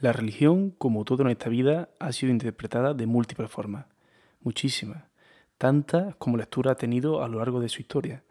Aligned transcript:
La 0.00 0.14
religión, 0.14 0.70
como 0.70 1.04
todo 1.04 1.22
en 1.24 1.28
esta 1.28 1.50
vida, 1.50 1.90
ha 1.98 2.12
sido 2.12 2.32
interpretada 2.32 2.94
de 2.94 3.04
múltiples 3.04 3.50
formas, 3.50 3.84
muchísimas, 4.40 5.04
tantas 5.58 6.16
como 6.16 6.38
lectura 6.38 6.72
ha 6.72 6.74
tenido 6.76 7.22
a 7.22 7.28
lo 7.28 7.38
largo 7.38 7.60
de 7.60 7.68
su 7.68 7.82
historia. 7.82 8.22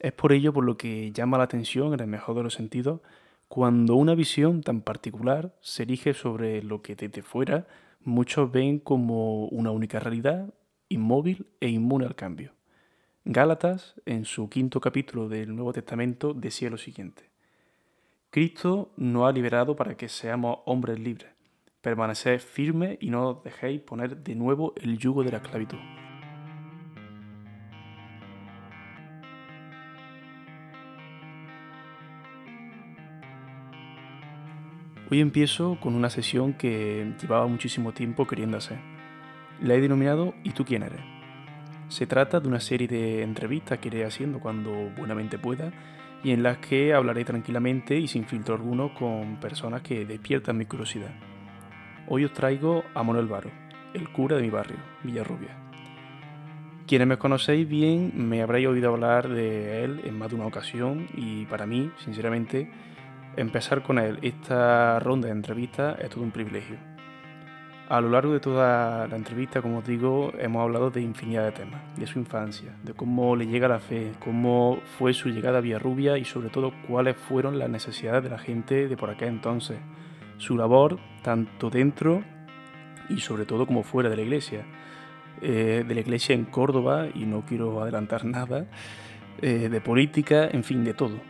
Es 0.00 0.10
por 0.12 0.32
ello 0.32 0.52
por 0.52 0.64
lo 0.64 0.76
que 0.76 1.12
llama 1.12 1.38
la 1.38 1.44
atención, 1.44 1.94
en 1.94 2.00
el 2.00 2.08
mejor 2.08 2.34
de 2.34 2.42
los 2.42 2.54
sentidos, 2.54 3.02
cuando 3.46 3.94
una 3.94 4.16
visión 4.16 4.62
tan 4.62 4.80
particular 4.80 5.54
se 5.60 5.84
erige 5.84 6.12
sobre 6.12 6.60
lo 6.64 6.82
que 6.82 6.96
desde 6.96 7.22
fuera 7.22 7.68
muchos 8.02 8.50
ven 8.50 8.80
como 8.80 9.46
una 9.46 9.70
única 9.70 10.00
realidad, 10.00 10.52
inmóvil 10.88 11.46
e 11.60 11.68
inmune 11.68 12.04
al 12.04 12.16
cambio. 12.16 12.52
Gálatas, 13.24 13.94
en 14.06 14.24
su 14.24 14.48
quinto 14.48 14.80
capítulo 14.80 15.28
del 15.28 15.54
Nuevo 15.54 15.72
Testamento, 15.72 16.34
decía 16.34 16.68
lo 16.68 16.78
siguiente. 16.78 17.35
Cristo 18.30 18.92
nos 18.96 19.28
ha 19.28 19.32
liberado 19.32 19.76
para 19.76 19.96
que 19.96 20.08
seamos 20.08 20.58
hombres 20.66 20.98
libres. 20.98 21.30
Permaneced 21.80 22.40
firmes 22.40 22.98
y 23.00 23.10
no 23.10 23.28
os 23.28 23.44
dejéis 23.44 23.80
poner 23.80 24.16
de 24.18 24.34
nuevo 24.34 24.74
el 24.76 24.98
yugo 24.98 25.22
de 25.22 25.30
la 25.30 25.38
esclavitud. 25.38 25.78
Hoy 35.08 35.20
empiezo 35.20 35.78
con 35.80 35.94
una 35.94 36.10
sesión 36.10 36.52
que 36.52 37.14
llevaba 37.22 37.46
muchísimo 37.46 37.92
tiempo 37.92 38.26
queriendo 38.26 38.56
hacer. 38.56 38.78
La 39.60 39.74
he 39.74 39.80
denominado 39.80 40.34
¿Y 40.42 40.50
tú 40.50 40.64
quién 40.64 40.82
eres? 40.82 41.00
Se 41.88 42.08
trata 42.08 42.40
de 42.40 42.48
una 42.48 42.58
serie 42.58 42.88
de 42.88 43.22
entrevistas 43.22 43.78
que 43.78 43.86
iré 43.86 44.04
haciendo 44.04 44.40
cuando 44.40 44.72
buenamente 44.98 45.38
pueda 45.38 45.72
y 46.22 46.32
en 46.32 46.42
las 46.42 46.58
que 46.58 46.94
hablaré 46.94 47.24
tranquilamente 47.24 47.96
y 47.96 48.08
sin 48.08 48.24
filtro 48.24 48.54
alguno 48.54 48.94
con 48.94 49.36
personas 49.36 49.82
que 49.82 50.04
despiertan 50.04 50.56
mi 50.56 50.66
curiosidad. 50.66 51.14
Hoy 52.08 52.24
os 52.24 52.32
traigo 52.32 52.84
a 52.94 53.02
Manuel 53.02 53.26
Varo, 53.26 53.50
el 53.94 54.10
cura 54.10 54.36
de 54.36 54.42
mi 54.42 54.50
barrio, 54.50 54.78
Villarrubia. 55.02 55.56
Quienes 56.86 57.08
me 57.08 57.18
conocéis 57.18 57.68
bien 57.68 58.12
me 58.14 58.42
habréis 58.42 58.68
oído 58.68 58.92
hablar 58.92 59.28
de 59.28 59.82
él 59.82 60.02
en 60.04 60.16
más 60.16 60.30
de 60.30 60.36
una 60.36 60.46
ocasión 60.46 61.08
y 61.14 61.44
para 61.46 61.66
mí, 61.66 61.90
sinceramente, 61.98 62.70
empezar 63.36 63.82
con 63.82 63.98
él 63.98 64.18
esta 64.22 65.00
ronda 65.00 65.26
de 65.26 65.32
entrevistas 65.32 65.98
es 66.00 66.10
todo 66.10 66.22
un 66.22 66.30
privilegio. 66.30 66.95
A 67.88 68.00
lo 68.00 68.08
largo 68.10 68.32
de 68.32 68.40
toda 68.40 69.06
la 69.06 69.14
entrevista, 69.14 69.62
como 69.62 69.78
os 69.78 69.86
digo, 69.86 70.32
hemos 70.40 70.60
hablado 70.60 70.90
de 70.90 71.02
infinidad 71.02 71.44
de 71.44 71.52
temas, 71.52 71.80
de 71.96 72.08
su 72.08 72.18
infancia, 72.18 72.74
de 72.82 72.94
cómo 72.94 73.36
le 73.36 73.46
llega 73.46 73.68
la 73.68 73.78
fe, 73.78 74.10
cómo 74.18 74.80
fue 74.98 75.14
su 75.14 75.28
llegada 75.28 75.58
a 75.58 75.60
Villarrubia 75.60 76.18
y 76.18 76.24
sobre 76.24 76.48
todo 76.48 76.72
cuáles 76.88 77.16
fueron 77.16 77.60
las 77.60 77.70
necesidades 77.70 78.24
de 78.24 78.30
la 78.30 78.38
gente 78.38 78.88
de 78.88 78.96
por 78.96 79.10
aquel 79.10 79.28
entonces, 79.28 79.78
su 80.36 80.56
labor 80.56 80.98
tanto 81.22 81.70
dentro 81.70 82.24
y 83.08 83.20
sobre 83.20 83.46
todo 83.46 83.66
como 83.66 83.84
fuera 83.84 84.10
de 84.10 84.16
la 84.16 84.22
iglesia, 84.22 84.64
eh, 85.40 85.84
de 85.86 85.94
la 85.94 86.00
iglesia 86.00 86.34
en 86.34 86.44
Córdoba 86.44 87.06
y 87.14 87.24
no 87.24 87.44
quiero 87.46 87.80
adelantar 87.80 88.24
nada, 88.24 88.66
eh, 89.42 89.68
de 89.68 89.80
política, 89.80 90.48
en 90.50 90.64
fin, 90.64 90.82
de 90.82 90.92
todo. 90.92 91.20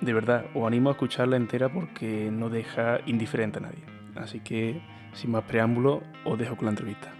De 0.00 0.12
verdad, 0.12 0.46
os 0.52 0.66
animo 0.66 0.88
a 0.88 0.92
escucharla 0.94 1.36
entera 1.36 1.68
porque 1.68 2.28
no 2.32 2.48
deja 2.48 2.98
indiferente 3.06 3.58
a 3.58 3.62
nadie. 3.62 3.84
Así 4.16 4.40
que 4.40 4.82
sin 5.12 5.30
más 5.30 5.44
preámbulo, 5.44 6.02
os 6.24 6.38
dejo 6.38 6.56
con 6.56 6.66
la 6.66 6.70
entrevista. 6.70 7.12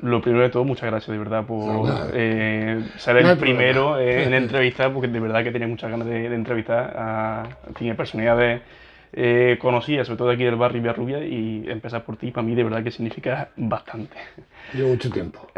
Lo 0.00 0.20
primero 0.22 0.44
de 0.44 0.50
todo, 0.50 0.64
muchas 0.64 0.88
gracias 0.88 1.10
de 1.10 1.18
verdad 1.18 1.44
por 1.44 1.88
eh, 2.12 2.84
ser 2.98 3.16
el 3.16 3.36
primero 3.36 3.98
eh, 3.98 4.24
en 4.26 4.34
entrevistar, 4.34 4.92
porque 4.92 5.08
de 5.08 5.18
verdad 5.18 5.42
que 5.42 5.50
tenía 5.50 5.66
muchas 5.66 5.90
ganas 5.90 6.06
de, 6.06 6.26
entrevistar 6.26 6.96
a, 6.96 7.42
a 7.42 7.94
personalidades 7.96 8.62
eh, 9.12 9.58
conocidas, 9.60 10.06
sobre 10.06 10.18
todo 10.18 10.30
aquí 10.30 10.44
del 10.44 10.54
barrio 10.54 10.82
Villarrubia, 10.82 11.24
y 11.24 11.64
empezar 11.66 12.04
por 12.04 12.16
ti, 12.16 12.30
para 12.30 12.46
mí 12.46 12.54
de 12.54 12.62
verdad 12.62 12.84
que 12.84 12.92
significa 12.92 13.48
bastante. 13.56 14.16
Llevo 14.72 14.90
mucho 14.90 15.10
tiempo. 15.10 15.48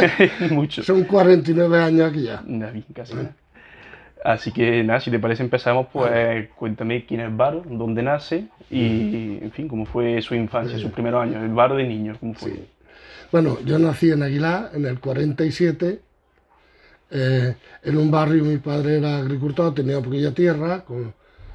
mucho. 0.50 0.82
Son 0.82 1.04
49 1.04 1.78
años 1.78 2.10
aquí 2.10 2.24
ya. 2.24 2.42
casi. 2.92 3.14
Así 4.24 4.52
que 4.52 4.82
nada, 4.82 5.00
si 5.00 5.10
te 5.10 5.18
parece 5.18 5.42
empezamos, 5.42 5.88
pues 5.92 6.48
cuéntame 6.56 7.04
quién 7.04 7.20
es 7.20 7.36
Varo, 7.36 7.62
dónde 7.68 8.02
nace 8.02 8.46
y, 8.70 9.38
en 9.42 9.52
fin, 9.52 9.68
cómo 9.68 9.84
fue 9.84 10.22
su 10.22 10.34
infancia, 10.34 10.78
sus 10.78 10.90
primeros 10.92 11.22
años, 11.22 11.42
el 11.42 11.50
Varo 11.50 11.76
de 11.76 11.84
niño, 11.84 12.16
cómo 12.18 12.32
fue. 12.32 12.64
Bueno, 13.30 13.58
yo 13.66 13.78
nací 13.78 14.10
en 14.10 14.22
Aguilar 14.22 14.70
en 14.72 14.86
el 14.86 14.98
47, 14.98 16.00
eh, 17.10 17.54
en 17.82 17.96
un 17.98 18.10
barrio, 18.10 18.44
mi 18.44 18.56
padre 18.56 18.96
era 18.96 19.18
agricultor, 19.18 19.74
tenía 19.74 20.00
poquilla 20.00 20.32
tierra, 20.32 20.82
con 20.86 21.12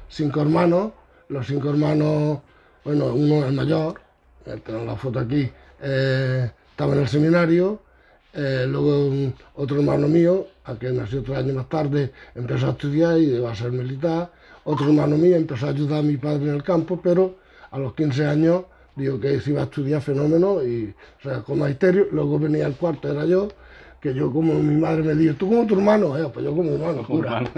cinco 0.08 0.40
hermanos, 0.40 0.92
los 1.28 1.48
cinco 1.48 1.70
hermanos, 1.70 2.38
bueno, 2.84 3.06
uno 3.06 3.46
el 3.46 3.52
mayor, 3.52 4.00
tengo 4.64 4.84
la 4.84 4.94
foto 4.94 5.18
aquí, 5.18 5.50
eh, 5.82 6.48
estaba 6.70 6.94
en 6.94 7.00
el 7.00 7.08
seminario, 7.08 7.82
eh, 8.32 8.64
luego 8.68 9.32
otro 9.56 9.80
hermano 9.80 10.06
mío, 10.06 10.46
que 10.78 10.90
nació 10.90 11.22
tres 11.22 11.38
años 11.38 11.56
más 11.56 11.68
tarde, 11.68 12.12
empezó 12.34 12.68
a 12.68 12.70
estudiar 12.70 13.18
y 13.18 13.34
iba 13.34 13.50
a 13.50 13.54
ser 13.54 13.72
militar. 13.72 14.32
Otro 14.64 14.86
hermano 14.86 15.16
mío 15.16 15.36
empezó 15.36 15.66
a 15.66 15.70
ayudar 15.70 16.00
a 16.00 16.02
mi 16.02 16.16
padre 16.16 16.48
en 16.48 16.54
el 16.54 16.62
campo, 16.62 17.00
pero 17.02 17.36
a 17.70 17.78
los 17.78 17.94
15 17.94 18.26
años 18.26 18.64
dijo 18.96 19.18
que 19.18 19.40
se 19.40 19.50
iba 19.50 19.62
a 19.62 19.64
estudiar 19.64 20.02
fenómeno 20.02 20.62
y, 20.62 20.94
o 21.18 21.22
sea, 21.22 21.42
con 21.42 21.58
magisterio. 21.58 22.08
Luego 22.12 22.38
venía 22.38 22.66
el 22.66 22.74
cuarto, 22.74 23.10
era 23.10 23.24
yo, 23.24 23.48
que 24.00 24.14
yo 24.14 24.32
como 24.32 24.54
mi 24.54 24.80
madre 24.80 25.02
me 25.02 25.14
dijo, 25.14 25.34
tú 25.34 25.48
como 25.48 25.66
tu 25.66 25.74
hermano, 25.74 26.16
eh, 26.16 26.26
pues 26.32 26.44
yo 26.44 26.50
como 26.52 26.62
mi 26.62 26.74
hermano, 26.74 27.02
cura. 27.04 27.42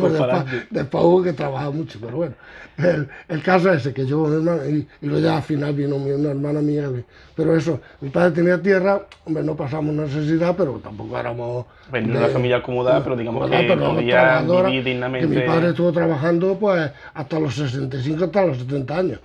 Pues 0.00 0.12
después, 0.12 0.44
después, 0.70 1.04
hubo 1.04 1.22
que 1.22 1.32
trabajar 1.32 1.72
mucho, 1.72 1.98
pero 2.00 2.16
bueno, 2.18 2.34
el, 2.76 3.08
el 3.28 3.42
caso 3.42 3.72
es 3.72 3.80
ese, 3.80 3.94
que 3.94 4.06
yo 4.06 4.26
mi 4.26 4.36
hermano, 4.36 4.68
y, 4.68 4.86
y 5.00 5.06
luego 5.06 5.20
ya 5.20 5.36
al 5.36 5.42
final 5.42 5.72
vino 5.74 5.96
una 5.96 6.30
hermana 6.30 6.60
mía, 6.60 6.90
pero 7.34 7.56
eso, 7.56 7.80
mi 8.00 8.10
padre 8.10 8.32
tenía 8.32 8.60
tierra, 8.60 9.06
hombre, 9.24 9.42
no 9.42 9.56
pasamos 9.56 9.94
necesidad, 9.94 10.54
pero 10.56 10.74
tampoco 10.74 11.18
éramos... 11.18 11.66
Bueno, 11.90 12.12
de, 12.12 12.18
una 12.18 12.28
familia 12.28 12.56
acomodada, 12.58 13.02
pero 13.02 13.16
digamos 13.16 13.50
que 13.50 13.56
pero 13.56 13.94
podía 13.94 14.42
vivir 14.42 14.84
dignamente... 14.84 15.28
Que 15.28 15.40
mi 15.40 15.46
padre 15.46 15.68
estuvo 15.68 15.92
trabajando 15.92 16.58
pues 16.58 16.90
hasta 17.14 17.40
los 17.40 17.54
65, 17.54 18.24
hasta 18.24 18.46
los 18.46 18.58
70 18.58 18.98
años. 18.98 19.20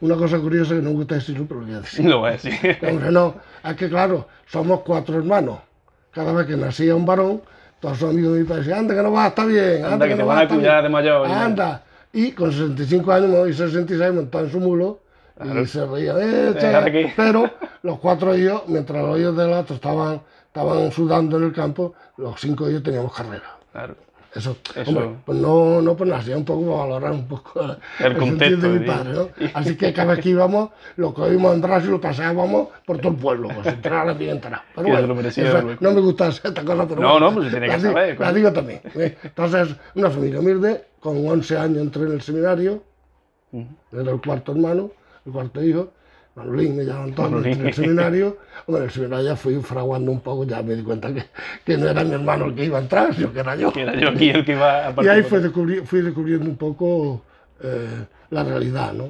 Una 0.00 0.14
cosa 0.14 0.38
curiosa 0.38 0.74
que 0.74 0.82
no 0.82 0.90
me 0.90 0.96
gusta 0.96 1.16
decirlo, 1.16 1.46
pero 1.48 1.60
lo 1.60 1.66
voy 1.66 1.74
a 1.74 1.80
decir. 1.80 2.04
No, 2.04 2.28
es 2.28 2.42
sí. 2.42 2.50
no, 3.10 3.34
es 3.64 3.76
que 3.76 3.88
claro, 3.88 4.28
somos 4.46 4.80
cuatro 4.80 5.18
hermanos. 5.18 5.58
Cada 6.12 6.32
vez 6.32 6.46
que 6.46 6.56
nacía 6.56 6.94
un 6.94 7.04
varón, 7.04 7.42
todos 7.80 8.00
los 8.00 8.10
amigos 8.10 8.34
de 8.34 8.40
mi 8.40 8.46
padre 8.46 8.62
decían, 8.62 8.78
anda 8.80 8.94
que 8.94 9.02
no 9.02 9.12
va 9.12 9.24
a 9.24 9.28
estar 9.28 9.46
bien, 9.46 9.84
anda, 9.84 10.06
que, 10.06 10.12
que, 10.12 10.18
te 10.18 10.22
van 10.22 10.38
a 10.38 10.48
cuidar 10.48 10.82
de 10.82 10.88
mayor. 10.88 11.26
Anda. 11.26 11.82
Y 12.12 12.32
con 12.32 12.52
65 12.52 13.12
años 13.12 13.48
y 13.48 13.52
66 13.52 14.12
montaba 14.14 14.44
en 14.44 14.50
su 14.50 14.60
mulo 14.60 15.00
y 15.44 15.66
se 15.66 15.86
reía, 15.86 16.14
eh, 16.18 17.12
pero 17.16 17.48
los 17.82 17.98
cuatro 18.00 18.36
hijos, 18.36 18.62
mientras 18.66 19.04
los 19.04 19.18
hijos 19.20 19.36
del 19.36 19.52
otro 19.52 19.76
estaban, 19.76 20.20
estaban 20.46 20.90
sudando 20.90 21.36
en 21.36 21.44
el 21.44 21.52
campo, 21.52 21.94
los 22.16 22.40
cinco 22.40 22.68
hijos 22.68 22.82
teníamos 22.82 23.14
carrera. 23.14 23.56
Claro. 23.70 23.94
Eso, 24.38 24.56
Hombre, 24.86 25.10
pues 25.24 25.38
no, 25.38 25.82
no 25.82 25.96
pues 25.96 26.08
nacía 26.08 26.36
un 26.36 26.44
poco 26.44 26.70
para 26.70 26.86
valorar 26.86 27.12
un 27.12 27.26
poco 27.26 27.76
el, 27.98 28.16
contexto 28.16 28.72
de 28.72 28.78
mi 28.78 28.86
padre, 28.86 29.12
¿no? 29.12 29.28
Así 29.54 29.76
que 29.76 29.92
cada 29.92 30.14
vez 30.14 30.22
que 30.22 30.30
íbamos, 30.30 30.70
lo 30.96 31.12
cogimos 31.12 31.54
en 31.54 31.60
brazos 31.60 31.88
y 31.88 31.90
lo 31.90 32.00
paseábamos 32.00 32.68
por 32.86 32.98
todo 32.98 33.12
el 33.12 33.18
pueblo, 33.18 33.48
pues 33.54 33.66
entrar 33.74 34.16
bien 34.16 34.36
entrar. 34.36 34.62
Pero 34.74 34.88
bueno, 34.88 35.20
eso, 35.20 35.62
no 35.80 35.92
me 35.92 36.00
gusta 36.00 36.28
esta 36.28 36.64
cosa, 36.64 36.86
pero 36.86 37.00
No, 37.00 37.18
no, 37.18 37.34
pues 37.34 37.46
se 37.46 37.50
tiene 37.50 37.74
que 37.74 37.80
saber. 37.80 38.20
La 38.20 38.32
digo 38.32 38.52
también. 38.52 38.80
¿eh? 38.94 39.16
Entonces, 39.22 39.74
una 39.94 40.10
familia 40.10 40.40
humilde, 40.40 40.84
con 41.00 41.28
11 41.28 41.58
años 41.58 41.78
entré 41.78 42.02
en 42.04 42.12
el 42.12 42.22
seminario, 42.22 42.82
era 43.92 44.10
el 44.10 44.20
cuarto 44.20 44.52
hermano, 44.52 44.90
el 45.26 45.32
cuarto 45.32 45.62
hijo, 45.62 45.92
Manolín 46.38 46.76
me 46.76 46.84
llaman 46.84 47.12
todos 47.12 47.44
en 47.44 47.66
el 47.66 47.74
seminario. 47.74 48.38
Bueno, 48.66 48.84
en 48.84 48.88
el 48.88 48.90
seminario 48.94 49.26
ya 49.26 49.36
fui 49.36 49.60
fraguando 49.60 50.12
un 50.12 50.20
poco, 50.20 50.44
ya 50.44 50.62
me 50.62 50.74
di 50.74 50.82
cuenta 50.82 51.12
que, 51.12 51.24
que 51.64 51.76
no 51.76 51.88
era 51.88 52.04
mi 52.04 52.12
hermano 52.12 52.46
el 52.46 52.54
que 52.54 52.64
iba 52.64 52.78
a 52.78 52.82
entrar, 52.82 53.14
sino 53.14 53.32
que 53.32 53.40
era 53.40 53.56
yo. 53.56 53.72
Que 53.72 53.82
era 53.82 53.94
yo 53.94 54.08
aquí 54.10 54.30
el 54.30 54.44
que 54.44 54.52
iba 54.52 54.88
a 54.88 54.94
Y 55.02 55.08
ahí 55.08 55.22
fui, 55.22 55.40
descubri 55.40 55.80
fui 55.80 56.02
descubriendo 56.02 56.48
un 56.48 56.56
poco 56.56 57.22
eh, 57.62 58.04
la 58.30 58.44
realidad, 58.44 58.92
¿no? 58.92 59.08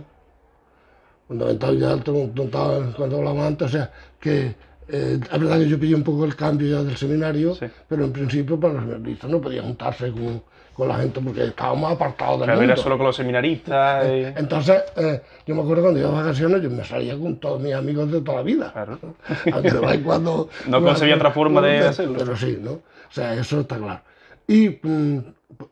Fundamentalmente, 1.27 2.11
ya 2.11 2.95
cuando 2.97 3.19
hablamos 3.19 3.47
antes, 3.47 3.67
o 3.67 3.71
sea, 3.71 3.93
que 4.19 4.55
eh, 4.89 5.21
es 5.21 5.41
verdad 5.41 5.59
que 5.59 5.69
yo 5.69 5.79
pillé 5.79 5.95
un 5.95 6.03
poco 6.03 6.25
el 6.25 6.35
cambio 6.35 6.69
ya 6.69 6.83
del 6.83 6.97
seminario, 6.97 7.55
sí. 7.55 7.67
pero 7.87 8.05
en 8.05 8.13
principio 8.13 8.59
para 8.59 8.75
los 8.75 8.85
seminaristas 8.85 9.31
no 9.31 9.41
podía 9.41 9.63
juntarse 9.63 10.11
con 10.11 10.43
con 10.79 10.87
la 10.87 10.99
gente 10.99 11.21
porque 11.21 11.43
estábamos 11.43 11.91
apartados 11.91 12.39
del 12.39 12.51
mundo. 12.51 12.63
era 12.63 12.77
solo 12.77 12.97
con 12.97 13.07
los 13.07 13.17
seminaristas. 13.17 14.07
Eh, 14.07 14.33
entonces, 14.37 14.85
eh, 14.95 15.21
yo 15.45 15.57
me 15.57 15.63
acuerdo 15.63 15.83
cuando 15.83 15.99
iba 15.99 16.09
a 16.09 16.23
vacaciones, 16.23 16.63
yo 16.63 16.71
me 16.71 16.85
salía 16.85 17.19
con 17.19 17.37
todos 17.41 17.61
mis 17.61 17.75
amigos 17.75 18.13
de 18.13 18.21
toda 18.21 18.37
la 18.37 18.43
vida. 18.45 18.71
Claro. 18.73 18.97
Aunque 19.53 20.03
cuando... 20.05 20.49
no 20.69 20.81
concebía 20.81 21.17
otra 21.17 21.33
forma 21.33 21.61
de 21.63 21.79
hacerlo. 21.89 22.15
Pero 22.17 22.37
sí, 22.37 22.61
¿no? 22.63 22.71
O 22.71 23.11
sea, 23.11 23.35
eso 23.35 23.59
está 23.59 23.77
claro. 23.77 24.03
Y, 24.47 24.79
mm, 24.81 25.19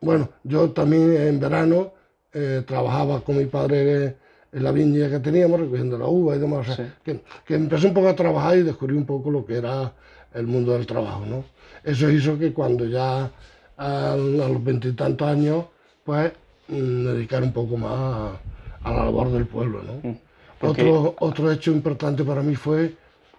bueno, 0.01 0.27
yo 0.43 0.71
también 0.71 1.15
en 1.15 1.39
verano 1.39 1.93
eh, 2.33 2.63
trabajaba 2.67 3.21
con 3.21 3.37
mi 3.37 3.45
padre 3.45 4.17
en 4.51 4.61
la 4.61 4.73
viña 4.73 5.09
que 5.09 5.19
teníamos, 5.19 5.61
recogiendo 5.61 5.97
la 5.97 6.07
uva 6.07 6.35
y 6.35 6.39
demás. 6.39 6.67
O 6.67 6.73
sea, 6.73 6.95
que, 7.01 7.21
que 7.45 7.55
empecé 7.55 7.87
un 7.87 7.93
poco 7.93 8.09
a 8.09 8.15
trabajar 8.15 8.57
y 8.57 8.63
descubrí 8.63 8.97
un 8.97 9.05
poco 9.05 9.31
lo 9.31 9.45
que 9.45 9.55
era 9.55 9.93
el 10.33 10.47
mundo 10.47 10.73
del 10.73 10.85
trabajo, 10.85 11.25
¿no? 11.25 11.45
Eso 11.81 12.09
hizo 12.09 12.37
que 12.37 12.51
cuando 12.51 12.83
ya 12.83 13.31
a, 13.77 14.15
los 14.17 14.63
veintitantos 14.63 15.27
años, 15.27 15.65
pues 16.03 16.31
mm, 16.67 17.05
dedicar 17.05 17.43
un 17.43 17.53
poco 17.53 17.77
más 17.77 17.91
a, 17.91 18.39
a 18.83 18.91
la 18.93 19.05
labor 19.05 19.31
del 19.31 19.45
pueblo. 19.47 19.81
¿no? 19.83 20.09
Mm. 20.09 20.17
Porque- 20.59 20.81
Otro, 20.89 21.15
otro 21.19 21.51
hecho 21.51 21.71
importante 21.71 22.23
para 22.23 22.41
mí 22.41 22.55
fue 22.55 22.93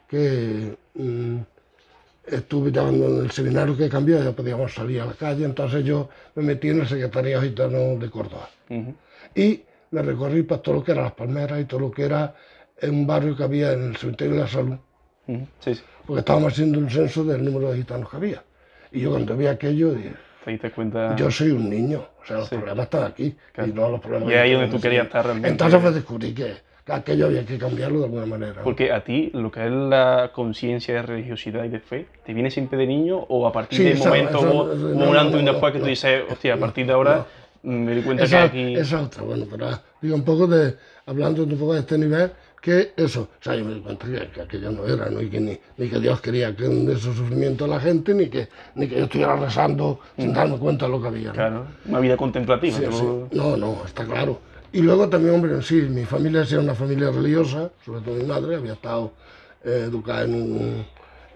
que 0.08 0.76
mm, 0.94 1.36
estuve 2.26 2.70
ya 2.72 2.88
en 2.88 3.02
el 3.24 3.30
seminario 3.30 3.76
que 3.76 3.88
cambió, 3.88 4.22
ya 4.22 4.32
podíamos 4.32 4.72
salir 4.74 5.00
a 5.00 5.06
la 5.06 5.12
calle, 5.14 5.44
entonces 5.44 5.84
yo 5.84 6.08
me 6.34 6.42
metí 6.42 6.68
en 6.68 6.80
el 6.80 6.88
Secretariado 6.88 7.42
Gitano 7.42 7.96
de 7.98 8.10
Córdoba 8.10 8.48
Ujú. 8.70 8.94
y 9.34 9.62
me 9.90 10.02
recorrí 10.02 10.42
para 10.42 10.60
todo 10.62 10.76
lo 10.76 10.84
que 10.84 10.92
era 10.92 11.02
Las 11.02 11.12
Palmeras 11.12 11.60
y 11.60 11.64
todo 11.64 11.80
lo 11.80 11.90
que 11.90 12.04
era 12.04 12.34
un 12.82 13.06
barrio 13.06 13.34
que 13.36 13.42
había 13.42 13.72
en 13.72 13.82
el 13.84 13.96
cementerio 13.96 14.34
de 14.34 14.40
la 14.40 14.46
Salud, 14.48 14.76
Ujú. 15.26 15.46
Sí, 15.60 15.74
sí. 15.74 15.82
porque 16.06 16.20
estábamos 16.20 16.52
haciendo 16.52 16.78
un 16.78 16.90
censo 16.90 17.24
del 17.24 17.44
número 17.44 17.70
de 17.72 17.78
gitanos 17.78 18.08
que 18.10 18.16
había. 18.16 18.42
Y 18.92 19.00
yo 19.00 19.10
cuando 19.10 19.36
vi 19.36 19.46
aquello 19.46 19.92
dije, 19.92 20.12
Te 20.44 20.50
diste 20.52 20.70
cuenta. 20.70 21.14
yo 21.16 21.30
soy 21.30 21.50
un 21.50 21.68
niño, 21.68 22.04
o 22.22 22.26
sea, 22.26 22.36
los. 22.38 22.48
Sí. 22.48 22.56
problemas 22.56 22.84
están 22.84 23.04
aquí 23.04 23.36
Claro. 23.52 23.70
y 23.70 23.72
no 23.74 23.88
los 23.90 24.00
problemas 24.00 24.30
Y 24.30 24.34
ahí 24.34 24.52
donde 24.52 24.68
tú 24.68 24.80
querías 24.80 25.06
estar 25.06 25.24
realmente. 25.24 25.48
Entonces 25.48 25.80
pues 25.80 25.94
descubrí 25.94 26.32
que, 26.32 26.54
que 26.86 26.92
aquello 26.92 27.26
había 27.26 27.44
que 27.44 27.58
cambiarlo 27.58 27.98
de 27.98 28.04
alguna 28.06 28.26
manera. 28.26 28.52
¿no? 28.56 28.62
Porque 28.62 28.92
a 28.92 29.02
ti, 29.04 29.30
lo 29.34 29.50
que 29.50 29.66
es 29.66 29.70
la 29.72 30.30
conciencia 30.32 30.94
de 30.94 31.02
religiosidad 31.02 31.64
y 31.64 31.68
de 31.68 31.80
fe, 31.80 32.06
¿te 32.24 32.32
viene 32.32 32.50
siempre 32.50 32.78
de 32.78 32.86
niño 32.86 33.18
o 33.28 33.46
a 33.46 33.52
partir 33.52 33.78
Sí, 33.78 33.84
de 33.84 33.90
eso- 33.92 34.08
momento 34.08 34.40
hubo 34.40 34.64
no, 34.66 34.72
un 34.72 34.98
no, 35.12 35.18
antes 35.20 35.34
y 35.34 35.38
un 35.40 35.44
no, 35.44 35.52
después 35.52 35.72
que 35.72 35.78
tú 35.80 35.84
no, 35.84 35.90
dices, 35.90 36.22
hostia, 36.30 36.54
a 36.54 36.56
partir 36.56 36.86
de 36.86 36.92
ahora 36.92 37.26
mm, 37.62 37.70
me 37.70 37.94
di 37.94 38.02
cuenta 38.02 38.24
esa, 38.24 38.50
que 38.50 38.58
aquí. 38.60 38.74
esa 38.76 39.02
otra, 39.02 39.22
bueno, 39.24 39.44
pero 39.50 39.68
digo 40.00 40.14
un 40.14 40.24
poco 40.24 40.46
de, 40.46 40.76
hablando 41.04 41.42
un 41.42 41.58
poco 41.58 41.74
de 41.74 41.80
este 41.80 41.98
nivel, 41.98 42.30
que 42.68 42.92
eso, 43.02 43.22
o 43.22 43.42
sea, 43.42 43.56
yo 43.56 43.64
me 43.64 43.74
di 43.74 43.80
cuenta 43.80 44.06
que, 44.06 44.28
que 44.30 44.40
aquello 44.42 44.70
no 44.70 44.86
era, 44.86 45.08
¿no? 45.08 45.22
Y 45.22 45.30
que 45.30 45.40
ni, 45.40 45.58
ni 45.78 45.88
que 45.88 45.98
Dios 45.98 46.20
quería 46.20 46.54
que 46.54 46.64
de 46.64 46.92
esos 46.92 47.16
sufrimiento 47.16 47.64
a 47.64 47.68
la 47.68 47.80
gente, 47.80 48.12
ni 48.14 48.28
que, 48.28 48.48
ni 48.74 48.86
que 48.88 48.96
yo 48.98 49.04
estuviera 49.04 49.36
rezando 49.36 50.00
sin 50.16 50.32
darme 50.32 50.58
cuenta 50.58 50.84
de 50.86 50.92
lo 50.92 51.00
que 51.00 51.08
había. 51.08 51.28
¿no? 51.28 51.32
Claro, 51.34 51.66
una 51.86 52.00
vida 52.00 52.16
contemplativa. 52.16 52.76
Sí, 52.76 52.84
sí. 52.90 53.06
No, 53.36 53.56
no, 53.56 53.82
está 53.86 54.04
claro. 54.04 54.40
Y 54.72 54.82
luego 54.82 55.08
también, 55.08 55.34
hombre, 55.36 55.62
sí, 55.62 55.76
mi 55.76 56.04
familia 56.04 56.42
era 56.42 56.60
una 56.60 56.74
familia 56.74 57.10
religiosa, 57.10 57.70
sobre 57.86 58.02
todo 58.02 58.14
mi 58.16 58.24
madre, 58.24 58.56
había 58.56 58.74
estado 58.74 59.12
eh, 59.64 59.84
educada 59.88 60.24
en 60.24 60.34
un, 60.34 60.86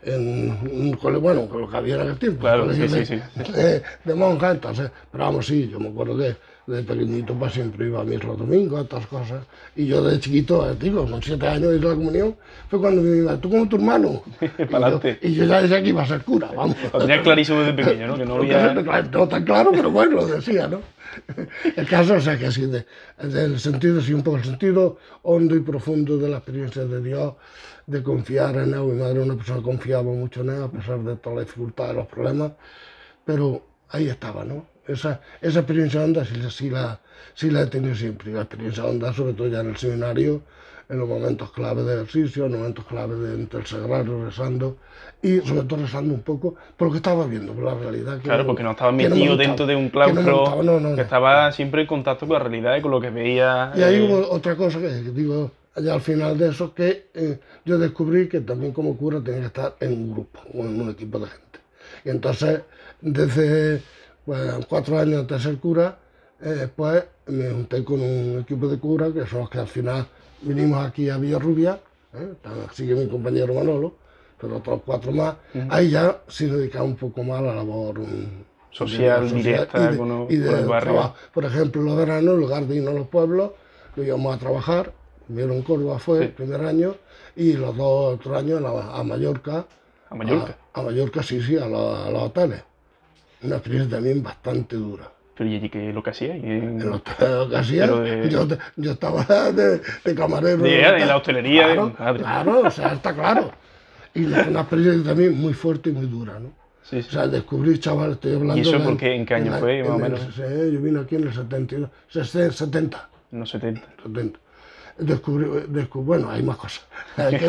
en 0.02 0.50
un 0.70 0.92
colegio, 0.94 1.20
bueno, 1.22 1.46
con 1.48 1.62
lo 1.62 1.70
que 1.70 1.76
había 1.78 1.94
en 1.94 2.00
aquel 2.02 2.18
tiempo, 2.18 2.40
Claro, 2.42 2.72
sí, 2.74 2.80
de, 2.80 3.06
sí, 3.06 3.20
de- 3.52 3.82
de 4.04 4.14
monjas, 4.14 4.54
entonces, 4.54 4.90
pero 5.10 5.24
vamos, 5.24 5.46
sí, 5.46 5.68
yo 5.70 5.80
me 5.80 5.88
acuerdo 5.88 6.16
que 6.18 6.36
de 6.66 6.82
pequeñito 6.82 7.34
pues 7.34 7.52
siempre 7.52 7.86
iba 7.86 8.00
a 8.00 8.04
misa 8.04 8.26
los 8.26 8.38
domingos, 8.38 8.82
estas 8.82 9.06
cosas, 9.06 9.44
y 9.74 9.86
yo 9.86 10.02
de 10.02 10.20
chiquito, 10.20 10.70
eh, 10.70 10.76
digo, 10.78 11.08
con 11.08 11.22
siete 11.22 11.46
años 11.48 11.74
hice 11.74 11.88
la 11.88 11.94
comunión, 11.94 12.36
fue 12.68 12.80
cuando 12.80 13.02
me 13.02 13.16
iba, 13.18 13.36
tú 13.36 13.50
como 13.50 13.68
tu 13.68 13.76
hermano, 13.76 14.22
y, 14.40 14.46
yo, 14.46 15.00
y 15.22 15.34
yo 15.34 15.44
ya 15.44 15.62
decía 15.62 15.82
que 15.82 15.88
iba 15.88 16.02
a 16.02 16.06
ser 16.06 16.22
cura, 16.22 16.50
vamos. 16.54 16.76
Lo 16.92 17.00
tenías 17.00 17.22
clarísimo 17.22 17.60
desde 17.60 17.74
pequeño, 17.74 18.06
¿no? 18.06 18.16
Que 18.16 18.24
no 18.24 18.34
había. 18.36 18.74
No 18.74 19.28
tan 19.28 19.44
claro, 19.44 19.70
pero 19.72 19.90
bueno, 19.90 20.16
lo 20.16 20.26
decía, 20.26 20.68
¿no? 20.68 20.80
El 21.76 21.86
caso, 21.86 22.14
o 22.14 22.20
sea, 22.20 22.38
que 22.38 22.46
así, 22.46 22.66
de, 22.66 22.86
del 23.22 23.58
sentido, 23.58 24.00
sí, 24.00 24.14
un 24.14 24.22
poco 24.22 24.38
el 24.38 24.44
sentido 24.44 24.98
hondo 25.22 25.54
y 25.54 25.60
profundo 25.60 26.16
de 26.16 26.28
la 26.28 26.38
experiencia 26.38 26.84
de 26.84 27.02
Dios, 27.02 27.34
de 27.86 28.02
confiar 28.02 28.56
en 28.56 28.74
Él. 28.74 28.80
Mi 28.80 29.00
madre 29.00 29.16
era 29.16 29.22
una 29.24 29.36
persona 29.36 29.58
que 29.58 29.64
confiaba 29.64 30.04
mucho 30.04 30.40
en 30.40 30.50
Él, 30.50 30.62
a 30.62 30.68
pesar 30.68 31.00
de 31.00 31.16
todas 31.16 31.38
las 31.38 31.46
dificultades, 31.46 31.96
los 31.96 32.06
problemas, 32.06 32.52
pero 33.24 33.62
ahí 33.90 34.08
estaba, 34.08 34.44
¿no? 34.44 34.71
Esa, 34.86 35.20
esa 35.40 35.60
experiencia 35.60 36.02
honda 36.02 36.24
sí, 36.24 36.34
sí 36.50 36.70
la, 36.70 36.98
sí 37.34 37.50
la 37.50 37.62
he 37.62 37.66
tenido 37.66 37.94
siempre, 37.94 38.32
la 38.32 38.42
experiencia 38.42 38.84
honda, 38.84 39.12
sobre 39.12 39.32
todo 39.34 39.48
ya 39.48 39.60
en 39.60 39.70
el 39.70 39.76
seminario, 39.76 40.42
en 40.88 40.98
los 40.98 41.08
momentos 41.08 41.52
clave 41.52 41.82
de 41.84 41.94
ejercicio, 41.94 42.46
en 42.46 42.52
los 42.52 42.60
momentos 42.60 42.84
clave 42.86 43.14
de 43.14 43.34
entre 43.34 43.60
el 43.60 43.66
sagrario, 43.66 44.24
rezando, 44.24 44.76
y 45.22 45.38
sobre 45.38 45.62
todo 45.62 45.80
rezando 45.82 46.12
un 46.14 46.22
poco 46.22 46.56
por 46.76 46.88
lo 46.88 46.92
que 46.92 46.96
estaba 46.98 47.26
viendo, 47.26 47.52
por 47.52 47.64
la 47.64 47.74
realidad. 47.74 48.16
Que 48.16 48.24
Claro, 48.24 48.44
porque 48.44 48.62
no 48.62 48.72
estaba 48.72 48.90
que 48.90 49.04
no 49.04 49.08
me 49.08 49.08
metido 49.08 49.34
gustaba, 49.34 49.48
dentro 49.48 49.66
de 49.66 49.76
un 49.76 49.90
que 49.90 49.98
no 49.98 50.04
claustro, 50.04 50.40
gustaba, 50.40 50.62
no, 50.62 50.80
no, 50.80 50.90
que 50.90 50.96
no. 50.96 51.02
estaba 51.02 51.52
siempre 51.52 51.82
en 51.82 51.86
contacto 51.86 52.26
con 52.26 52.34
la 52.34 52.40
realidad 52.40 52.76
y 52.76 52.82
con 52.82 52.90
lo 52.90 53.00
que 53.00 53.10
veía. 53.10 53.72
Y 53.76 53.82
ahí 53.82 53.96
eh, 53.96 54.02
hubo 54.02 54.30
otra 54.30 54.56
cosa 54.56 54.80
que 54.80 54.88
digo, 54.88 55.52
allá 55.74 55.94
al 55.94 56.00
final 56.00 56.36
de 56.36 56.48
eso, 56.48 56.74
que 56.74 57.06
eh, 57.14 57.38
yo 57.64 57.78
descubrí 57.78 58.28
que 58.28 58.40
también 58.40 58.72
como 58.72 58.96
cura 58.96 59.20
tenía 59.22 59.40
que 59.40 59.46
estar 59.46 59.76
en 59.80 59.92
un 59.92 60.12
grupo 60.12 60.40
o 60.52 60.60
en 60.60 60.80
un 60.80 60.90
equipo 60.90 61.18
de 61.20 61.26
gente. 61.28 61.60
Y 62.04 62.10
entonces, 62.10 62.62
desde 63.00 63.80
pues, 64.24 64.66
cuatro 64.68 64.98
años 64.98 65.20
antes 65.20 65.38
de 65.38 65.42
ser 65.50 65.58
cura, 65.58 65.98
eh, 66.40 66.68
pues 66.74 67.04
me 67.26 67.50
junté 67.50 67.84
con 67.84 68.00
un 68.00 68.40
equipo 68.40 68.66
de 68.68 68.78
cura, 68.78 69.12
que 69.12 69.26
son 69.26 69.40
los 69.40 69.50
que 69.50 69.58
al 69.58 69.68
final 69.68 70.06
vinimos 70.42 70.84
aquí 70.84 71.08
a 71.08 71.16
Villarrubia, 71.18 71.78
¿eh? 72.14 72.32
Sigue 72.72 72.94
mi 72.94 73.06
compañero 73.08 73.54
Manolo, 73.54 73.94
pero 74.40 74.56
otros 74.56 74.80
cuatro 74.84 75.12
más. 75.12 75.36
Ahí 75.70 75.90
ya 75.90 76.18
sí 76.28 76.46
dedicaba 76.46 76.84
un 76.84 76.96
poco 76.96 77.22
más 77.22 77.38
a 77.38 77.42
la 77.42 77.54
labor 77.54 78.00
mm, 78.00 78.44
Social, 78.70 79.28
de- 79.28 79.34
directa, 79.36 79.78
y 79.78 79.92
de, 79.92 79.96
con- 79.98 80.26
y 80.30 80.36
de 80.36 80.46
con 80.50 80.58
el 80.58 80.66
barrio. 80.66 80.92
trabajo. 80.92 81.14
Por 81.32 81.44
ejemplo, 81.44 81.82
los 81.82 81.96
veranos, 81.96 82.34
en 82.34 82.40
lugar 82.40 82.66
de 82.66 82.76
irnos 82.76 82.94
a 82.94 82.98
los 82.98 83.08
pueblos, 83.08 83.50
lo 83.96 84.02
íbamos 84.04 84.34
a 84.34 84.38
trabajar. 84.38 84.92
Primero 85.26 85.52
en 85.54 85.62
Córdoba 85.62 85.98
fue 85.98 86.18
Sí. 86.18 86.24
el 86.24 86.30
primer 86.32 86.60
año 86.64 86.94
y 87.36 87.52
los 87.52 87.76
dos 87.76 88.14
otros 88.14 88.36
años 88.36 88.56
en 88.58 88.64
la- 88.64 88.96
a 88.96 89.02
Mallorca. 89.04 89.64
A 90.10 90.14
Mallorca. 90.14 90.56
A, 90.74 90.80
a 90.80 90.82
Mallorca, 90.82 91.22
sí, 91.22 91.40
sí, 91.40 91.56
a, 91.56 91.66
los- 91.68 91.98
a 92.06 92.10
los 92.10 92.22
hoteles. 92.24 92.62
Una 93.42 93.56
experiencia 93.56 93.96
también 93.96 94.22
bastante 94.22 94.76
dura. 94.76 95.10
Pero 95.36 95.48
¿y 95.50 95.56
allí 95.56 95.68
qué 95.70 95.88
es 95.88 95.94
lo 95.94 96.02
que 96.02 96.10
hacía? 96.10 96.36
En- 96.36 96.80
En 96.80 96.90
los 96.90 96.96
hoteles 97.00 97.48
que 97.50 97.56
hacía, 97.56 97.86
de- 97.86 98.28
yo, 98.28 98.46
yo 98.76 98.92
estaba 98.92 99.24
de, 99.52 99.80
de 100.04 100.14
camarero. 100.14 100.62
De- 100.62 100.82
en 100.82 101.08
la 101.08 101.16
hostelería, 101.16 101.74
Claro, 101.96 102.18
claro, 102.18 102.60
o 102.60 102.70
sea, 102.70 102.92
está 102.92 103.14
claro. 103.14 103.50
Y 104.14 104.24
una 104.26 104.60
experiencia 104.60 105.08
también 105.10 105.40
muy 105.40 105.54
fuerte 105.54 105.88
y 105.90 105.92
muy 105.92 106.06
dura, 106.06 106.38
¿no? 106.38 106.52
Sí, 106.82 106.98
O 106.98 107.02
sea, 107.02 107.26
descubrir, 107.28 107.80
chaval, 107.80 108.12
estoy 108.12 108.34
hablando... 108.34 108.56
¿Y 108.58 108.60
eso 108.60 108.72
del- 108.72 108.82
por 108.82 108.96
qué? 108.98 109.14
¿En 109.14 109.24
qué 109.24 109.34
año 109.34 109.52
la- 109.52 109.58
fue, 109.58 109.82
más 109.82 109.90
o 109.92 109.94
en 109.98 110.04
el- 110.04 110.12
menos? 110.12 110.36
yo 110.36 110.80
vine 110.80 111.00
aquí 111.00 111.14
en 111.16 111.22
el 111.28 111.32
72, 111.32 111.90
70, 112.10 113.08
En 113.32 113.38
los 113.40 113.48
70. 113.50 113.80
70. 114.02 114.38
Descubrí, 114.98 115.46
descubrí, 115.68 116.06
bueno, 116.06 116.30
hay 116.30 116.42
más 116.42 116.56
cosas. 116.58 116.86
Es 117.16 117.42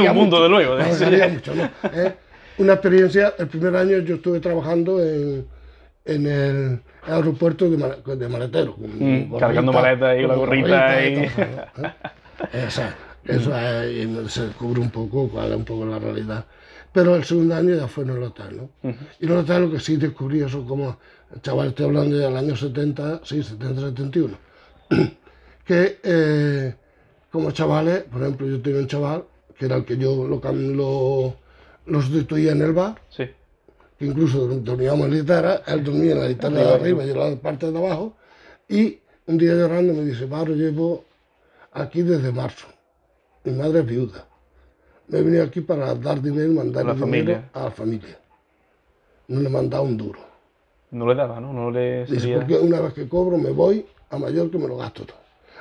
un 0.00 0.14
mundo, 0.14 0.36
mucho, 0.38 0.42
de 0.42 0.48
luego. 0.48 0.78
Eh, 0.80 2.14
Una 2.58 2.74
experiencia, 2.74 3.34
el 3.38 3.48
primer 3.48 3.74
año 3.76 3.98
yo 3.98 4.16
estuve 4.16 4.40
trabajando 4.40 5.02
en, 5.02 5.46
en 6.04 6.26
el 6.26 6.80
aeropuerto 7.06 7.68
de, 7.68 7.76
male- 7.76 7.96
de 8.16 8.28
maletero. 8.28 8.76
Mm, 8.78 9.28
gorrita, 9.30 9.38
cargando 9.38 9.72
maletas 9.72 10.18
y 10.18 10.22
la 10.22 10.34
gorrita 10.36 11.04
y 11.04 11.08
y- 11.08 11.14
todo, 11.14 11.84
¿eh? 11.84 12.66
Esa- 12.66 12.94
eso 13.26 13.56
es, 13.58 13.92
y 14.06 14.28
se 14.28 14.46
descubre 14.46 14.80
un 14.80 14.90
poco 14.90 15.28
cuál 15.28 15.50
es 15.52 15.56
un 15.56 15.64
poco 15.64 15.84
la 15.86 15.98
realidad. 15.98 16.44
Pero 16.92 17.16
el 17.16 17.24
segundo 17.24 17.56
año 17.56 17.74
ya 17.74 17.88
fue 17.88 18.04
en 18.04 18.10
el 18.10 18.22
hotel, 18.22 18.56
¿no? 18.56 18.70
Y 19.18 19.24
en 19.26 19.32
el 19.32 19.38
hotel 19.38 19.62
lo 19.62 19.70
que 19.72 19.80
sí 19.80 19.96
descubrí, 19.96 20.42
eso 20.42 20.64
como, 20.64 20.98
chaval, 21.42 21.68
estoy 21.68 21.86
hablando 21.86 22.16
del 22.16 22.36
año 22.36 22.54
70, 22.54 23.20
sí, 23.24 23.42
70, 23.42 23.80
71, 23.80 24.36
que 25.66 25.98
eh, 26.04 26.74
como 27.32 27.50
chavales, 27.50 28.02
por 28.04 28.22
ejemplo, 28.22 28.46
yo 28.46 28.60
tenía 28.60 28.78
un 28.80 28.86
chaval, 28.86 29.24
que 29.58 29.66
era 29.66 29.76
el 29.76 29.84
que 29.84 29.96
yo 29.96 30.26
lo, 30.28 30.40
lo, 30.52 31.36
lo 31.86 32.00
sustituía 32.02 32.52
en 32.52 32.62
el 32.62 32.72
bar, 32.72 33.00
Sí. 33.10 33.24
que 33.98 34.06
incluso 34.06 34.46
dormíamos 34.46 35.06
en 35.06 35.12
litera, 35.14 35.62
él 35.66 35.84
dormía 35.84 36.12
en 36.12 36.20
la 36.20 36.28
litera 36.28 36.50
de 36.50 36.74
arriba 36.74 37.04
y 37.04 37.08
yo 37.08 37.14
en 37.26 37.30
la 37.34 37.36
parte 37.36 37.70
de 37.70 37.78
abajo, 37.78 38.14
y 38.68 38.98
un 39.26 39.38
día 39.38 39.54
llorando 39.54 39.92
me 39.94 40.04
dice, 40.04 40.26
Pablo, 40.26 40.54
llevo 40.54 41.04
aquí 41.72 42.02
desde 42.02 42.32
marzo, 42.32 42.66
mi 43.44 43.52
madre 43.52 43.80
es 43.80 43.86
viuda, 43.86 44.26
me 45.08 45.18
he 45.18 45.22
venido 45.22 45.44
aquí 45.44 45.60
para 45.60 45.94
dar 45.94 46.20
dinero 46.22 46.50
y 46.50 46.54
mandar 46.54 46.82
dinero 46.84 46.98
familia. 47.00 47.50
a 47.52 47.64
la 47.64 47.70
familia. 47.70 48.18
No 49.28 49.40
le 49.40 49.48
he 49.48 49.52
mandado 49.52 49.82
un 49.84 49.96
duro. 49.96 50.18
No 50.90 51.06
le 51.06 51.14
daba, 51.14 51.40
¿no? 51.40 51.52
No 51.52 51.70
le 51.70 52.04
Dice, 52.06 52.34
porque 52.34 52.56
una 52.56 52.80
vez 52.80 52.92
que 52.94 53.08
cobro 53.08 53.36
me 53.38 53.50
voy 53.50 53.84
a 54.10 54.18
Mallorca 54.18 54.56
y 54.56 54.60
me 54.60 54.68
lo 54.68 54.76
gasto 54.76 55.04
todo. 55.04 55.16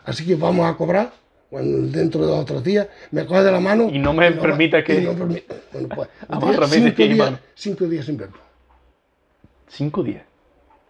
Así 0.06 0.25
que 0.25 0.36
vamos 0.36 0.65
a 0.65 0.75
cobrar, 0.75 1.12
cuando 1.54 1.88
dentro 1.88 2.22
de 2.22 2.28
dos 2.28 2.40
o 2.42 2.46
tres 2.46 2.64
días, 2.64 2.88
me 3.12 3.26
coge 3.28 3.44
de 3.44 3.52
la 3.52 3.60
mano... 3.60 3.88
Y 3.92 4.00
no 4.00 4.12
me 4.12 4.28
va- 4.32 4.42
permita 4.42 4.84
que- 4.84 4.96
y 5.02 5.06
no 5.06 5.14
permi- 5.14 5.44
Bueno, 5.72 5.88
pues, 5.96 6.10
Amárrame 6.28 6.74
cinco, 6.74 7.02
y 7.04 7.08
días, 7.14 7.34
cinco 7.54 7.86
días 7.86 8.06
sin 8.08 8.18
verlo. 8.18 8.38
Cinco 9.68 10.04
días. 10.04 10.24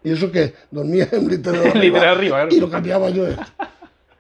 Y 0.03 0.11
eso 0.11 0.31
que 0.31 0.53
dormía 0.71 1.07
en 1.11 1.27
literal 1.27 1.59
arriba, 1.67 1.79
Literal 1.83 2.17
arriba, 2.17 2.35
claro. 2.37 2.55
y 2.55 2.59
lo 2.59 2.69
cambiaba 2.69 3.09
yo. 3.09 3.27
esto. 3.27 3.43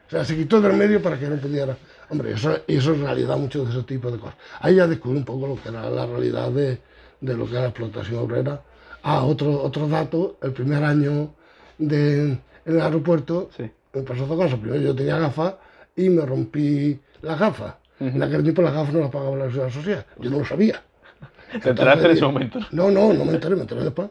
O 0.07 0.09
sea, 0.09 0.25
se 0.25 0.35
quitó 0.35 0.59
del 0.61 0.73
medio 0.73 1.01
para 1.01 1.17
que 1.17 1.27
no 1.27 1.37
pudiera... 1.37 1.75
Hombre, 2.09 2.33
eso, 2.33 2.59
eso 2.67 2.93
es 2.93 2.99
realidad, 2.99 3.37
mucho 3.37 3.63
de 3.65 3.71
ese 3.71 3.83
tipo 3.83 4.11
de 4.11 4.19
cosas. 4.19 4.35
Ahí 4.59 4.75
ya 4.75 4.85
descubrí 4.87 5.17
un 5.17 5.25
poco 5.25 5.47
lo 5.47 5.55
que 5.61 5.69
era 5.69 5.89
la 5.89 6.05
realidad 6.05 6.49
de, 6.51 6.77
de 7.21 7.33
lo 7.37 7.45
que 7.45 7.51
era 7.53 7.61
la 7.61 7.67
explotación 7.69 8.19
obrera. 8.19 8.61
Ah, 9.01 9.23
otro, 9.23 9.61
otro 9.63 9.87
dato, 9.87 10.37
el 10.41 10.51
primer 10.51 10.83
año 10.83 11.33
de, 11.77 12.21
en 12.31 12.39
el 12.65 12.81
aeropuerto 12.81 13.49
Sí. 13.57 13.63
me 13.93 14.01
pasó 14.03 14.25
otra 14.25 14.35
cosa. 14.35 14.57
Primero 14.57 14.81
yo 14.81 14.93
tenía 14.95 15.17
gafas 15.17 15.55
y 15.95 16.09
me 16.09 16.25
rompí 16.25 16.99
las 17.21 17.39
gafas. 17.39 17.75
En 17.99 18.21
aquel 18.21 18.43
tiempo 18.43 18.61
las 18.61 18.73
gafas 18.73 18.93
no 18.93 18.99
las 19.01 19.09
pagaba 19.11 19.37
la 19.37 19.45
seguridad 19.45 19.69
social. 19.69 20.05
Yo 20.19 20.29
no 20.29 20.39
lo 20.39 20.45
sabía. 20.45 20.81
Te 21.61 21.69
enteraste 21.69 22.05
en 22.05 22.11
ese 22.11 22.23
momento. 22.23 22.59
No, 22.71 22.89
no, 22.89 23.13
no 23.13 23.25
me 23.25 23.33
enteré, 23.33 23.55
me 23.55 23.61
enteré 23.61 23.83
después. 23.83 24.09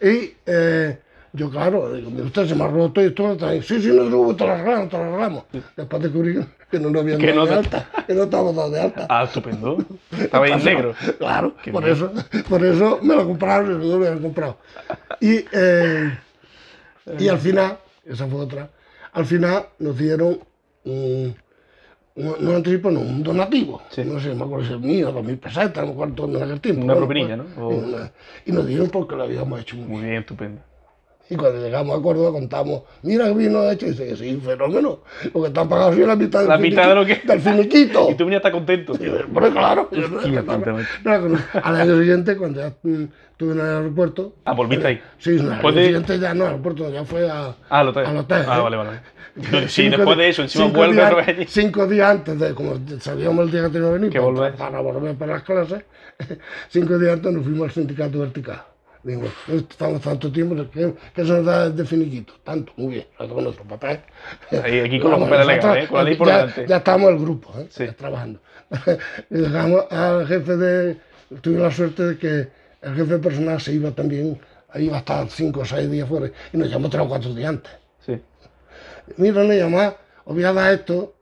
Y 0.00 0.34
eh, 0.46 0.98
yo, 1.32 1.50
claro, 1.50 1.92
digo, 1.92 2.10
usted 2.24 2.46
se 2.46 2.54
me 2.54 2.64
ha 2.64 2.68
roto 2.68 3.02
y 3.02 3.06
esto 3.06 3.36
trae. 3.36 3.62
Sí, 3.62 3.80
sí, 3.80 3.88
no 3.88 4.34
te 4.34 4.44
lo 4.46 4.52
arreglamos, 4.52 4.88
te 4.88 4.96
lo 4.96 5.02
arreglamos. 5.04 5.44
Después 5.76 6.02
descubrí 6.02 6.40
que 6.70 6.80
no 6.80 6.90
nos 6.90 7.02
habían 7.02 7.20
dado 7.20 7.34
no 7.34 7.46
de 7.46 7.54
alta, 7.54 7.88
que 8.06 8.14
no 8.14 8.22
estábamos 8.24 8.56
dados 8.56 8.72
de 8.72 8.80
alta. 8.80 9.06
Ah, 9.10 9.24
estupendo. 9.24 9.78
Estaba 10.18 10.46
ahí 10.46 10.52
en 10.52 10.64
negro. 10.64 10.94
Claro, 11.18 11.54
Qué 11.62 11.70
por 11.70 11.84
bien. 11.84 11.96
eso, 11.96 12.12
por 12.48 12.64
eso 12.64 12.98
me 13.02 13.14
lo 13.14 13.26
compraron 13.26 13.70
y 13.70 13.86
no 13.86 13.98
me 13.98 14.04
lo 14.04 14.06
habían 14.06 14.22
comprado. 14.22 14.56
Y, 15.20 15.44
eh, 15.52 16.18
y 17.18 17.28
al 17.28 17.38
final, 17.38 17.78
esa 18.06 18.26
fue 18.26 18.40
otra. 18.40 18.70
Al 19.12 19.26
final 19.26 19.66
nos 19.78 19.98
dieron 19.98 20.40
un, 20.84 21.34
un, 22.16 22.34
no 22.40 22.56
anticipo, 22.56 22.90
no, 22.90 23.00
un 23.00 23.22
donativo. 23.22 23.82
Sí. 23.90 24.02
No 24.04 24.20
sé, 24.20 24.34
me 24.34 24.44
acuerdo 24.44 24.66
si 24.66 24.72
es 24.74 24.80
mío, 24.80 25.12
dos 25.12 25.24
mil 25.24 25.38
pesetas, 25.38 25.76
no 25.76 25.86
me 25.86 25.92
acuerdo 25.92 26.24
en 26.36 26.42
aquel 26.42 26.60
tiempo. 26.60 26.84
Una 26.84 26.94
Bueno, 26.94 27.06
propinilla, 27.06 27.36
pues, 27.36 27.56
¿no? 27.56 27.66
O- 27.66 27.72
y 27.72 27.78
una- 27.94 28.12
Y 28.46 28.52
nos 28.52 28.66
dieron 28.66 28.88
porque 28.90 29.16
lo 29.16 29.22
habíamos 29.24 29.60
hecho 29.60 29.76
muy 29.76 29.86
bien. 29.86 29.98
Muy 30.00 30.08
bien, 30.08 30.20
estupendo. 30.20 30.60
Y 31.32 31.36
cuando 31.36 31.62
llegamos 31.62 31.96
a 31.98 32.02
Córdoba 32.02 32.32
contamos, 32.32 32.82
mira 33.02 33.26
que 33.28 33.34
vino 33.34 33.70
hecho, 33.70 33.86
y 33.86 33.90
dice, 33.90 34.16
sí, 34.16 34.40
fenómeno, 34.44 34.98
porque 35.32 35.48
están 35.48 35.68
pagados 35.68 35.92
así 35.92 36.04
la 36.04 36.16
mitad 36.16 36.40
del, 36.40 36.48
La 36.48 36.58
mitad 36.58 36.88
de 36.88 36.94
lo 36.96 37.06
que- 37.06 37.22
del 37.24 37.40
finiquito. 37.40 38.08
Y 38.10 38.14
tú 38.16 38.24
venías 38.24 38.44
a 38.44 38.48
estar 38.48 38.52
contento. 38.52 38.94
Y 38.94 39.08
claro, 39.52 39.88
al 41.62 41.76
año 41.76 41.98
siguiente, 42.00 42.36
cuando 42.36 42.60
ya 42.60 42.66
estuve 42.66 43.08
en 43.52 43.60
el 43.60 43.60
aeropuerto, 43.60 44.34
Ah, 44.44 44.54
volviste 44.54 44.86
ahí. 44.88 45.00
sí, 45.18 45.36
no, 45.40 45.52
al 45.52 45.58
año 45.60 45.72
de- 45.72 45.84
siguiente 45.84 46.18
ya 46.18 46.34
no, 46.34 46.44
al 46.44 46.50
aeropuerto 46.50 46.90
ya 46.90 47.04
fue 47.04 47.30
a, 47.30 47.46
Ah, 47.70 47.80
al 47.80 47.88
hotel. 47.88 48.06
al 48.06 48.16
hotel. 48.18 48.44
Ah, 48.48 48.58
¿eh? 48.58 48.62
vale, 48.62 48.76
vale. 48.76 48.90
Sí, 49.68 49.88
después 49.88 50.18
de 50.18 50.28
eso, 50.28 50.42
encima 50.42 50.66
vuelve 50.66 51.00
allí. 51.02 51.44
Cinco 51.46 51.86
días 51.86 52.10
antes 52.10 52.38
de, 52.40 52.52
como 52.54 52.74
sabíamos 52.98 53.46
el 53.46 53.52
día 53.52 53.62
que 53.62 53.68
teníamos 53.68 54.00
que 54.10 54.18
venir, 54.18 54.54
para 54.58 54.80
volver 54.80 55.14
para 55.14 55.34
las 55.34 55.42
clases, 55.44 55.84
cinco 56.68 56.98
días 56.98 57.12
antes 57.14 57.32
nos 57.32 57.44
fuimos 57.44 57.68
al 57.68 57.70
sindicato 57.72 58.18
vertical. 58.18 58.62
Digo, 59.02 59.22
estamos 59.48 60.02
tanto 60.02 60.30
tiempo, 60.30 60.54
que, 60.70 60.94
que 61.14 61.24
se 61.24 61.32
nos 61.32 61.44
da 61.46 61.70
de 61.70 61.84
finiquito? 61.86 62.34
Tanto, 62.44 62.72
muy 62.76 62.94
bien, 62.94 63.06
nosotros 63.12 63.34
con 63.34 63.44
nuestro 63.44 63.64
papel. 63.64 64.00
Ahí, 64.62 64.80
aquí 64.80 65.00
con 65.00 65.10
los 65.12 65.20
Vamos, 65.20 65.30
nosotros, 65.30 65.46
legales, 65.46 65.84
¿eh? 65.84 65.88
con 65.88 65.96
la 65.98 66.04
ley 66.04 66.16
por 66.16 66.26
ya, 66.28 66.36
delante. 66.36 66.66
Ya 66.66 66.76
estamos 66.76 67.10
el 67.10 67.18
grupo, 67.18 67.52
¿eh? 67.58 67.66
Sí. 67.70 67.86
ya 67.86 67.92
trabajando. 67.94 68.40
y 69.30 69.34
dejamos 69.34 69.90
al 69.90 70.26
jefe 70.26 70.56
de. 70.56 70.96
Tuve 71.40 71.58
la 71.60 71.70
suerte 71.70 72.02
de 72.02 72.18
que 72.18 72.48
el 72.82 72.94
jefe 72.96 73.18
personal 73.18 73.60
se 73.60 73.72
iba 73.72 73.90
también, 73.92 74.38
ahí 74.70 74.86
iba 74.86 74.96
a 74.96 75.00
estar 75.00 75.28
cinco 75.30 75.60
o 75.60 75.64
seis 75.64 75.90
días 75.90 76.08
fuera, 76.08 76.30
y 76.52 76.56
nos 76.56 76.68
llamó 76.68 76.90
tres 76.90 77.02
o 77.04 77.08
cuatro 77.08 77.32
días 77.32 77.48
antes. 77.50 77.72
Sí. 78.04 78.20
Mira, 79.16 79.44
le 79.44 79.58
llamaba, 79.58 79.96
os 80.24 80.34
voy 80.34 80.44
a 80.44 80.52
dar 80.52 80.74
esto. 80.74 81.14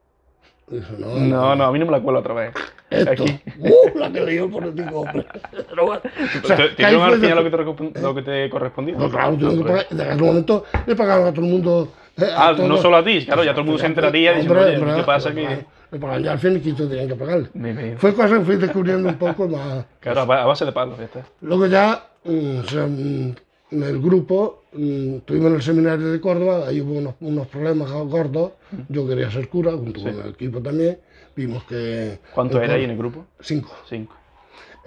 Dice, 0.66 0.86
no, 0.98 1.14
No, 1.16 1.54
no, 1.54 1.64
a 1.64 1.72
mí 1.72 1.78
no 1.78 1.86
me 1.86 1.92
la 1.92 2.00
cuela 2.00 2.18
otra 2.18 2.34
vez. 2.34 2.54
Esto. 2.90 3.10
Aquí. 3.24 3.40
Uh, 3.58 3.98
la 3.98 4.10
que 4.12 4.20
leyó 4.20 4.44
el 4.46 4.50
político, 4.50 5.00
hombre. 5.00 5.26
Pero 5.70 5.86
bueno, 5.86 6.00
o 6.42 6.46
sea, 6.46 6.56
¿Te, 6.56 6.62
que 6.70 6.74
te 6.76 6.84
ahí 6.84 6.94
dieron 6.94 7.02
al 7.12 7.20
final 7.20 7.28
de- 7.30 7.34
lo 7.36 7.44
que 7.44 7.50
te, 7.50 7.62
recomp- 7.64 8.00
lo 8.00 8.14
que 8.14 8.22
te 8.22 8.50
correspondía? 8.50 8.96
Claro, 8.96 9.32
No, 9.32 9.38
que 9.38 9.56
pero- 9.56 9.64
pagar, 9.66 9.86
en 9.90 10.00
aquel 10.00 10.18
momento 10.24 10.64
le 10.86 10.96
pagaban 10.96 11.26
a 11.28 11.32
todo 11.34 11.44
el 11.44 11.50
mundo. 11.52 11.92
eh, 12.16 12.24
Ah, 12.36 12.54
no 12.58 12.76
solo 12.78 12.96
a 12.96 13.04
ti, 13.04 13.24
claro, 13.26 13.44
ya 13.44 13.50
todo 13.52 13.60
el 13.60 13.66
mundo 13.66 13.80
se 13.80 13.86
enteraría 13.86 14.32
diciendo, 14.32 14.60
oye, 14.60 14.76
hombre, 14.76 14.94
¿qué 14.96 15.02
pasa? 15.02 15.28
le 15.30 15.34
Que... 15.34 15.42
pagaban- 15.46 15.66
Le 15.90 15.98
pagaban 15.98 16.22
ya 16.22 16.32
al 16.32 16.38
finiquito, 16.38 16.88
tenían 16.88 17.08
que 17.08 17.14
pagarle. 17.14 17.96
Fue 17.98 18.14
cosa 18.14 18.38
que 18.38 18.44
fui 18.44 18.56
descubriendo 18.56 19.08
un 19.08 19.14
poco 19.16 19.48
más. 19.48 19.84
Claro, 20.00 20.20
a 20.20 20.24
ba- 20.24 20.42
a 20.42 20.46
base 20.46 20.64
de 20.64 20.72
palos, 20.72 20.98
ya 20.98 21.04
está. 21.04 21.22
Luego 21.42 21.66
ya, 21.66 22.04
mm, 22.24 22.58
o 22.58 22.62
sea, 22.64 22.86
mm, 22.86 23.34
en 23.70 23.82
el 23.82 24.00
grupo, 24.00 24.64
mm, 24.72 25.16
estuvimos 25.16 25.48
en 25.50 25.54
el 25.56 25.62
seminario 25.62 26.10
de 26.10 26.20
Córdoba, 26.20 26.64
ahí 26.68 26.80
hubo 26.80 26.94
unos, 26.98 27.14
unos 27.20 27.46
problemas 27.48 27.90
gordos. 27.90 28.52
Yo 28.88 29.06
quería 29.06 29.30
ser 29.30 29.48
cura, 29.48 29.72
junto 29.72 30.00
con 30.02 30.10
el 30.20 30.30
equipo 30.30 30.60
también. 30.60 30.98
Vimos 31.38 31.62
que. 31.64 32.18
¿Cuánto 32.34 32.58
en 32.58 32.64
era 32.64 32.74
ahí 32.74 32.80
Córdoba- 32.80 32.84
en 32.84 32.90
el 32.90 32.98
grupo? 32.98 33.26
Cinco. 33.40 33.70
Cinco. 33.88 34.12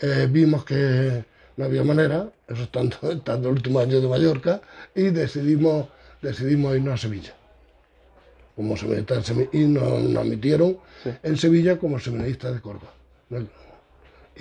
Eh, 0.01 0.27
vimos 0.29 0.65
que 0.65 1.23
no 1.55 1.63
había 1.65 1.83
manera, 1.83 2.29
eso 2.47 2.63
estando, 2.63 2.97
estando 3.09 3.47
el 3.47 3.55
último 3.55 3.79
año 3.79 4.01
de 4.01 4.07
Mallorca, 4.09 4.59
y 4.93 5.03
decidimos, 5.11 5.87
decidimos 6.21 6.75
irnos 6.75 6.95
a 6.95 6.97
Sevilla. 6.97 7.33
Como 8.55 8.75
seminarista 8.75 9.15
y 9.53 9.59
nos, 9.59 10.01
nos 10.03 10.23
admitieron 10.25 10.77
Sí. 11.03 11.09
en 11.23 11.37
Sevilla 11.37 11.77
como 11.79 11.97
seminaristas 11.99 12.53
de 12.53 12.59
Córdoba. 12.61 12.91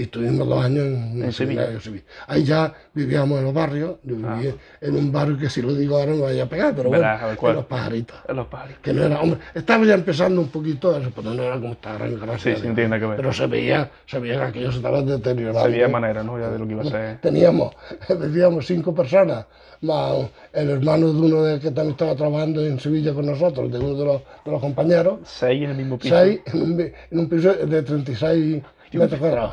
Y 0.01 0.05
estuvimos 0.05 0.49
dos 0.49 0.65
años 0.65 0.85
en, 0.87 1.23
En 1.25 1.31
Sevilla. 1.33 1.79
Sevilla. 1.79 2.05
Ahí 2.27 2.43
ya 2.45 2.73
vivíamos 2.95 3.39
en 3.39 3.45
los 3.45 3.53
barrios, 3.53 3.97
yo 4.03 4.17
Ah. 4.25 4.41
en 4.81 4.97
un 4.97 5.13
barrio 5.13 5.37
que 5.37 5.51
si 5.51 5.61
lo 5.61 5.75
digo 5.75 5.99
ahora 5.99 6.13
me 6.13 6.21
vaya 6.23 6.45
a 6.45 6.47
pegar, 6.49 6.75
pero 6.75 6.89
bueno, 6.89 7.07
en 7.07 7.55
los 7.55 7.67
pajaritos. 7.67 8.17
En 8.27 8.37
los 8.37 8.47
palos. 8.47 8.77
Que 8.83 8.95
no 8.95 9.05
era, 9.05 9.21
hombre, 9.21 9.41
estaba 9.55 9.85
ya 9.85 9.93
empezando 9.95 10.41
un 10.41 10.49
poquito 10.49 10.97
eso, 10.97 11.11
pero 11.15 11.35
no 11.35 11.43
era 11.43 11.57
como 11.61 11.73
esta 11.73 11.93
gran 11.99 12.19
gracia. 12.19 12.39
Sí, 12.39 12.57
sí, 12.57 12.63
de- 12.63 12.69
no 12.71 12.75
tiene 12.75 12.89
nada 12.89 13.01
que 13.01 13.07
ver. 13.09 13.17
Pero 13.19 13.33
se 13.35 13.47
veía, 13.47 13.91
se 14.07 14.19
veía 14.19 14.37
que 14.39 14.43
aquello 14.45 14.71
se 14.73 14.79
estaba 14.79 15.03
deteriorando. 15.03 15.61
Sabía 15.61 15.87
manera, 15.89 16.23
¿no? 16.23 16.39
Ya 16.41 16.49
de 16.49 16.59
lo 16.59 16.67
que 16.67 16.73
iba 16.73 16.83
a 16.83 16.87
ser. 16.87 17.19
Teníamos, 17.21 17.75
decíamos, 18.09 18.67
cinco 18.67 18.95
personas, 18.95 19.45
más 19.83 20.31
el 20.55 20.71
hermano 20.71 21.13
de 21.13 21.21
uno 21.21 21.43
de 21.43 21.61
que 21.61 21.71
también 21.73 21.91
estaba 21.91 22.15
trabajando 22.15 22.65
en 22.65 22.81
Sevilla 22.81 23.13
con 23.13 23.27
nosotros, 23.27 23.71
de 23.71 23.79
uno 23.79 23.95
de 23.95 24.05
los, 24.07 24.23
de 24.47 24.51
los 24.51 24.61
compañeros, 24.63 25.19
Seis 25.25 25.63
en 25.63 25.71
el 25.71 25.77
mismo 25.77 25.99
piso. 25.99 26.15
seis 26.19 26.41
en 26.47 26.63
un, 26.63 26.81
en 26.81 27.19
un 27.19 27.29
piso 27.29 27.53
de 27.53 27.83
36 27.83 28.63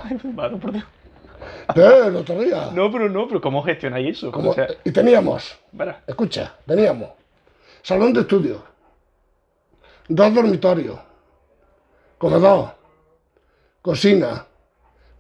Ay, 0.04 0.18
madre, 0.34 0.58
por 0.58 0.72
Dios. 0.72 0.86
Día. 2.44 2.70
No, 2.74 2.92
pero 2.92 3.10
no, 3.10 3.28
pero 3.28 3.40
¿cómo 3.42 3.62
gestionáis 3.64 4.18
eso? 4.18 4.32
Como- 4.32 4.52
O 4.52 4.54
sea, 4.54 4.68
y 4.84 4.92
teníamos, 4.92 5.58
escucha, 6.08 6.56
teníamos 6.66 7.10
salón 7.84 8.14
de 8.14 8.22
estudio, 8.22 8.64
dos 10.08 10.34
dormitorios, 10.34 10.98
comedor, 12.18 12.72
cocina, 13.82 14.46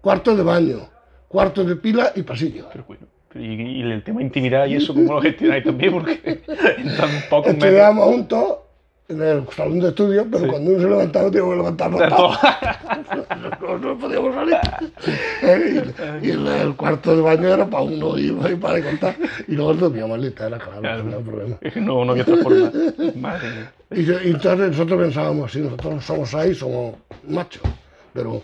cuarto 0.02 0.36
de 0.36 0.44
baño, 0.44 0.90
cuarto 1.28 1.64
de 1.64 1.76
pila 1.76 2.12
y 2.16 2.24
pasillo. 2.24 2.68
Pero 2.72 2.84
bueno. 2.86 3.06
Y, 3.36 3.80
y 3.80 3.82
el 3.84 4.04
tema 4.04 4.22
intimidad 4.22 4.66
y 4.66 4.76
eso, 4.76 4.94
¿cómo 4.94 5.14
lo 5.14 5.22
gestionáis 5.22 5.64
también? 5.64 5.92
Porque 5.94 6.20
en 6.78 6.98
tan 6.98 7.10
pocos 7.30 7.54
metros. 7.54 7.64
Estudiábamos 7.70 8.06
juntos 8.06 8.58
en 9.10 9.22
el 9.22 9.48
salón 9.56 9.80
de 9.80 9.90
estudio, 9.90 10.28
pero 10.30 10.48
cuando 10.48 10.72
uno 10.72 10.82
se 10.82 10.90
levantaba 10.90 11.32
teníamos 11.32 11.54
que 11.54 11.58
levantarnos. 11.58 12.38
No, 13.62 13.78
no 13.78 13.98
podíamos 13.98 14.34
salir. 14.36 14.58
Eh, 15.42 15.84
y 16.22 16.28
y 16.28 16.32
el, 16.32 16.48
el 16.48 16.76
cuarto 16.76 17.16
de 17.16 17.22
baño 17.22 17.48
era 17.48 17.66
para 17.66 17.84
uno 17.84 18.18
y 18.18 18.28
y 18.28 18.56
para 18.56 18.82
contar. 18.82 19.16
Y 19.48 19.54
luego 19.56 19.74
dormíamos 19.74 20.18
en 20.18 20.22
litera, 20.26 20.58
claro, 20.58 20.82
Claro. 20.82 21.04
no 21.04 21.20
problema. 21.20 21.58
No, 21.76 22.06
no 22.06 22.12
había 22.12 22.24
otra 22.24 22.38
forma. 22.38 22.72
Madre. 23.16 23.48
Y, 23.92 24.02
y 24.02 24.32
entonces 24.32 24.72
nosotros 24.72 25.02
pensábamos, 25.02 25.52
si 25.52 25.60
nosotros 25.62 26.04
somos 26.06 26.30
seis, 26.30 26.58
somos 26.58 26.96
machos, 27.28 27.64
pero 28.14 28.42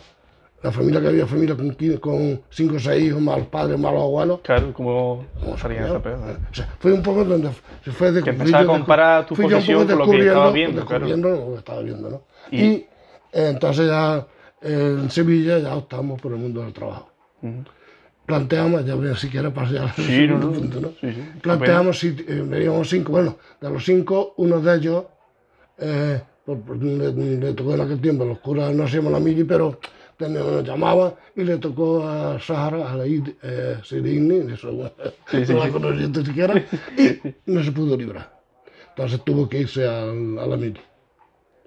la 0.63 0.71
familia 0.71 1.01
que 1.01 1.07
había, 1.09 1.27
familia 1.27 1.55
con, 1.55 1.69
con 1.99 2.41
cinco 2.49 2.75
o 2.77 2.79
seis 2.79 3.03
hijos, 3.03 3.21
más 3.21 3.37
los 3.37 3.47
padres, 3.47 3.77
más 3.77 3.91
los 3.93 4.01
abuelos, 4.01 4.39
Claro, 4.43 4.73
como 4.73 5.25
como 5.39 5.57
salía 5.57 5.79
sabíamos. 5.85 5.89
esa 5.91 6.01
peor. 6.03 6.29
¿eh? 6.31 6.37
O 6.51 6.55
sea, 6.55 6.69
fue 6.79 6.93
un 6.93 7.03
poco 7.03 7.25
donde 7.25 7.49
se 7.83 7.91
fue 7.91 8.11
de 8.13 8.23
Que 8.23 8.29
empezaba 8.29 8.63
a 8.63 8.65
comparar 8.65 9.25
tu 9.25 9.35
posición 9.35 9.85
con 9.87 9.97
lo 9.97 10.09
que 10.09 10.19
estaba 10.27 10.51
viendo, 10.51 10.85
claro. 10.85 11.07
lo 11.07 11.51
que 11.51 11.57
estaba 11.59 11.81
viendo, 11.81 12.09
¿no? 12.09 12.21
Y- 12.49 12.61
Y, 12.63 12.69
eh, 13.33 13.49
entonces 13.49 13.87
ya 13.87 14.25
eh, 14.61 14.97
en 15.01 15.11
Sevilla 15.11 15.59
ya 15.59 15.75
optamos 15.75 16.21
por 16.21 16.31
el 16.31 16.37
mundo 16.39 16.61
del 16.61 16.71
trabajo. 16.71 17.09
Ujú. 17.41 17.63
Planteamos, 18.25 18.85
ya 18.85 18.95
ven, 18.95 19.15
si 19.17 19.27
quieres 19.27 19.51
pasar 19.51 19.79
al 19.79 19.91
Sí, 19.91 20.25
no, 20.27 20.39
punto, 20.39 20.79
¿no? 20.79 20.87
Sí, 21.01 21.11
sí. 21.11 21.23
Planteamos, 21.41 21.99
si 21.99 22.07
eh, 22.25 22.41
veníamos 22.47 22.89
cinco, 22.89 23.11
bueno, 23.11 23.35
de 23.59 23.69
los 23.69 23.83
cinco, 23.83 24.33
uno 24.37 24.61
de 24.61 24.77
ellos, 24.77 25.03
eh, 25.77 26.21
le, 26.47 27.11
le 27.37 27.53
tocó 27.53 27.73
en 27.73 27.81
aquel 27.81 27.99
tiempo, 27.99 28.23
los 28.23 28.39
curas 28.39 28.73
no 28.73 28.83
hacíamos 28.85 29.11
la 29.11 29.19
mili, 29.19 29.43
pero 29.43 29.77
nos 30.29 30.63
llamaba 30.63 31.15
y 31.35 31.43
le 31.43 31.57
tocó 31.57 32.07
a 32.07 32.39
Sahara, 32.39 32.91
a 32.91 32.95
la 32.97 33.05
Id- 33.07 33.35
eh, 33.43 33.77
Sirini, 33.83 34.51
eso 34.53 34.91
Sí, 35.29 35.45
sí, 35.45 35.53
no 35.53 35.59
la 35.59 35.69
conocía 35.71 36.23
siquiera, 36.25 36.65
y 36.97 37.33
no 37.51 37.63
se 37.63 37.71
pudo 37.71 37.95
librar. 37.97 38.31
Entonces 38.89 39.21
tuvo 39.23 39.47
que 39.49 39.59
irse 39.61 39.87
al- 39.87 40.37
a, 40.39 40.45
la 40.47 40.57
mili. 40.57 40.79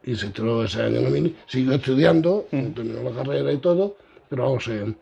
Y 0.04 0.14
se 0.14 0.28
tiró 0.28 0.64
ese 0.64 0.82
año 0.82 0.98
en 0.98 1.04
la 1.04 1.10
mili, 1.10 1.36
siguió 1.46 1.72
estudiando, 1.75 2.46
Mm. 2.52 2.66
terminó 2.68 3.02
la 3.02 3.10
carrera 3.10 3.52
y 3.52 3.58
todo, 3.58 3.96
pero 4.28 4.44
vamos, 4.44 4.68
eh, 4.68 4.94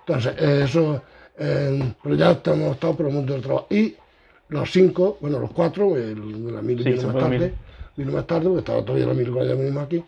entonces, 0.00 0.34
eh, 0.38 0.62
eso, 0.64 1.02
eh, 1.38 1.94
pero 2.02 2.14
ya 2.14 2.32
estamos 2.32 2.72
estado 2.72 2.94
por 2.96 3.06
el 3.06 3.12
mundo 3.12 3.32
del 3.32 3.42
trabajo. 3.42 3.66
Y 3.70 3.94
los 4.48 4.70
cinco, 4.70 5.16
bueno, 5.20 5.38
los 5.38 5.50
cuatro, 5.52 5.96
el 5.96 6.52
la 6.54 6.60
mili 6.60 6.84
vino 6.84 7.04
más 7.04 7.14
tarde, 7.16 7.38
mili. 7.38 7.52
vino 7.96 8.12
más 8.12 8.26
tarde, 8.26 8.44
porque 8.44 8.58
estaba 8.58 8.84
todavía 8.84 9.06
la 9.06 9.14
mili 9.14 9.30
cuando 9.30 9.54
ya 9.54 9.58
venimos 9.58 9.84
aquí, 9.84 10.04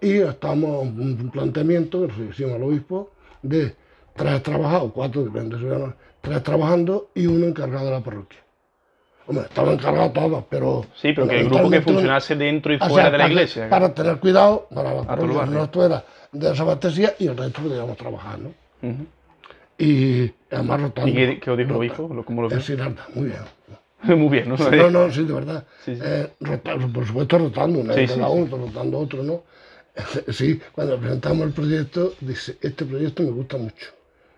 y 0.00 0.18
estamos 0.18 0.84
en 0.86 1.00
un 1.00 1.30
planteamiento 1.30 2.06
que 2.08 2.12
le 2.22 2.30
hicimos 2.30 2.54
al 2.56 2.62
obispo 2.64 3.10
de 3.42 3.74
tres 4.14 4.42
trabajados, 4.42 4.90
cuatro, 4.92 5.22
depende 5.24 5.56
tres 6.20 6.42
trabajando 6.42 7.10
y 7.14 7.26
uno 7.26 7.46
encargado 7.46 7.86
de 7.86 7.90
la 7.92 8.00
parroquia. 8.00 8.38
Hombre, 9.26 9.44
estaban 9.44 9.74
encargados 9.74 10.12
todos, 10.12 10.44
pero... 10.50 10.84
Sí, 10.94 11.12
pero 11.12 11.28
que 11.28 11.38
el 11.40 11.48
grupo 11.48 11.70
que 11.70 11.80
funcionase 11.80 12.34
dentro 12.34 12.72
y 12.72 12.76
o 12.76 12.78
sea, 12.80 12.88
fuera 12.88 13.10
de 13.10 13.18
la 13.18 13.28
iglesia. 13.28 13.68
Para 13.68 13.94
tener 13.94 14.18
cuidado, 14.18 14.66
para 14.74 14.94
la 14.94 15.02
parroquia 15.04 15.46
no 15.46 15.64
estuviera 15.64 16.04
desabastecida 16.32 17.14
y 17.20 17.28
el 17.28 17.36
resto 17.36 17.62
podíamos 17.62 17.96
trabajar, 17.96 18.38
¿no? 18.40 18.52
Y 19.78 20.32
además 20.50 20.80
rotando. 20.82 21.10
¿Y 21.10 21.14
qué, 21.14 21.40
qué 21.40 21.50
os 21.50 21.58
dijo 21.58 21.70
el 21.70 21.76
obispo? 21.76 22.08
¿Lo- 22.12 22.24
¿Cómo 22.24 22.42
lo 22.42 22.48
vio? 22.48 22.60
Sinarda, 22.60 23.06
muy 23.14 23.26
bien. 23.26 23.38
Muy 24.16 24.28
bien, 24.28 24.48
¿no? 24.48 24.56
No, 24.56 24.90
no, 24.90 25.12
sí, 25.12 25.24
de 25.24 25.32
verdad. 25.32 25.64
Sí, 25.84 25.94
sí. 25.96 26.02
Eh, 26.04 26.28
por 26.92 27.06
supuesto, 27.06 27.38
rotando, 27.38 27.80
una 27.80 27.94
vez 27.94 28.10
sí, 28.10 28.16
cada 28.16 28.30
uno, 28.30 28.56
rotando 28.56 28.98
otro, 28.98 29.22
¿no? 29.22 29.42
Sí, 30.32 30.60
cuando 30.72 30.98
presentamos 30.98 31.46
el 31.46 31.52
proyecto, 31.52 32.14
dice, 32.20 32.56
este 32.62 32.84
proyecto 32.84 33.22
me 33.22 33.30
gusta 33.30 33.58
mucho, 33.58 33.86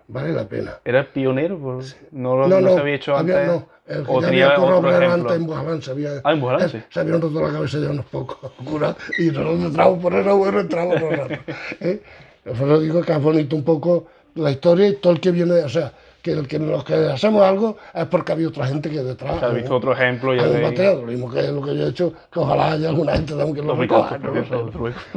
vale 0.07 0.33
la 0.33 0.47
pena. 0.47 0.79
¿Era 0.83 1.11
pionero? 1.11 1.57
Pues, 1.57 1.95
¿No, 2.11 2.35
lo- 2.35 2.47
no 2.61 2.69
se 2.75 2.79
había 2.79 2.95
hecho 2.95 3.15
antes? 3.15 3.35
había- 3.35 3.47
no, 3.47 3.67
el 3.87 4.03
que 4.05 4.11
¿O 4.11 4.21
ya 4.21 4.27
tenía 4.27 4.53
había 4.53 4.65
otro 4.65 4.89
ejemplo? 4.89 5.13
antes 5.13 5.37
en 5.37 5.47
Bujamán, 5.47 5.81
se 5.81 5.91
había, 5.91 6.21
Ah, 6.23 6.33
en 6.33 6.41
Bujamán, 6.41 6.65
eh, 6.65 6.69
sí. 6.69 6.81
se 6.89 6.99
habían 6.99 7.21
roto 7.21 7.41
la 7.41 7.53
cabeza 7.53 7.79
ya 7.79 7.89
unos 7.89 8.05
pocos 8.05 8.51
curas 8.65 8.95
y 9.17 9.27
nosotros 9.27 9.59
entramos 9.61 9.99
por 10.01 10.13
eso, 10.13 10.37
bueno, 10.37 10.59
entramos 10.59 10.99
por 11.01 11.17
rato. 11.17 11.39
¿eh? 11.79 12.01
Por 12.43 12.53
eso 12.53 12.79
digo 12.81 13.01
que 13.01 13.11
es 13.13 13.21
bonito 13.21 13.55
un 13.55 13.63
poco 13.63 14.07
la 14.35 14.51
historia 14.51 14.89
y 14.89 14.95
todo 14.95 15.13
el 15.13 15.19
que 15.21 15.31
viene, 15.31 15.53
o 15.63 15.69
sea, 15.69 15.93
que, 16.25 16.47
que 16.47 16.57
los 16.57 16.83
que 16.83 16.95
hacemos 16.95 17.43
algo 17.43 17.77
es 17.93 18.05
porque 18.07 18.31
había 18.31 18.47
otra 18.47 18.65
gente 18.65 18.89
que 18.89 19.03
detrás. 19.03 19.43
Has 19.43 19.53
visto 19.53 19.75
otro 19.75 19.93
ejemplo 19.93 20.33
y 20.33 20.39
han 20.39 20.51
de 20.51 20.61
bateado, 20.61 21.01
lo 21.01 21.07
mismo 21.07 21.29
que 21.29 21.43
lo 21.43 21.61
que 21.61 21.77
yo 21.77 21.85
he 21.85 21.89
hecho, 21.89 22.13
que 22.31 22.39
ojalá 22.39 22.71
haya 22.71 22.89
alguna 22.89 23.13
gente 23.13 23.35
también 23.35 23.55
que 23.55 23.61
lo 23.61 23.75
recoja. 23.75 24.17
no. 24.17 24.71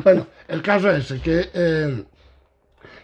Bueno, 0.04 0.26
el 0.48 0.60
caso 0.60 0.90
es 0.90 1.10
ese, 1.10 1.20
que, 1.22 1.48
eh, 1.54 2.04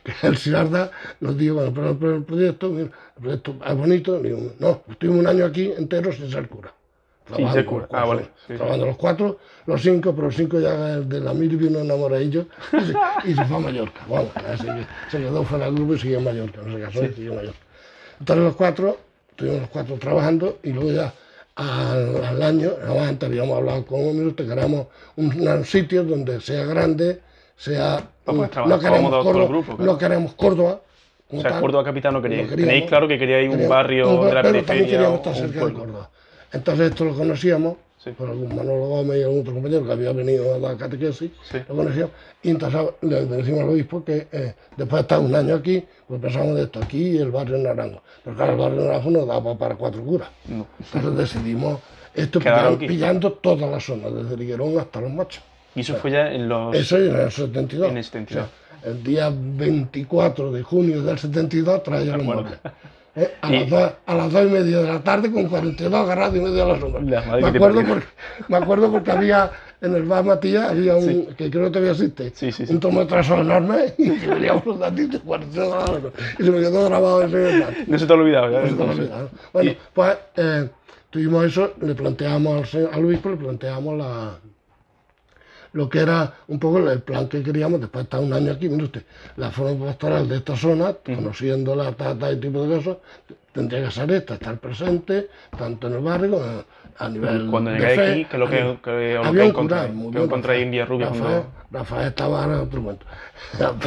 que 0.05 0.27
el 0.27 0.37
Sinarda 0.37 0.91
nos 1.21 1.39
dijo, 1.39 1.55
bueno, 1.55 1.73
pero, 1.75 1.99
pero 1.99 2.17
el 2.17 2.25
proyecto, 2.25 2.79
el 2.79 2.91
proyecto 3.19 3.55
es 3.67 3.75
bonito, 3.75 4.21
digo, 4.21 4.53
no, 4.59 4.83
estuvimos 4.91 5.21
un 5.21 5.27
año 5.27 5.47
aquí 5.47 5.73
entero 5.75 6.13
sin 6.13 6.31
ser 6.31 6.47
cura. 6.47 6.75
Sin 7.35 7.51
ser 7.53 7.65
cura. 7.65 7.89
Ah, 7.91 8.05
vale, 8.05 8.25
sí, 8.25 8.49
sí. 8.49 8.55
Trabajando 8.57 8.85
los 8.85 8.97
cuatro, 8.99 9.39
los 9.65 9.81
cinco, 9.81 10.15
pero 10.15 10.27
los 10.27 10.37
cinco 10.37 10.61
ya 10.61 10.99
de 11.01 11.21
la 11.21 11.33
mil 11.33 11.57
vino 11.57 11.79
enamoradillo 11.79 12.45
y 12.71 12.81
se, 12.81 13.31
y 13.31 13.35
se 13.35 13.45
fue 13.47 13.57
a 13.57 13.61
Mallorca. 13.61 14.01
Bueno, 14.07 14.29
así 14.47 14.67
que 14.67 14.87
se 15.11 15.19
quedó 15.21 15.43
fuera 15.43 15.65
del 15.65 15.77
grupo 15.77 15.95
y 15.95 15.99
siguió 16.01 16.19
en 16.19 16.25
Mallorca, 16.25 16.61
no 16.63 16.77
se 16.77 16.83
casó 16.83 17.03
y 17.03 17.09
siguió 17.15 17.31
en 17.31 17.37
Mallorca. 17.39 17.64
Entonces 18.21 18.45
los 18.45 18.57
cuatro, 18.57 18.97
estuvimos 19.31 19.61
los 19.63 19.71
cuatro 19.71 19.97
trabajando 19.99 20.59
y 20.63 20.71
luego 20.73 20.93
ya 20.93 21.13
al, 21.57 22.25
al 22.25 22.43
año, 22.43 22.71
además 22.83 23.09
antes 23.11 23.29
habíamos 23.29 23.57
hablado 23.59 23.85
con 23.87 24.01
un 24.01 24.19
minuto, 24.19 24.47
queremos 24.47 24.87
un, 25.17 25.47
un 25.49 25.65
sitio 25.65 26.05
donde 26.05 26.41
sea 26.41 26.65
grande, 26.65 27.21
sea... 27.57 28.09
Poder 28.25 28.49
mm, 28.49 28.51
trabajar 28.53 28.81
queremos 28.81 29.11
Córdoba, 29.25 29.47
grupo, 29.47 29.77
claro. 29.77 29.93
no 29.93 29.99
queremos 29.99 30.35
Córdoba. 30.35 30.81
O 31.31 31.41
sea, 31.41 31.51
tal. 31.51 31.61
Córdoba 31.61 31.85
capital 31.85 32.13
no 32.13 32.19
No 32.19 32.23
queríais. 32.23 32.49
queríamos. 32.49 32.69
Tenéis 32.73 32.89
claro 32.89 33.09
que 33.09 33.19
queríais 33.19 33.47
un 33.49 33.53
Queríamos- 33.53 33.69
barrio 33.77 34.09
un- 34.21 34.27
de 34.27 34.35
la 34.35 34.43
pero 34.43 34.43
también 34.43 34.65
periferia 34.65 34.91
queríamos 34.91 35.17
estar 35.19 35.35
cerca 35.35 35.67
de. 35.67 35.73
Córdoba. 35.73 36.11
Entonces 36.53 36.91
esto 36.91 37.05
lo 37.05 37.15
conocíamos, 37.15 37.77
Sí. 38.05 38.11
por 38.11 38.29
algún 38.29 38.55
Manolo 38.55 38.87
Gómez 38.87 39.19
y 39.19 39.23
algún 39.23 39.41
otro 39.41 39.55
compañero 39.55 39.87
que 39.87 39.93
había 39.93 40.13
venido 40.13 40.55
a 40.55 40.59
dar 40.59 40.77
catequesis, 40.77 41.31
Sí. 41.51 41.59
lo 41.67 41.75
conocíamos, 41.77 42.11
y 42.43 42.51
entonces 42.51 42.81
le 43.01 43.25
decimos 43.25 43.61
al 43.63 43.69
obispo 43.71 44.05
que 44.05 44.29
eh, 44.31 44.55
después 44.77 44.99
de 44.99 45.01
estar 45.01 45.21
un 45.21 45.35
año 45.35 45.55
aquí, 45.55 45.83
pues 46.07 46.21
pensamos 46.21 46.55
de 46.57 46.65
esto, 46.65 46.81
aquí 46.83 47.13
y 47.13 47.17
el 47.19 47.31
barrio 47.31 47.57
Naranjo. 47.57 48.03
Pero 48.23 48.37
claro, 48.37 48.53
el 48.53 48.59
barrio 48.59 48.81
Naranjo 48.83 49.11
no 49.11 49.25
daba 49.25 49.57
para 49.57 49.75
cuatro 49.77 50.03
curas. 50.05 50.29
No. 50.49 50.67
Entonces 50.93 51.17
decidimos 51.35 51.81
esto 52.15 52.39
pillando, 52.41 52.79
pillando 52.79 53.33
toda 53.33 53.67
la 53.67 53.81
zona, 53.81 54.11
desde 54.11 54.37
Liguerón 54.37 54.79
hasta 54.79 55.01
los 55.01 55.11
machos. 55.11 55.43
Y 55.75 55.81
eso 55.81 55.95
fue 55.97 56.11
ya 56.11 56.31
en 56.31 56.49
los. 56.49 56.75
Eso 56.77 56.99
en 56.99 57.17
el 57.17 57.31
72. 57.33 57.91
En 57.91 57.97
el 57.97 58.05
72. 58.05 58.45
O 58.45 58.49
sea, 58.83 58.91
el 58.93 59.03
día 59.03 59.33
24 59.35 60.53
de 60.53 60.63
junio 60.63 61.03
del 61.03 61.19
72 61.19 61.83
traía 61.83 62.17
los 62.17 62.23
acuerdo. 62.23 62.51
¿Eh? 63.17 63.31
A, 63.43 63.49
Y- 63.53 63.61
las 63.61 63.71
dos, 63.71 63.93
a 64.07 64.15
las 64.15 64.33
dos 64.33 64.43
y 64.47 64.51
media 64.51 64.79
de 64.79 64.89
la 64.89 65.01
tarde 65.01 65.31
con 65.31 65.45
42 65.49 66.01
agarrados 66.01 66.37
y 66.37 66.41
medio 66.41 66.65
a 66.65 66.69
la 66.75 66.81
sombra. 66.81 67.01
La 67.03 67.37
Me 67.37 67.47
acuerdo, 67.49 67.83
porque, 67.87 68.05
me 68.49 68.57
acuerdo 68.57 68.91
porque 68.91 69.11
había 69.13 69.51
en 69.81 69.95
el 69.95 70.03
bar 70.05 70.25
Matías, 70.25 70.71
había 70.71 70.97
un, 70.97 71.27
que 71.37 71.51
creo 71.51 71.65
que 71.65 71.71
todavía 71.71 71.93
existe, 71.93 72.33
Sí, 72.35 72.51
sí, 72.51 72.65
un 72.71 72.81
tomo 72.81 73.01
de 73.01 73.07
trazo 73.07 73.37
enorme 73.41 73.93
y 73.99 74.11
veníamos 74.11 74.65
los 74.67 74.79
datitos 74.81 75.21
42 75.25 75.73
a 75.75 75.79
la 75.81 75.87
sombra. 75.87 76.11
Y 76.39 76.43
se 76.43 76.51
me 76.51 76.59
quedó 76.59 76.85
grabado 76.87 77.23
ese 77.23 77.59
dato. 77.61 77.73
No 77.87 77.99
se 77.99 78.07
te 78.07 78.13
ha 78.13 78.17
olvidado 78.17 78.51
ya. 78.51 78.71
No. 78.71 79.29
Bueno, 79.53 79.71
Y- 79.71 79.77
pues 79.93 80.17
eh, 80.37 80.69
tuvimos 81.11 81.45
eso, 81.45 81.75
le 81.83 81.95
planteamos 81.95 82.75
al 82.75 83.05
obispo, 83.05 83.31
le 83.31 83.37
planteamos 83.37 83.97
la, 83.99 84.39
lo 85.75 85.89
que 85.89 85.99
era 85.99 86.33
un 86.49 86.59
poco 86.59 86.79
el 86.79 87.03
plan 87.03 87.29
que 87.29 87.43
queríamos 87.43 87.81
después 87.81 88.05
de 88.05 88.05
estar 88.05 88.21
un 88.21 88.33
año 88.33 88.53
aquí, 88.53 88.69
mire 88.69 88.85
usted, 88.85 89.03
la 89.37 89.51
forma 89.51 89.87
pastoral 89.87 90.29
de 90.29 90.37
esta 90.37 90.57
zona, 90.57 90.95
conociendo 91.05 91.75
la 91.77 91.93
tata 91.93 92.33
y 92.33 92.37
tipo 92.41 92.65
de 92.65 92.77
cosas, 92.77 92.97
tendría 93.53 93.85
que 93.85 93.91
ser 93.91 94.11
esta, 94.13 94.35
estar 94.35 94.57
presente, 94.59 95.29
tanto 95.59 95.89
en 95.89 95.95
el 95.95 96.01
barrio 96.01 96.31
como 96.31 96.65
a 96.97 97.09
nivel 97.09 97.49
Cuando 97.51 97.73
de 97.73 97.81
fe, 97.81 98.13
aquí, 98.13 98.25
¿qué 98.25 98.37
es 98.37 98.39
lo 98.39 98.49
que, 98.49 98.57
que, 98.57 98.79
que, 98.85 99.17
había 99.17 99.53
cura, 99.53 99.89
muy 99.89 100.13
¿Qué 100.13 100.19
bien, 100.19 100.25
encontráis 100.25 100.63
en 100.63 100.69
Rafael. 100.69 100.71
Villarrubia? 100.71 101.07
Rafael, 101.07 101.23
cuando- 101.23 101.51
Rafael 101.73 102.07
estaba 102.09 102.45
en 102.45 102.51
otro 102.53 102.81
momento, 102.81 103.07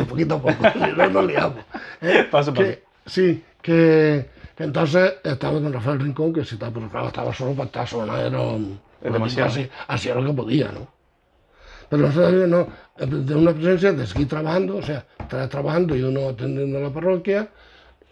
poquito 0.09 0.35
a 0.35 0.41
poco, 0.41 0.55
si 0.73 0.91
no 0.91 1.09
nos 1.09 1.25
liamos. 1.25 1.59
¿eh? 2.01 2.27
Paso 2.31 2.51
a 2.51 2.53
paso. 2.53 2.67
Que- 2.67 2.83
sí, 3.05 3.43
que, 3.61 4.25
que 4.57 4.63
entonces 4.65 5.13
estaba 5.23 5.53
con 5.61 5.71
Rafael 5.71 6.01
Rincón, 6.01 6.33
que 6.33 6.43
si 6.43 6.55
estaba, 6.55 6.73
pero 6.73 6.89
claro, 6.89 7.07
estaba 7.07 7.33
solo 7.33 7.53
para 7.53 7.67
estar 7.67 7.87
sola, 7.87 8.25
era 8.25 8.41
Es 9.01 9.13
demasiado. 9.13 9.49
Así, 9.51 9.69
hacía 9.87 10.15
lo 10.15 10.25
que 10.25 10.33
podía, 10.33 10.69
¿no? 10.73 10.96
Pero 11.89 12.03
nosotros 12.07 12.47
no, 12.49 12.67
de 13.05 13.35
una 13.35 13.53
presencia 13.53 13.93
de 13.93 14.05
seguir 14.05 14.27
trabajando, 14.27 14.77
o 14.77 14.81
sea, 14.81 15.05
estar 15.19 15.47
trabajando 15.49 15.95
y 15.95 16.03
uno 16.03 16.29
atendiendo 16.29 16.77
a 16.79 16.81
la 16.81 16.89
parroquia, 16.89 17.49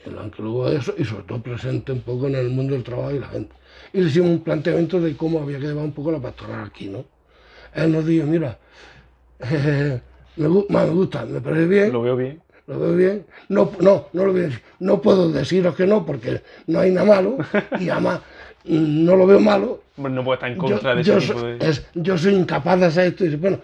y 0.05 0.15
aunque 0.17 0.41
luego 0.41 0.69
eso, 0.69 0.93
y 0.97 1.03
sobre 1.03 1.23
todo 1.23 1.41
presente 1.41 1.91
un 1.91 2.01
poco 2.01 2.27
en 2.27 2.35
el 2.35 2.49
mundo 2.49 2.73
del 2.73 2.83
trabajo 2.83 3.11
y 3.11 3.19
la 3.19 3.27
gente. 3.27 3.53
Y 3.91 4.01
le 4.01 4.07
hicimos 4.07 4.29
un 4.29 4.43
planteamiento 4.43 4.99
de 5.01 5.15
cómo 5.17 5.39
había 5.41 5.59
que 5.59 5.67
llevar 5.67 5.83
un 5.85 5.91
poco 5.93 6.11
la 6.11 6.19
pastoral 6.19 6.65
aquí, 6.65 6.87
¿no? 6.89 7.05
Él 7.73 7.91
nos 7.91 8.05
dijo, 8.05 8.25
mira, 8.25 8.57
eh, 9.39 9.99
me, 10.37 10.47
me 10.47 10.89
gusta, 10.89 11.25
me 11.25 11.41
parece 11.41 11.65
bien, 11.65 11.91
Lo 11.91 12.01
veo 12.01 12.15
bien. 12.15 12.41
lo 12.67 12.79
veo 12.79 12.95
bien. 12.95 13.25
No, 13.49 13.71
no, 13.81 14.07
no 14.13 14.25
lo 14.25 14.31
a 14.31 14.35
decir. 14.35 14.61
No 14.79 15.01
puedo 15.01 15.31
deciros 15.31 15.75
que 15.75 15.85
no, 15.85 16.05
porque 16.05 16.41
no 16.67 16.79
hay 16.79 16.91
nada 16.91 17.07
malo, 17.07 17.37
y 17.79 17.89
además 17.89 18.21
no 18.63 19.15
lo 19.15 19.27
veo 19.27 19.39
malo. 19.39 19.81
No 19.97 20.23
puede 20.23 20.35
estar 20.35 20.49
en 20.51 20.55
Yo, 20.57 20.61
contra 20.61 20.93
ese 20.99 21.11
yo 21.11 21.19
tipo 21.19 21.41
de. 21.41 21.57
es- 21.69 21.85
yo 21.93 22.17
soy 22.17 22.35
incapaz 22.35 22.79
de 22.79 22.85
hacer 22.87 23.07
esto 23.07 23.23
y 23.23 23.27
dice, 23.27 23.37
bueno, 23.39 23.59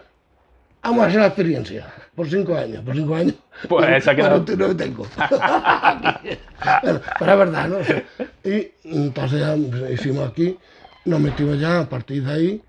vamos 0.81 1.03
a 1.03 1.07
hacer 1.07 1.19
la 1.19 1.27
experiencia. 1.27 1.87
Por 2.15 2.29
cinco 2.29 2.55
años, 2.55 2.83
por 2.83 2.95
cinco 2.95 3.15
años. 3.15 3.35
Pues, 3.67 4.03
se 4.03 4.09
ha 4.11 4.15
quedado. 4.15 4.35
49 4.45 4.75
tengo. 4.75 5.05
Bueno, 6.83 7.01
pero 7.17 7.31
es 7.31 7.37
verdad, 7.39 7.67
¿no? 7.69 7.77
O 7.77 7.83
sea, 7.83 8.03
y 8.43 8.71
entonces 8.83 9.39
ya 9.39 9.55
hicimos 9.89 10.29
aquí, 10.29 10.57
nos 11.05 11.19
metimos 11.19 11.59
ya 11.59 11.79
a 11.79 11.89
partir 11.89 12.23
de 12.23 12.31
ahí. 12.31 12.61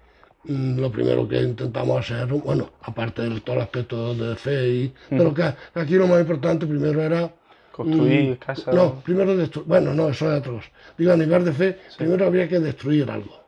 mm, 0.45 0.79
Lo 0.81 0.91
primero 0.91 1.29
que 1.29 1.41
intentamos 1.41 1.99
hacer, 2.01 2.27
bueno, 2.27 2.71
aparte 2.83 3.23
de 3.29 3.41
todo 3.41 3.57
el 3.57 3.63
aspecto 3.63 4.15
de 4.15 4.35
fe, 4.37 4.69
y, 4.69 4.95
pero 5.11 5.35
que 5.35 5.43
aquí 5.75 5.95
lo 5.95 6.07
más 6.07 6.21
importante 6.21 6.67
primero 6.67 7.03
era 7.03 7.31
Construir 7.73 8.31
Mm, 8.31 8.35
casas. 8.35 8.75
No, 8.75 8.95
primero 9.01 9.37
destruir. 9.37 9.67
Bueno, 9.69 9.95
no, 9.95 10.09
eso 10.09 10.31
es 10.33 10.41
otro. 10.41 10.61
Digo, 10.97 11.13
a 11.13 11.17
nivel 11.17 11.45
de 11.45 11.53
fe, 11.53 11.79
primero 11.97 12.27
habría 12.27 12.49
que 12.49 12.59
destruir 12.61 13.11
algo. 13.11 13.42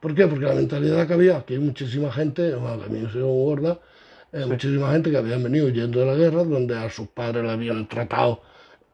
¿Por 0.00 0.14
qué? 0.14 0.26
Porque 0.26 0.46
la 0.46 0.54
mentalidad 0.54 1.06
que 1.06 1.12
había, 1.12 1.42
que 1.44 1.54
hay 1.54 1.60
muchísima 1.60 2.10
gente, 2.10 2.54
bueno, 2.54 2.82
mí 2.88 3.00
me 3.00 3.10
sido 3.12 3.26
gorda, 3.28 3.78
eh, 4.32 4.46
muchísima 4.46 4.90
gente 4.92 5.10
que 5.10 5.16
habían 5.18 5.42
venido 5.42 5.66
huyendo 5.66 6.00
de 6.00 6.06
la 6.06 6.14
guerra, 6.14 6.42
donde 6.44 6.76
a 6.78 6.88
sus 6.90 7.08
padres 7.08 7.44
le 7.44 7.50
habían 7.50 7.86
tratado, 7.86 8.40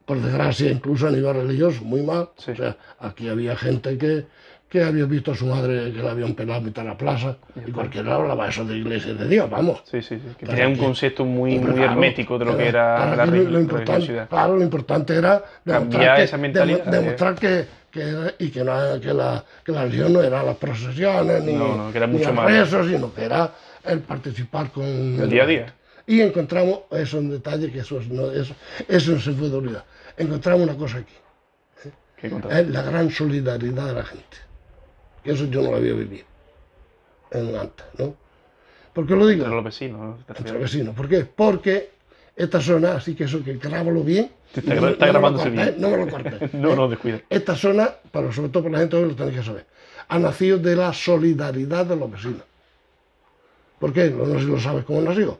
por 0.04 0.20
desgracia, 0.20 0.70
incluso 0.70 1.06
a 1.08 1.10
nivel 1.10 1.34
religioso, 1.34 1.84
muy 1.84 2.02
mal. 2.02 2.30
Sí. 2.36 2.52
O 2.52 2.56
sea, 2.56 2.76
aquí 3.00 3.28
había 3.28 3.56
gente 3.56 3.96
que, 3.98 4.24
que 4.68 4.82
había 4.82 5.04
visto 5.04 5.30
a 5.32 5.34
su 5.36 5.46
madre 5.46 5.92
que 5.92 6.02
la 6.02 6.10
habían 6.12 6.34
pelado 6.34 6.58
a 6.60 6.62
mitad 6.62 6.82
de 6.82 6.88
la 6.88 6.96
plaza, 6.98 7.36
y 7.66 7.70
cualquiera 7.70 8.14
hablaba 8.16 8.48
eso 8.48 8.64
de 8.64 8.76
iglesia 8.78 9.14
de 9.14 9.28
Dios, 9.28 9.48
vamos. 9.48 9.82
Sí, 9.84 10.02
sí, 10.02 10.16
sí. 10.16 10.34
Que 10.38 10.46
tenía 10.46 10.66
un 10.66 10.76
concepto 10.76 11.24
muy, 11.24 11.58
muy 11.58 11.72
claro, 11.74 11.92
hermético 11.92 12.36
de 12.38 12.44
lo 12.46 12.50
que 12.52 12.56
pero- 12.64 12.68
era 12.70 13.14
la 13.16 13.26
lo- 13.26 13.42
lo 13.50 13.60
importante. 13.60 14.26
Claro, 14.28 14.56
lo 14.56 14.62
importante 14.64 15.14
era 15.14 15.42
Cambiar 15.64 15.82
demostrar 16.02 16.16
que, 16.16 16.22
esa 16.24 16.36
mentalidad, 16.38 16.84
demo- 16.84 16.90
demostrar 16.90 17.34
que, 17.36 17.64
que 17.90 18.34
y 18.38 18.50
que, 18.50 18.62
no- 18.64 19.00
que 19.00 19.12
la, 19.14 19.44
que 19.64 19.72
la 19.72 19.82
religión 19.84 20.12
no 20.12 20.22
era 20.22 20.42
las 20.42 20.56
procesiones 20.56 21.42
ni, 21.44 21.54
No, 21.54 21.76
no, 21.76 21.92
que 21.92 21.98
era 21.98 22.06
ni 22.06 22.14
mucho 22.18 22.28
el 22.30 22.34
más. 22.34 22.46
rezo, 22.46 22.86
sino 22.86 23.12
que 23.14 23.24
era 23.24 23.52
el 23.84 24.00
participar 24.00 24.70
con 24.72 24.84
El 24.84 25.28
día 25.30 25.44
a 25.44 25.46
día. 25.46 25.74
Y 26.06 26.20
encontramos 26.20 26.80
eso 26.92 27.18
en 27.18 27.30
detalle, 27.30 27.70
que 27.72 27.80
eso, 27.80 28.00
es- 28.00 28.08
no, 28.08 28.30
eso, 28.30 28.54
eso 28.88 29.12
no 29.12 29.20
se 29.20 29.32
puede 29.32 29.54
olvidar. 29.56 29.84
Encontramos 30.16 30.62
una 30.62 30.76
cosa 30.76 30.98
aquí, 30.98 31.14
¿Qué 32.16 32.30
contar? 32.30 32.52
es 32.52 32.68
la 32.68 32.82
gran 32.82 33.10
solidaridad 33.10 33.86
de 33.88 33.92
la 33.94 34.04
gente. 34.04 34.36
Que 35.24 35.32
eso 35.32 35.46
yo 35.46 35.62
no 35.62 35.70
lo 35.72 35.76
había 35.76 35.92
vivido 35.94 36.24
en 37.32 37.56
antes, 37.56 37.86
¿no? 37.98 38.14
¿Por 38.92 39.06
qué 39.06 39.14
lo 39.16 39.26
digo? 39.26 39.42
Entre 39.42 39.54
los 39.56 39.64
vecinos. 39.64 40.18
entre 40.20 40.34
refieres. 40.36 40.60
vecinos. 40.62 40.94
¿Por 40.94 41.08
qué? 41.08 41.24
Porque 41.24 41.90
esta 42.34 42.60
zona, 42.60 42.92
así 42.94 43.14
que 43.14 43.24
eso 43.24 43.42
que 43.44 43.54
grábalo 43.54 44.02
bien. 44.02 44.30
Te 44.52 44.60
está 44.60 44.74
no 44.74 44.88
está 44.88 45.06
no 45.06 45.12
grabándose 45.12 45.50
bien. 45.50 45.68
¿eh? 45.68 45.74
No 45.78 45.90
me 45.90 45.96
lo 45.98 46.08
cortes. 46.08 46.34
No, 46.54 46.72
¿eh? 46.72 46.76
no, 46.76 46.88
descuida. 46.88 47.20
Esta 47.28 47.54
zona, 47.54 47.90
para 48.10 48.32
sobre 48.32 48.48
todo 48.50 48.62
para 48.64 48.72
la 48.74 48.78
gente 48.80 48.96
hoy 48.96 49.08
lo 49.08 49.14
tenéis 49.16 49.38
que 49.38 49.44
saber, 49.44 49.66
ha 50.08 50.18
nacido 50.18 50.58
de 50.58 50.76
la 50.76 50.92
solidaridad 50.92 51.84
de 51.86 51.96
los 51.96 52.10
vecinos. 52.10 52.42
¿Por 53.78 53.92
qué? 53.92 54.10
No 54.10 54.24
sé 54.26 54.40
si 54.40 54.46
lo 54.46 54.58
sabes 54.60 54.84
cómo 54.84 55.00
nació. 55.02 55.38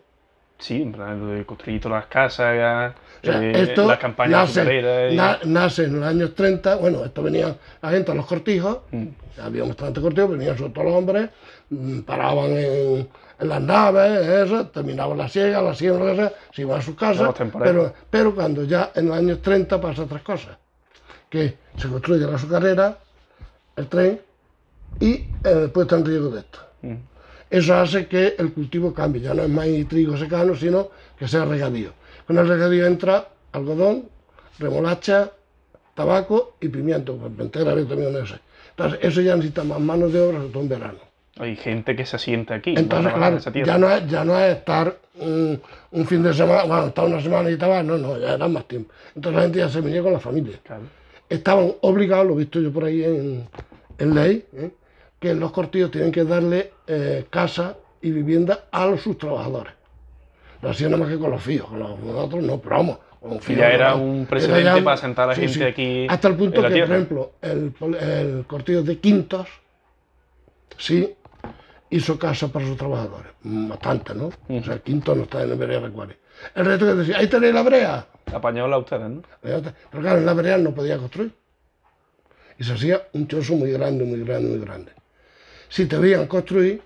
Sí, 0.59 0.81
en 0.83 0.93
plan, 0.93 1.45
construir 1.45 1.81
todas 1.83 1.99
las 2.01 2.07
casas, 2.07 2.95
O 3.23 3.27
sea, 3.27 3.43
eh, 3.43 3.53
esto 3.63 3.87
las 3.87 3.99
campañas 3.99 4.41
nace, 4.49 4.61
azucareras 4.61 5.13
y- 5.13 5.17
na- 5.17 5.39
nace 5.45 5.85
en 5.85 6.01
los 6.01 6.05
años 6.09 6.35
30, 6.35 6.77
bueno, 6.77 7.05
esto 7.05 7.23
venía 7.23 7.55
la 7.83 7.91
gente 7.91 8.13
a 8.13 8.15
los 8.15 8.25
cortijos, 8.27 8.79
Mm. 8.91 9.07
había 9.43 9.65
bastante 9.65 10.01
cortijos, 10.01 10.31
venían 10.31 10.57
sobre 10.57 10.73
todo 10.73 10.85
los 10.85 10.95
hombres, 10.95 11.29
mm, 11.69 12.01
paraban 12.01 12.53
en 12.53 13.07
las 13.39 13.61
naves, 13.61 14.27
eso, 14.27 14.67
terminaban 14.69 15.19
la 15.19 15.29
siega, 15.29 15.61
la 15.61 15.75
sea, 15.75 16.33
se 16.53 16.63
iban 16.63 16.81
a 16.81 17.13
Los 17.13 17.35
temporeros. 17.35 17.93
pero, 17.93 17.95
pero 18.09 18.35
cuando 18.35 18.65
ya 18.65 18.93
en 18.95 19.09
los 19.09 19.17
años 19.17 19.43
30 19.43 19.81
pasa 19.81 20.03
otras 20.03 20.23
cosas, 20.23 20.57
que 21.29 21.57
se 21.77 21.89
construye 21.89 22.27
la 22.27 22.37
azucarera, 22.37 22.99
el 23.77 23.87
tren, 23.89 24.21
y 25.01 25.13
eh, 25.13 25.29
después 25.43 25.85
está 25.85 25.97
en 25.97 26.07
riesgo 26.07 26.31
de 26.31 26.41
esto. 26.41 26.59
Mm. 26.83 26.95
Eso 27.51 27.75
hace 27.75 28.07
que 28.07 28.35
el 28.39 28.53
cultivo 28.53 28.93
cambie, 28.93 29.21
ya 29.21 29.35
no 29.35 29.43
es 29.43 29.49
maíz, 29.49 29.87
trigo 29.89 30.17
secano, 30.17 30.57
sino 30.57 30.91
que 31.19 31.29
sea 31.29 31.45
regadío. 31.45 31.93
Con 32.27 32.39
el 32.39 32.49
regadío 32.49 32.87
entra 32.87 33.29
algodón, 33.53 34.09
remolacha, 34.59 35.31
tabaco 35.95 36.57
y 36.61 36.69
pimiento, 36.69 37.17
pues 37.17 37.51
también 37.53 38.13
no 38.13 38.27
sé. 38.27 38.41
Entonces, 38.71 38.99
eso 39.03 39.21
ya 39.21 39.37
necesita 39.37 39.65
más 39.65 39.81
manos 39.81 40.13
de 40.13 40.21
obra, 40.21 40.39
sobre 40.39 40.53
todo 40.53 40.63
en 40.63 40.69
verano. 40.69 40.99
Hay 41.39 41.55
gente 41.57 41.95
que 41.95 42.07
se 42.07 42.17
asienta 42.17 42.55
aquí. 42.55 42.75
Entonces, 42.77 43.13
claro, 43.13 43.37
esa 43.37 43.53
ya 43.53 43.77
no, 43.79 43.91
es, 43.91 44.07
ya 44.09 44.25
no 44.25 44.39
es 44.41 44.57
estar 44.57 44.97
un, 45.21 45.61
un 45.91 46.07
fin 46.07 46.23
de 46.23 46.33
semana, 46.33 46.65
bueno, 46.65 46.87
estar 46.87 47.05
una 47.05 47.21
semana 47.21 47.51
y 47.51 47.57
tal, 47.57 47.87
no, 47.87 47.99
no, 47.99 48.19
ya 48.19 48.35
era 48.35 48.49
más 48.49 48.65
tiempo. 48.67 48.93
Entonces 49.15 49.37
la 49.37 49.43
gente 49.43 49.59
ya 49.59 49.69
se 49.69 49.81
venía 49.83 50.03
con 50.03 50.13
la 50.15 50.21
familia. 50.21 50.59
Claro. 50.65 50.83
estaban 51.29 51.73
obligados, 51.83 52.27
lo 52.27 52.35
he 52.35 52.39
visto 52.39 52.61
yo 52.61 52.73
por 52.73 52.85
ahí 52.85 53.05
en, 53.05 53.49
en 53.99 54.15
ley, 54.15 54.47
¿eh? 54.55 54.71
que 55.21 55.35
los 55.35 55.51
cortillos 55.53 55.91
tienen 55.91 56.11
que 56.13 56.25
darle 56.25 56.73
eh, 56.87 57.27
casa 57.29 57.77
y 58.01 58.11
vivienda 58.11 58.65
a 58.71 58.87
los, 58.87 59.03
sus 59.03 59.19
trabajadores. 59.19 59.75
Lo 60.63 60.71
hacían 60.71 60.93
nada 60.93 61.03
más 61.05 61.13
que 61.13 61.19
con 61.19 61.31
los 61.31 61.43
fíos, 61.43 61.67
con 61.67 61.79
los 61.79 61.91
otros 62.15 62.43
no, 62.43 62.59
pero 62.59 62.77
vamos. 62.77 62.99
con 63.21 63.41
fíos, 63.41 63.59
ya 63.61 63.71
era 63.71 63.91
no. 63.91 64.03
un 64.05 64.27
precedente 64.27 64.61
Era 64.63 64.77
ya- 64.79 64.85
para 64.85 64.97
sentar 64.97 65.25
a 65.25 65.29
la 65.29 65.35
sí, 65.35 65.43
gente 65.43 65.55
sí. 65.59 65.63
aquí 65.65 66.07
Hasta 66.09 66.29
el 66.29 66.35
punto 66.37 66.63
que, 66.63 66.69
tierra. 66.71 66.87
por 66.87 66.97
ejemplo, 66.97 67.33
el, 67.43 67.75
el 68.01 68.45
cortillo 68.47 68.83
de 68.83 68.99
Quintos, 68.99 69.47
sí, 70.79 71.15
hizo 71.91 72.19
casa 72.19 72.49
para 72.49 72.67
sus 72.67 72.77
trabajadores. 72.77 73.33
Mm, 73.43 73.69
Bastante, 73.69 74.15
¿no? 74.15 74.27
O 74.49 74.63
sea, 74.63 74.79
Quintos 74.79 75.17
no 75.17 75.23
está 75.25 75.43
en 75.43 75.53
el 75.53 75.59
Berea 75.59 75.81
Recuare. 75.81 76.19
El 76.55 76.67
resto 76.67 76.87
que 76.87 76.95
decía, 76.95 77.19
ahí 77.19 77.29
tenéis 77.29 77.55
la 77.55 77.63
brea. 77.63 78.07
Apañados 78.33 78.83
ustedes, 78.83 79.09
¿no? 79.09 79.23
Pero 79.43 79.63
claro, 80.03 80.19
en 80.19 80.27
la 80.27 80.35
vereda 80.35 80.59
no 80.59 80.75
podía 80.75 80.99
construir. 80.99 81.33
Y 82.59 82.65
se 82.65 82.73
hacía 82.73 83.09
un 83.13 83.29
chozo 83.29 83.55
muy 83.55 83.71
grande, 83.73 84.05
muy 84.05 84.23
grande, 84.25 84.51
muy 84.51 84.61
grande. 84.61 84.93
Si 85.69 85.87
te 85.87 85.99
veían 85.99 86.27
construir, 86.27 86.83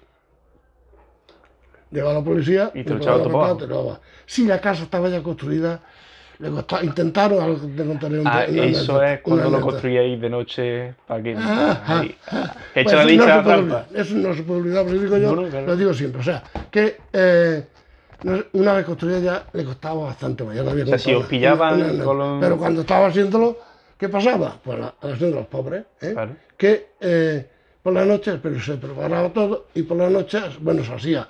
llegaba 1.91 2.15
la 2.15 2.25
policía 2.25 2.71
Y 2.75 2.85
te 2.85 2.91
lo 2.91 2.97
echaba 2.97 3.19
la 3.19 3.57
te 3.57 3.67
lo. 3.67 4.01
Si 4.27 4.47
la 4.47 4.61
casa 4.61 4.85
estaba 4.85 5.09
ya 5.09 5.23
construida, 5.23 5.83
le 6.40 6.50
costaba- 6.50 6.83
intentaron, 6.83 7.57
contaré 7.87 8.18
un 8.20 8.26
Ah, 8.26 8.44
una 8.48 8.64
eso 8.64 9.03
es 9.03 9.20
cuando 9.20 9.48
una 9.48 9.59
lo 9.59 9.62
construíais 9.64 10.20
de 10.20 10.31
noche 10.31 10.94
para 11.07 11.22
que... 11.22 11.35
Ah, 11.37 11.83
ah, 11.87 12.05
ah. 12.33 12.55
Echa 12.74 13.03
Pues 13.03 13.07
la 13.07 13.12
no 13.16 13.26
la 13.26 13.42
trampa. 13.44 13.87
Eso 13.94 14.14
no 14.14 14.35
se 14.35 14.42
puede 14.42 14.61
olvidar, 14.61 14.85
pero 14.87 14.98
digo 15.00 15.16
yo, 15.18 15.35
No, 15.37 15.42
no, 15.42 15.48
claro. 15.48 15.66
lo 15.66 15.76
digo 15.76 15.92
siempre. 15.92 16.20
O 16.20 16.24
sea, 16.24 16.42
que 16.70 16.96
eh, 17.12 17.66
una 18.55 18.72
vez 18.72 18.87
construida 18.87 19.18
ya 19.18 19.44
le 19.53 19.64
costaba 19.64 20.05
bastante 20.05 20.42
más. 20.44 20.57
Ya 20.57 20.62
lo 20.62 20.70
había 20.70 20.85
O 20.85 20.87
sea, 20.88 20.98
si 20.98 21.12
os 21.12 21.20
una- 21.20 21.29
pillaban 21.29 21.74
una 21.74 21.85
anécdota. 21.85 22.05
con 22.05 22.18
los- 22.18 22.40
Pero 22.40 22.57
cuando 22.57 22.81
estaba 22.81 23.07
haciéndolo, 23.09 23.59
¿qué 23.98 24.09
pasaba? 24.09 24.57
Pues 24.64 24.79
la, 24.79 24.94
haciendo 25.03 25.37
los 25.37 25.46
pobres, 25.46 25.85
¿eh? 26.00 26.12
Claro. 26.14 26.33
que 26.57 26.88
eh, 27.00 27.46
por 27.83 27.92
la 27.94 28.05
noche 28.05 28.38
pero 28.42 28.59
se 28.61 28.74
preparaba 28.76 29.29
todo 29.31 29.66
y 29.74 29.83
por 29.83 29.96
la 29.98 30.09
noche, 30.11 30.38
bueno, 30.61 30.83
se 30.85 30.92
hacía, 30.94 31.26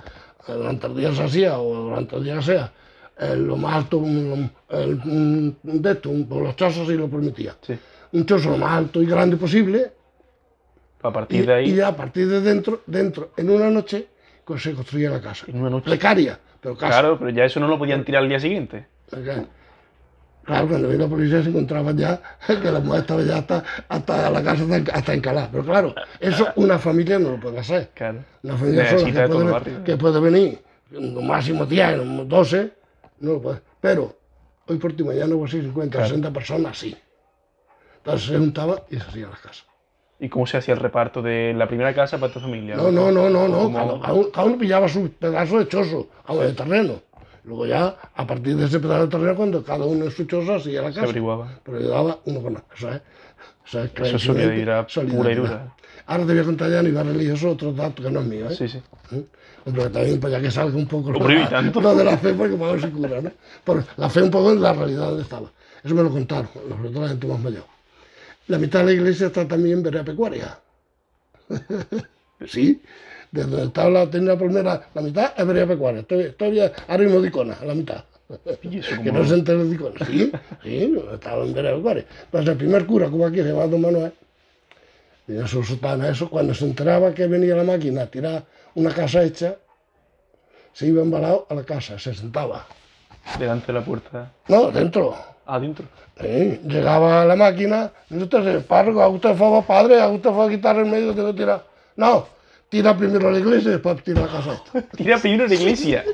durante 0.46 0.86
el 0.86 0.96
día 0.96 1.12
se 1.14 1.22
hacía 1.24 1.58
o 1.58 1.74
durante 1.74 2.16
el 2.16 2.24
día 2.24 2.42
sea, 2.42 2.72
eh, 3.20 3.36
lo 3.36 3.56
más 3.56 3.74
alto, 3.76 3.98
un- 3.98 4.50
el, 4.70 5.54
de 5.62 5.90
esto, 5.92 6.10
por 6.28 6.42
los 6.42 6.56
chozos 6.56 6.88
sí 6.88 6.94
lo 6.94 7.08
permitía. 7.08 7.54
Sí. 7.60 7.78
Un 8.12 8.26
chozo 8.26 8.50
lo 8.50 8.56
más 8.58 8.72
alto 8.72 9.02
y 9.02 9.06
grande 9.06 9.36
posible 9.36 9.92
A 11.02 11.08
y, 11.08 11.12
partir 11.12 11.46
de 11.46 11.52
ahí, 11.52 11.70
y 11.74 11.80
a 11.80 11.94
partir 11.94 12.28
de 12.28 12.40
dentro, 12.40 12.80
dentro, 12.86 13.30
en 13.36 13.50
una 13.50 13.70
noche, 13.70 14.06
pues 14.44 14.62
se 14.62 14.72
construía 14.72 15.10
la 15.10 15.20
casa. 15.20 15.44
en 15.48 15.60
una 15.60 15.70
noche... 15.70 15.84
Precaria, 15.90 16.38
pero 16.60 16.76
casa. 16.76 17.00
Claro, 17.00 17.18
pero 17.18 17.30
ya 17.30 17.44
eso 17.44 17.60
no 17.60 17.68
lo 17.68 17.78
podían 17.78 18.04
tirar 18.04 18.22
al 18.22 18.28
día 18.28 18.40
siguiente. 18.40 18.86
Precaria. 19.08 19.46
Claro, 20.44 20.68
cuando 20.68 20.88
vino 20.88 21.04
la 21.04 21.08
policía 21.08 21.42
se 21.42 21.50
encontraba 21.50 21.92
ya 21.92 22.20
que 22.46 22.72
la 22.72 22.80
mujer 22.80 23.02
estaba 23.02 23.22
ya 23.22 23.36
hasta, 23.36 23.62
hasta 23.88 24.30
la 24.30 24.42
casa 24.42 24.64
hasta, 24.92 25.14
encalada. 25.14 25.48
Pero 25.52 25.64
claro, 25.64 25.94
eso 26.18 26.48
una 26.56 26.78
familia 26.78 27.18
no 27.18 27.32
lo 27.32 27.40
puede 27.40 27.58
hacer. 27.58 27.90
Claro. 27.94 28.24
Una 28.42 28.56
familia 28.56 28.84
sola 28.86 28.96
Necesita 28.96 29.22
que 29.24 29.28
todo 29.28 29.42
el 29.42 29.48
puede, 29.62 29.84
que 29.84 29.96
puede 29.96 30.20
venir, 30.20 30.58
lo 30.90 31.20
máximo 31.20 31.66
10, 31.66 32.26
12, 32.26 32.72
no 33.20 33.32
lo 33.34 33.40
puede. 33.42 33.60
Pero 33.80 34.16
hoy 34.66 34.76
por 34.78 34.92
ti 34.94 35.02
mañana 35.04 35.34
pues 35.36 35.50
sí, 35.52 35.60
50, 35.60 35.90
Claro. 35.90 36.06
60 36.08 36.32
personas, 36.32 36.78
sí. 36.78 36.96
Entonces 37.98 38.28
se 38.28 38.38
juntaban 38.38 38.78
y 38.90 38.96
se 38.96 39.02
hacían 39.02 39.30
las 39.30 39.40
casas. 39.40 39.64
¿Y 40.18 40.28
cómo 40.28 40.46
se 40.46 40.58
hacía 40.58 40.74
el 40.74 40.80
reparto 40.80 41.22
de 41.22 41.54
la 41.54 41.66
primera 41.66 41.94
casa 41.94 42.18
para 42.18 42.28
esta 42.28 42.40
familia? 42.40 42.76
No, 42.76 42.90
no, 42.92 43.10
no, 43.10 43.30
no, 43.30 43.48
no. 43.48 43.62
Como- 43.64 44.00
Cada, 44.00 44.12
uno, 44.12 44.30
cada 44.30 44.46
uno 44.46 44.58
pillaba 44.58 44.88
su 44.88 45.10
pedazo 45.12 45.58
de 45.58 45.68
chozo, 45.68 46.08
vamos, 46.28 46.44
de 46.44 46.52
terreno. 46.52 47.00
Luego 47.44 47.64
ya, 47.66 47.96
a 48.14 48.26
partir 48.26 48.54
de 48.56 48.66
ese 48.66 48.80
pedazo 48.80 49.04
de 49.06 49.08
terreno, 49.08 49.34
cuando 49.34 49.64
cada 49.64 49.84
uno 49.86 50.04
en 50.04 50.10
su 50.10 50.24
chozo 50.26 50.56
hacía 50.56 50.82
la 50.82 50.88
Se 50.88 50.94
casa. 50.96 51.04
averiguaba. 51.04 51.58
Pero 51.64 51.80
yo 51.80 51.88
daba 51.88 52.18
uno 52.26 52.42
con 52.42 52.56
otro. 52.56 52.66
Eso 52.76 52.90
es, 52.90 53.90
eso 53.94 54.16
es 54.16 54.22
solidaridad 54.22 54.86
pura 55.10 55.32
y 55.32 55.34
dura. 55.36 55.74
Ahora 56.06 56.26
te 56.26 56.32
voy 56.32 56.42
a 56.42 56.44
contar 56.44 56.70
ya 56.70 56.80
a 56.80 56.82
nivel 56.82 57.06
religioso 57.06 57.50
otro 57.50 57.72
dato 57.72 58.02
que 58.02 58.10
no 58.10 58.20
es 58.20 58.26
mío. 58.26 58.50
¿eh? 58.50 58.54
Sí, 58.54 58.68
sí. 58.68 58.82
¿Eh? 59.12 59.24
Que 59.64 59.72
también 59.72 60.20
para 60.20 60.40
que 60.40 60.50
salga 60.50 60.76
un 60.76 60.86
poco 60.86 61.12
lo, 61.12 61.32
y 61.32 61.46
tanto. 61.48 61.80
lo 61.80 61.94
de 61.94 62.04
la 62.04 62.16
fe, 62.16 62.32
porque 62.32 62.56
ver 62.56 62.80
si 62.80 62.88
cura, 62.88 63.20
¿no? 63.20 63.30
Por 63.64 63.84
la 63.96 64.08
fe 64.08 64.22
un 64.22 64.30
poco 64.30 64.52
en 64.52 64.62
la 64.62 64.72
realidad 64.72 65.20
estaba. 65.20 65.50
Eso 65.84 65.94
me 65.94 66.02
lo 66.02 66.10
contaron, 66.10 66.48
sobre 66.52 66.90
todo 66.90 67.02
la 67.02 67.08
gente 67.08 67.26
más 67.26 67.40
mayor. 67.40 67.64
La 68.48 68.58
mitad 68.58 68.80
de 68.80 68.86
la 68.86 68.92
iglesia 68.92 69.26
está 69.28 69.46
también 69.46 69.86
en 69.86 70.04
pecuaria. 70.04 70.58
sí, 72.46 72.80
desde 73.30 73.50
donde 73.50 73.66
estaba 73.66 73.90
la, 73.90 74.10
tenía 74.10 74.32
la 74.32 74.38
palmera, 74.38 74.88
la 74.94 75.02
mitad 75.02 75.32
es 75.36 75.46
vereda 75.46 75.66
pecuaria. 75.66 76.02
Todavía, 76.02 76.36
todavía 76.36 76.72
ahora 76.88 77.04
mismo 77.04 77.20
Dicona, 77.20 77.58
la 77.64 77.74
mitad. 77.74 78.04
¿Y 78.62 78.78
eso 78.78 79.02
que 79.02 79.12
no 79.12 79.24
se 79.24 79.34
entere 79.34 79.64
de 79.64 79.70
Dicona. 79.70 80.06
Sí, 80.06 80.32
sí, 80.62 80.94
estaba 81.12 81.44
en 81.44 81.52
vereda 81.52 81.76
pecuaria. 81.76 82.06
Entonces 82.24 82.50
el 82.50 82.56
primer 82.56 82.86
cura, 82.86 83.10
como 83.10 83.26
aquí, 83.26 83.38
se 83.38 83.44
llama 83.44 83.66
Don 83.66 83.80
Manuel, 83.80 84.12
tenía 85.26 85.46
su 85.46 85.62
sotana, 85.62 86.08
eso, 86.08 86.28
cuando 86.28 86.54
se 86.54 86.64
enteraba 86.64 87.14
que 87.14 87.26
venía 87.26 87.56
la 87.56 87.64
máquina 87.64 88.02
a 88.02 88.06
tirar 88.06 88.44
una 88.74 88.90
casa 88.92 89.22
hecha, 89.22 89.56
se 90.72 90.86
iba 90.86 91.02
embalado 91.02 91.46
a 91.50 91.54
la 91.54 91.64
casa, 91.64 91.98
se 91.98 92.14
sentaba. 92.14 92.66
Delante 93.38 93.66
de 93.68 93.72
la 93.74 93.84
puerta. 93.84 94.30
No, 94.48 94.70
dentro. 94.70 95.14
Adentro. 95.46 95.84
Sí, 96.20 96.60
llegaba 96.66 97.22
a 97.22 97.24
la 97.24 97.34
máquina, 97.34 97.90
usted 98.10 98.44
se 98.44 98.60
párroco, 98.60 99.00
haga 99.00 99.08
usted 99.08 99.34
favor, 99.34 99.64
padre, 99.64 99.96
haga 100.00 100.08
usted 100.12 100.30
favor, 100.30 100.50
quitar 100.50 100.76
el 100.76 100.86
medio 100.86 101.14
que 101.14 101.22
no 101.22 101.34
tira. 101.34 101.62
No, 101.96 102.26
tira 102.68 102.96
primero 102.96 103.28
a 103.28 103.32
la 103.32 103.38
iglesia 103.38 103.68
y 103.70 103.72
después 103.72 104.02
tira 104.04 104.22
la 104.22 104.28
casa 104.28 104.52
esta. 104.52 104.82
Tira 104.96 105.18
primero 105.18 105.44
en 105.44 105.50
la 105.50 105.56
iglesia. 105.56 106.04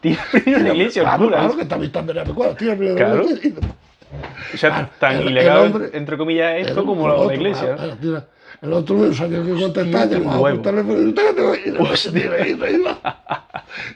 Tira 0.00 0.22
primero 0.32 0.58
en 0.58 0.64
la 0.68 0.74
iglesia, 0.74 1.02
el 1.02 1.08
Claro, 1.08 1.28
claro, 1.28 1.56
que 1.56 1.64
también 1.66 1.88
está 1.90 2.00
en 2.00 2.06
Verapecuaro, 2.06 2.54
tira 2.56 2.74
primero 2.76 2.94
a 2.94 2.96
Claro. 2.98 3.22
la 3.24 3.30
iglesia. 3.30 3.52
O 4.54 4.56
sea, 4.56 4.90
tan 4.98 5.16
el- 5.16 5.20
el 5.22 5.28
ilegal, 5.32 5.58
hombre- 5.58 5.90
entre 5.92 6.16
comillas, 6.16 6.54
esto 6.56 6.80
El- 6.80 6.86
como 6.86 7.06
el 7.12 7.20
la, 7.20 7.26
la 7.26 7.34
iglesia. 7.34 7.60
claro, 7.62 7.76
claro, 7.76 7.96
tira. 8.00 8.26
El 8.66 8.72
otro 8.72 8.96
no 8.96 9.14
sabía 9.14 9.42
qué 9.44 9.52
contestar, 9.60 10.08
llamaba 10.10 10.50
por 10.50 10.62
teléfono 10.62 11.00
y 11.00 11.06
usted 11.06 11.26
que 11.28 11.34
te 11.34 11.42
va. 11.42 11.54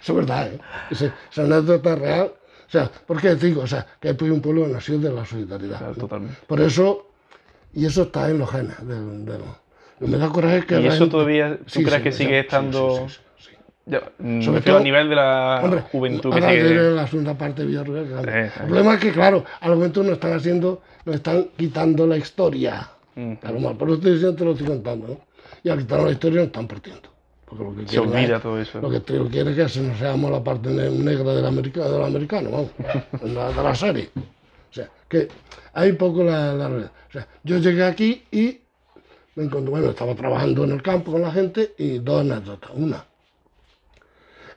Eso 0.02 0.12
es 0.12 0.14
verdad, 0.14 0.48
¿eh? 0.52 0.59
Esa 0.90 1.42
anécdota 1.42 1.96
real. 1.96 2.33
O 2.68 2.70
sea, 2.70 2.90
¿por 3.06 3.20
qué 3.20 3.35
digo? 3.35 3.62
O 3.62 3.66
sea, 3.66 3.85
que 4.00 4.09
hay 4.11 4.30
un 4.30 4.40
pueblo 4.40 4.66
que 4.66 4.72
nació 4.72 4.98
de 4.98 5.12
la 5.12 5.24
solidaridad. 5.24 5.78
Claro, 5.78 5.92
¿no? 5.94 6.00
totalmente. 6.00 6.37
Por 6.46 6.61
eso, 6.61 7.09
y 7.74 7.85
eso 7.85 8.02
está 8.02 8.30
en 8.30 8.38
los 8.38 8.50
genes. 8.50 8.76
del- 8.87 9.24
del- 9.24 9.40
lo 9.98 10.06
que 10.06 10.12
me 10.12 10.18
da 10.18 10.28
coraje 10.30 10.64
que 10.64 10.80
¿Y 10.80 10.87
eso 10.87 10.96
gente- 10.98 11.11
todavía 11.11 11.59
tú 11.59 11.64
Sí, 11.66 11.83
crees 11.85 11.96
sí, 11.98 12.02
que 12.04 12.12
sí, 12.12 12.18
sigue 12.24 12.30
sí, 12.40 12.46
estando- 12.46 13.09
sí, 13.09 13.14
sí, 13.14 13.20
sí, 13.38 13.50
sí. 13.50 13.56
Ya, 13.87 14.02
mm, 14.18 14.42
Sobre 14.42 14.61
todo- 14.62 14.76
a 14.78 14.80
nivel 14.80 15.09
de 15.11 15.16
la 15.16 15.61
Hombre, 15.64 15.80
juventud 15.92 16.30
que 16.30 16.35
ahora 16.37 16.52
diré 16.52 16.68
sigue. 16.68 16.90
la 16.92 17.06
segunda 17.06 17.35
parte 17.35 17.62
de 17.62 17.68
Villarreal. 17.68 18.28
El 18.28 18.50
problema 18.66 18.94
es 18.94 19.00
que, 19.00 19.12
claro, 19.12 19.44
a 19.61 19.68
la 19.68 19.74
juventud 19.74 20.02
nos 20.04 20.12
están 20.12 20.33
haciendo, 20.33 20.80
nos 21.04 21.16
están 21.16 21.48
quitando 21.56 22.06
la 22.06 22.16
historia. 22.16 22.88
Claro, 23.40 23.58
mal, 23.60 23.76
por 23.76 23.88
eso 23.88 23.96
estoy 23.96 24.12
diciendo, 24.12 24.36
te 24.36 24.44
lo 24.44 24.52
estoy 24.52 24.66
contando, 24.66 25.08
¿no? 25.08 25.20
Y 25.62 25.68
al 25.68 25.78
quitarnos 25.78 26.06
la 26.06 26.12
historia 26.12 26.36
nos 26.38 26.46
están 26.46 26.66
partiendo. 26.68 27.08
Porque 27.44 27.64
lo 27.64 27.74
que 27.74 27.86
Se 27.88 27.98
olvida 27.98 28.36
es- 28.36 28.42
todo 28.42 28.58
eso. 28.60 28.80
Lo 28.80 28.90
que 28.90 29.00
te- 29.00 29.18
quiere 29.28 29.50
es 29.50 29.56
que 29.56 29.68
se 29.68 29.80
nos 29.82 29.98
seamos 29.98 30.30
la 30.30 30.42
parte 30.42 30.70
ne- 30.70 30.90
negra 30.90 31.32
del, 31.34 31.44
america- 31.46 31.88
del 31.88 32.02
americano, 32.02 32.50
vamos, 32.50 32.70
la- 33.34 33.52
de 33.52 33.62
la 33.62 33.74
serie. 33.74 34.10
O 34.16 34.72
sea, 34.72 34.88
que 35.08 35.28
hay 35.72 35.92
poco 35.92 36.22
la, 36.22 36.54
la 36.54 36.68
realidad. 36.68 36.92
O 37.08 37.12
sea, 37.12 37.26
yo 37.42 37.58
llegué 37.58 37.84
aquí 37.84 38.22
y 38.30 38.60
me 39.34 39.44
encontré, 39.44 39.70
bueno, 39.70 39.90
estaba 39.90 40.14
trabajando 40.14 40.64
en 40.64 40.70
el 40.72 40.82
campo 40.82 41.12
con 41.12 41.22
la 41.22 41.32
gente 41.32 41.74
y 41.78 41.98
dos 41.98 42.20
anécdotas. 42.20 42.70
Una, 42.74 43.04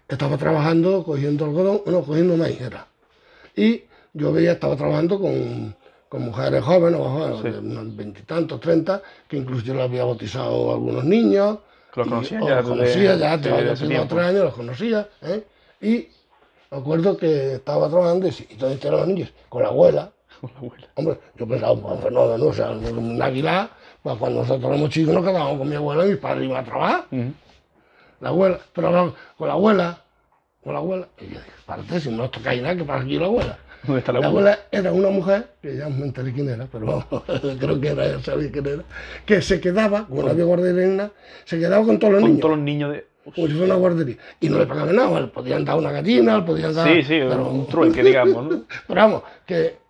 estaba 0.07 0.37
trabajando 0.37 1.03
cogiendo 1.03 1.45
algodón, 1.45 1.81
no, 1.87 2.03
cogiendo 2.03 2.37
maíz 2.37 2.61
era. 2.61 2.87
Y 3.55 3.83
yo 4.13 4.31
veía, 4.31 4.53
estaba 4.53 4.75
trabajando 4.75 5.19
con, 5.19 5.75
con 6.13 6.25
mujeres 6.25 6.63
jóvenes, 6.63 6.99
o 7.01 7.41
Sí. 7.41 7.49
veintitantos, 7.95 8.59
treinta, 8.59 9.01
que 9.27 9.35
incluso 9.35 9.65
yo 9.65 9.73
le 9.73 9.81
había 9.81 10.03
bautizado 10.03 10.69
a 10.69 10.73
algunos 10.75 11.03
niños. 11.05 11.57
Los 11.95 12.07
conocía 12.07 12.39
ya 12.39 12.55
los 12.57 12.69
conocía 12.69 13.15
ya, 13.15 13.33
o 13.33 13.39
tiempo. 13.41 14.07
tres 14.15 14.25
años, 14.27 14.43
los 14.43 14.53
conocía. 14.53 15.09
¿eh? 15.23 15.43
Y 15.81 16.07
me 16.69 16.77
acuerdo 16.77 17.17
que 17.17 17.55
estaba 17.55 17.89
trabajando 17.89 18.27
y, 18.27 18.47
y 18.47 18.55
donde 18.57 18.75
estaban 18.75 18.99
los 18.99 19.07
niños, 19.07 19.33
con 19.49 19.63
la 19.63 19.69
abuela. 19.69 20.11
Con 20.39 20.51
la 20.53 20.59
abuela. 20.59 20.87
Hombre, 20.93 21.19
yo 21.35 21.47
pensaba, 21.47 21.75
pues, 21.81 21.93
un 21.95 22.01
fenómeno, 22.03 22.37
¿no? 22.37 22.45
o 22.45 22.53
sea, 22.53 22.69
un 22.69 23.19
águila, 23.19 23.69
pues, 24.03 24.15
cuando 24.17 24.41
nosotros 24.41 24.69
éramos 24.69 24.89
chicos 24.91 25.15
nos 25.15 25.25
quedábamos 25.25 25.57
con 25.57 25.67
mi 25.67 25.75
abuela 25.75 26.05
y 26.05 26.09
mi 26.09 26.15
padre 26.17 26.45
iba 26.45 26.59
a 26.59 26.63
trabajar 26.63 27.05
la 28.21 28.29
abuela, 28.29 28.59
pero 28.71 29.15
con 29.35 29.47
la 29.47 29.53
abuela, 29.55 29.97
con 30.63 30.73
la 30.73 30.79
abuela, 30.79 31.07
y 31.19 31.23
yo 31.23 31.29
dije, 31.39 31.51
parte, 31.65 31.99
si 31.99 32.09
no 32.11 32.29
tocáis 32.29 32.61
nada, 32.61 32.75
que 32.75 32.83
para 32.83 33.01
aquí 33.01 33.17
la 33.17 33.25
abuela. 33.25 33.57
¿Dónde 33.87 33.99
está 33.99 34.11
la 34.13 34.19
La 34.21 34.27
abuela? 34.27 34.51
abuela 34.53 34.67
era 34.71 34.91
una 34.91 35.09
mujer, 35.09 35.47
que 35.61 35.75
ya 35.77 35.89
me 35.89 36.05
enteré 36.05 36.31
quién 36.33 36.49
era, 36.49 36.67
pero 36.71 36.85
vamos, 36.85 37.05
creo 37.59 37.79
que 37.81 37.87
era, 37.89 38.07
ya 38.07 38.19
sabía 38.21 38.51
quién 38.51 38.65
era, 38.65 38.83
que 39.25 39.41
se 39.41 39.59
quedaba, 39.59 40.05
como 40.07 40.23
no 40.23 40.29
había 40.29 40.45
guardería, 40.45 41.11
se 41.45 41.59
quedaba 41.59 41.85
con 41.85 41.99
todos 41.99 42.13
los 42.13 42.21
Con 42.21 42.29
niños, 42.31 42.41
todos 42.41 42.55
los 42.57 42.63
niños 42.65 42.91
de. 42.93 43.05
como 43.35 43.47
si 43.47 43.53
fuera 43.53 43.65
una 43.65 43.75
guardería. 43.75 44.17
Y 44.39 44.49
no 44.49 44.59
le 44.59 44.65
pagaban 44.67 44.95
nada, 44.95 45.21
le 45.21 45.27
podían 45.27 45.65
dar 45.65 45.77
una 45.77 45.91
gallina, 45.91 46.37
le 46.37 46.43
podían 46.43 46.73
dar... 46.73 46.87
Sí, 46.87 47.01
sí, 47.03 47.19
pero, 47.27 47.47
un 47.49 47.67
trueque, 47.67 48.03
digamos, 48.03 48.43
¿no? 48.51 48.61
pero 48.87 49.01
vamos, 49.01 49.23
que... 49.45 49.81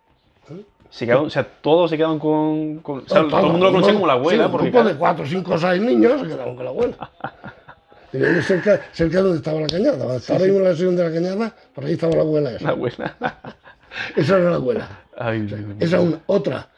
Se 0.89 1.05
quedaron, 1.07 1.25
o 1.25 1.29
sea, 1.31 1.43
todos 1.43 1.89
se 1.89 1.97
quedaron 1.97 2.19
con. 2.19 2.77
con- 2.81 2.99
o 2.99 3.07
sea, 3.07 3.21
Todo, 3.21 3.29
todo 3.29 3.39
el 3.47 3.51
mundo 3.53 3.65
lo 3.65 3.71
conocía 3.71 3.93
un- 3.93 3.95
como 3.95 4.05
la 4.07 4.13
abuela, 4.13 4.43
sí, 4.43 4.45
un 4.45 4.51
porque. 4.51 4.69
grupo 4.69 4.77
de 4.77 4.83
claro, 4.91 4.99
cuatro, 4.99 5.25
cinco, 5.25 5.57
seis 5.57 5.81
niños 5.81 6.21
se 6.21 6.27
quedaron 6.27 6.55
con 6.55 6.65
la 6.65 6.69
abuela. 6.69 7.09
Y 8.13 8.41
cerca, 8.43 8.79
cerca 8.91 9.21
donde 9.21 9.37
estaba 9.37 9.59
la 9.59 9.65
cañada. 9.65 10.15
Estaba 10.17 10.39
mismo 10.41 10.59
la 10.59 10.69
sección 10.69 10.95
de 10.95 11.03
la 11.03 11.11
cañada, 11.11 11.55
por 11.73 11.85
ahí 11.85 11.93
estaba 11.93 12.13
la 12.13 12.21
abuela 12.21 12.51
esa. 12.51 12.63
La 12.65 12.69
abuela. 12.69 13.15
Esa 14.15 14.37
era 14.39 14.49
la 14.51 14.55
abuela. 14.57 15.03
Ay. 15.17 15.47
Esa 15.79 15.97
es 15.97 16.03
una. 16.03 16.19
Otra. 16.27 16.69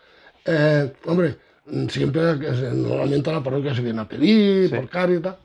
Eh, 0.45 0.93
hombre, 1.05 1.37
siempre, 1.89 2.21
normalmente 2.73 3.29
a 3.29 3.33
la 3.33 3.43
parroquia 3.43 3.73
se 3.73 3.81
viene 3.81 4.01
a 4.01 4.07
pedir 4.07 4.69
Sí. 4.69 4.75
por 4.75 4.89
Cáritas. 4.89 5.35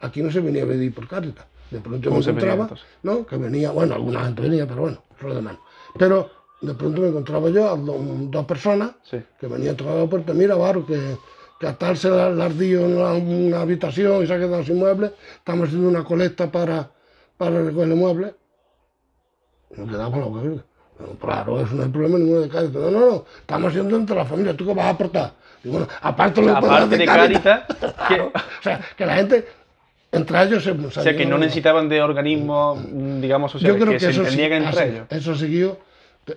Aquí 0.00 0.22
no 0.22 0.30
se 0.30 0.40
venía 0.40 0.64
a 0.64 0.66
pedir 0.66 0.94
por 0.94 1.06
Cáritas. 1.08 1.46
De 1.70 1.78
pronto 1.80 1.98
yo 2.02 2.10
¿Cómo 2.10 2.20
me 2.22 2.26
encontraba? 2.30 2.70
¿no? 3.02 3.24
Que 3.26 3.36
venía, 3.36 3.70
bueno, 3.70 3.94
alguna 3.94 4.24
gente 4.24 4.42
venía, 4.42 4.66
pero 4.66 4.80
bueno, 4.82 5.02
eso 5.18 5.28
de 5.34 5.40
menos. 5.42 5.60
Pero 5.98 6.30
de 6.60 6.74
pronto 6.74 7.00
me 7.00 7.08
encontraba 7.08 7.48
yo 7.50 7.68
a 7.70 7.76
do- 7.76 7.98
dos 8.28 8.44
personas 8.44 8.90
Sí. 9.02 9.18
que 9.38 9.46
venían 9.46 9.74
a 9.74 9.76
tocar 9.76 9.94
la 9.94 10.06
puerta, 10.06 10.32
mira, 10.34 10.56
Baro, 10.56 10.84
que, 10.84 10.98
que 11.60 11.66
el 11.68 12.40
ardillo 12.40 12.80
en 12.86 12.96
una, 12.96 13.12
una 13.12 13.60
habitación 13.60 14.22
y 14.24 14.26
se 14.26 14.34
ha 14.34 14.38
quedado 14.38 14.64
sin 14.64 14.78
muebles, 14.78 15.12
estamos 15.36 15.68
haciendo 15.68 15.88
una 15.88 16.02
colecta 16.04 16.50
para, 16.50 16.90
para 17.36 17.62
recoger 17.62 17.88
muebles. 17.88 18.34
Me 19.76 19.86
quedaba 19.86 20.10
con 20.10 20.20
la 20.20 20.26
boca 20.26 20.64
claro, 21.20 21.60
eso 21.60 21.74
no 21.74 21.82
hay 21.82 21.88
problema 21.88 22.18
ninguno 22.18 22.40
de 22.40 22.48
Cáritas. 22.48 22.82
No, 22.82 22.90
no, 22.90 23.00
no, 23.00 23.24
estamos 23.40 23.70
haciendo 23.70 23.96
entre 23.96 24.16
la 24.16 24.24
familia, 24.24 24.56
¿tú 24.56 24.66
qué 24.66 24.74
vas 24.74 24.86
a 24.86 24.90
aportar? 24.90 25.32
Y 25.62 25.68
bueno, 25.68 25.86
aparte 26.00 26.40
lo 26.40 26.46
que 26.48 26.52
Aparte 26.52 26.96
de 26.96 27.04
Cáritas, 27.04 27.62
que, 28.08 28.20
O 28.20 28.62
sea, 28.62 28.80
que 28.96 29.06
la 29.06 29.14
gente, 29.16 29.46
entre 30.12 30.42
ellos 30.42 30.64
se... 30.64 30.70
o 30.70 30.90
sea, 30.90 31.16
que 31.16 31.26
no 31.26 31.38
necesitaban 31.38 31.88
de 31.88 32.02
organismos, 32.02 32.78
digamos, 33.20 33.52
Yo 33.52 33.58
sociales, 33.58 33.82
creo 33.82 33.92
que, 33.92 33.98
que, 33.98 34.06
se 34.06 34.12
sí, 34.12 34.20
entendían 34.20 34.64
entre 34.64 34.88
ellos. 34.88 35.06
Eso 35.10 35.34
siguió, 35.34 35.78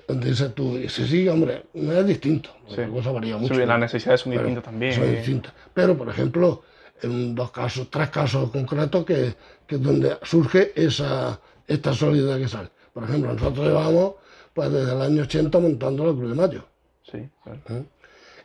dices 0.09 0.53
tú, 0.53 0.77
y 0.77 0.89
se 0.89 1.07
sigue, 1.07 1.29
hombre, 1.29 1.63
no 1.73 1.93
es 1.93 2.05
distinto, 2.05 2.49
Sí. 2.67 2.77
la 2.77 2.87
cosa 2.87 3.11
varía 3.11 3.37
mucho. 3.37 3.55
Sí, 3.55 3.65
las 3.65 3.79
necesidades 3.79 4.21
son 4.21 4.31
Pero 4.31 4.43
distintas 4.43 4.63
también. 4.63 4.93
Son 4.93 5.11
distintas. 5.11 5.53
Pero, 5.73 5.97
por 5.97 6.09
ejemplo, 6.09 6.63
en 7.01 7.35
dos 7.35 7.51
casos, 7.51 7.89
tres 7.89 8.09
casos 8.09 8.49
concretos 8.51 9.05
que, 9.05 9.35
que 9.67 9.75
es 9.75 9.81
donde 9.81 10.17
surge 10.23 10.71
esa, 10.75 11.39
esta 11.67 11.93
solidaridad 11.93 12.37
que 12.37 12.47
sale. 12.47 12.69
Por 12.93 13.03
ejemplo, 13.03 13.33
nosotros 13.33 13.67
llevamos 13.67 14.13
pues, 14.53 14.71
desde 14.71 14.91
el 14.93 15.01
año 15.01 15.23
80 15.23 15.59
montando 15.59 16.05
la 16.05 16.13
Cruz 16.13 16.29
de 16.29 16.35
Mayo. 16.35 16.63
Sí, 17.09 17.29
claro. 17.43 17.59
¿eh? 17.69 17.83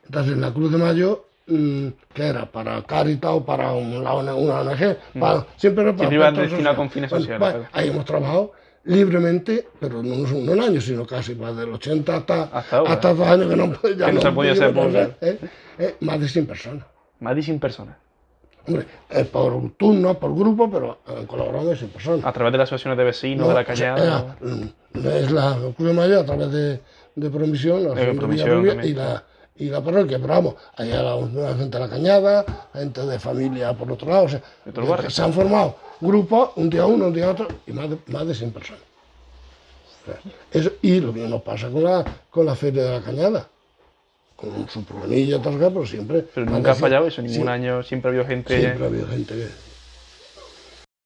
Entonces, 0.07 0.37
la 0.39 0.53
Cruz 0.53 0.73
de 0.73 0.79
Mayo, 0.79 1.25
mm, 1.47 1.87
que 2.15 2.23
era 2.27 2.47
para 2.51 2.83
Cáritas 2.83 3.31
o 3.33 3.45
para 3.45 3.73
una 3.73 4.13
ONG, 4.15 4.97
para- 5.21 5.47
siempre 5.57 5.85
era 5.85 5.93
para 5.93 5.93
Mm. 5.93 5.99
Siempre 5.99 6.15
iba 6.17 6.29
aspectos 6.29 6.51
destinado 6.51 6.75
sociales. 6.75 6.77
con 6.77 6.91
fines 6.91 7.11
Bueno, 7.11 7.25
sociales, 7.25 7.49
claro. 7.53 7.69
ahí 7.73 7.89
hemos 7.89 8.05
trabajado 8.05 8.53
libremente, 8.85 9.69
pero 9.79 10.03
no, 10.03 10.17
no 10.17 10.53
un 10.53 10.61
año, 10.61 10.81
sino 10.81 11.07
casi 11.07 11.35
pues, 11.35 11.55
del 11.57 11.73
80 11.75 12.17
hasta, 12.17 12.43
Hasta 12.45 12.81
hasta 12.83 13.15
dos 13.15 13.27
años 13.29 13.49
que 13.49 13.57
no, 13.57 13.67
ya 13.97 14.07
Que 14.07 14.13
no 14.13 14.21
se 14.21 14.33
podido 14.33 14.55
hacer 14.55 14.73
¿eh? 15.21 15.39
Eh, 15.79 15.97
más 16.01 16.21
de 16.21 16.29
100 16.29 16.47
personas. 16.47 16.85
Más 17.21 17.37
de 17.37 17.43
100 17.43 17.59
personas. 17.61 17.97
Hombre, 18.69 18.87
eh, 19.11 19.25
por 19.25 19.71
turno, 19.77 20.19
por 20.19 20.35
grupo, 20.35 20.71
pero 20.71 20.99
eh, 21.09 21.25
colaborando 21.27 21.71
de 21.71 21.77
100 21.77 21.91
personas. 21.91 22.25
A 22.25 22.33
través 22.33 22.53
de 22.53 22.59
las 22.59 22.69
asociaciones 22.69 22.99
de 22.99 23.05
vecinos, 23.05 23.43
No, 23.47 23.49
de 23.49 23.55
la 23.55 23.65
cañada. 23.65 24.37
era, 24.41 24.53
mm, 24.53 25.07
es 25.09 25.31
la 25.31 25.57
Cruz 25.77 25.89
de 25.89 25.95
Mayo 25.95 26.21
a 26.21 26.25
través 26.25 26.53
de, 26.53 26.81
de 27.17 27.31
Promisión, 27.31 27.85
la 27.85 27.95
de 27.95 28.15
Promisión 28.15 28.31
Villarrubia 28.63 28.73
también. 28.75 28.93
y 28.93 28.97
la, 28.97 29.25
y 29.57 29.65
la 29.71 29.81
parroquia. 29.83 30.19
Pero 30.19 30.29
vamos, 30.35 30.55
hay 30.77 30.89
gente 31.59 31.79
de 31.79 31.81
la 31.81 31.89
cañada, 31.89 32.45
gente 32.73 33.01
de 33.07 33.19
familia 33.19 33.73
por 33.75 33.91
otro 33.91 34.09
lado. 34.11 34.25
O 34.25 34.29
sea, 34.29 34.41
se 35.11 35.23
han 35.23 35.33
formado 35.33 35.75
grupos, 36.01 36.51
un 36.57 36.71
día 36.71 36.87
uno, 36.87 37.07
un 37.07 37.13
día 37.15 37.31
otro, 37.31 37.49
y 37.67 37.73
más 37.73 37.91
de, 37.91 37.99
más 38.07 38.27
de 38.27 38.35
100 38.35 38.51
personas. 38.53 38.83
O 40.03 40.05
sea, 40.07 40.21
eso- 40.53 40.73
y 40.83 41.01
lo 41.01 41.13
mismo 41.13 41.43
pasa 41.43 41.69
con 41.71 41.83
la, 41.85 42.05
con 42.31 42.47
la 42.47 42.55
Feria 42.55 42.85
de 42.85 42.91
la 42.99 43.01
Cañada. 43.05 43.49
Con 44.39 44.69
su 44.69 44.85
problemilla 44.85 45.39
y 45.39 45.41
todo 45.41 45.59
eso, 45.59 45.69
pero 45.73 45.85
siempre. 45.85 46.25
Pero 46.33 46.47
nunca 46.47 46.71
ha 46.71 46.75
100. 46.75 46.81
fallado 46.81 47.09
eso. 47.09 47.21
Ningún 47.23 47.47
Sí. 47.47 47.49
año 47.49 47.83
siempre 47.83 48.09
ha 48.09 48.11
habido 48.11 48.25
gente. 48.25 48.61
Siempre 48.61 48.85
ha 48.85 48.87
habido 48.87 49.09
gente 49.09 49.35
que... 49.35 49.49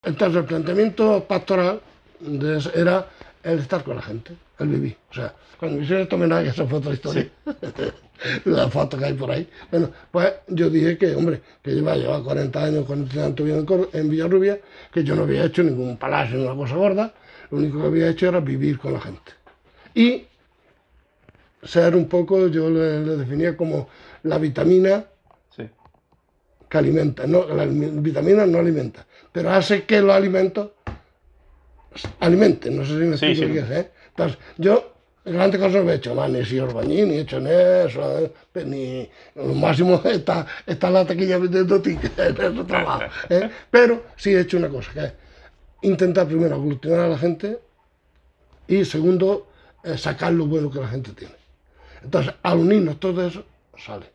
Entonces 0.05 0.37
el 0.41 0.45
planteamiento 0.45 1.25
pastoral 1.25 1.81
de 2.21 2.63
era 2.75 3.07
el 3.43 3.61
estar 3.61 3.83
con 3.85 3.97
la 3.97 4.03
gente, 4.03 4.35
el 4.59 4.69
vivir. 4.69 4.97
O 5.11 5.15
sea, 5.15 5.33
cuando 5.59 5.79
me 5.79 5.85
hicieron 5.85 6.03
este 6.03 6.15
homenaje, 6.15 6.49
esa 6.49 6.67
fue 6.67 6.79
otra 6.79 6.93
historia, 6.93 7.29
la 8.45 8.69
foto 8.69 8.99
que 8.99 9.05
hay 9.07 9.15
por 9.15 9.31
ahí. 9.31 9.49
Bueno, 9.71 9.91
pues 10.11 10.33
yo 10.49 10.69
dije 10.69 10.99
que, 10.99 11.15
hombre, 11.15 11.41
que 11.63 11.71
lleva, 11.71 11.97
lleva 11.97 12.23
40 12.23 12.65
años, 12.65 12.85
40 12.85 13.25
años 13.25 13.35
viviendo 13.35 13.89
en, 13.93 14.11
Villarrubia, 14.11 14.61
que 14.93 15.05
yo 15.05 15.15
no 15.15 15.23
había 15.23 15.45
hecho 15.45 15.63
ningún 15.63 15.97
palacio, 15.97 16.37
ni 16.37 16.45
una 16.45 16.55
cosa 16.55 16.75
gorda, 16.77 17.15
lo 17.51 17.59
único 17.59 17.81
que 17.81 17.87
había 17.87 18.09
hecho 18.11 18.29
era 18.29 18.41
vivir 18.41 18.79
con 18.79 18.93
la 18.93 19.01
gente. 19.01 19.33
Y 19.95 20.25
ser 21.63 21.95
un 21.95 22.09
poco, 22.09 22.49
yo 22.49 22.69
le, 22.71 23.05
le 23.05 23.17
definía 23.17 23.57
como 23.57 23.89
la 24.25 24.39
vitamina 24.39 25.05
Sí. 25.51 25.69
que 26.69 26.79
alimenta, 26.79 27.27
no, 27.27 27.47
la 27.47 27.65
almi- 27.65 28.01
vitamina 28.03 28.47
no 28.47 28.59
alimenta, 28.59 29.07
pero 29.31 29.51
hace 29.51 29.85
que 29.85 30.01
los 30.01 30.13
alimentos 30.15 30.71
alimenten, 32.21 32.77
no 32.77 32.85
sé 32.85 32.91
si 32.93 33.05
me 33.07 33.17
Sí, 33.17 33.27
explico 33.27 33.47
sí. 33.47 33.53
qué 33.53 33.59
es, 33.61 33.71
¿eh? 33.85 33.91
Entonces, 34.09 34.39
yo 34.59 34.93
grandes 35.25 35.61
cosas 35.61 35.85
no 35.85 35.91
he 35.93 35.95
hecho, 35.95 36.15
más 36.15 36.31
ni 36.31 36.45
sido 36.45 36.65
albañil, 36.69 37.09
ni 37.09 37.15
he 37.17 37.21
hecho 37.21 37.39
ni 37.39 37.51
eso, 37.51 38.19
¿eh? 38.19 38.33
Pe- 38.51 38.65
ni 38.65 39.09
lo 39.37 39.55
máximo 39.55 40.01
está, 40.05 40.47
está 40.67 40.91
la 40.91 41.07
taquilla 41.07 41.39
vendiendo 41.39 41.81
tickets 41.81 42.19
en 42.19 42.67
trabajo, 42.67 43.05
¿eh? 43.29 43.51
pero 43.71 44.03
sí 44.17 44.35
he 44.35 44.41
hecho 44.41 44.57
una 44.57 44.69
cosa, 44.69 44.93
que 44.93 45.01
es 45.05 45.13
intentar 45.83 46.27
primero 46.27 46.57
aglutinar 46.57 47.01
a 47.01 47.09
la 47.09 47.19
gente 47.19 47.61
y 48.67 48.85
segundo, 48.85 49.49
sacar 49.97 50.33
lo 50.33 50.47
bueno 50.47 50.71
que 50.71 50.81
la 50.81 50.89
gente 50.89 51.11
tiene. 51.13 51.35
Entonces, 52.03 52.35
al 52.43 52.59
unirnos 52.59 52.99
todo 52.99 53.27
eso, 53.27 53.45
sale. 53.77 54.07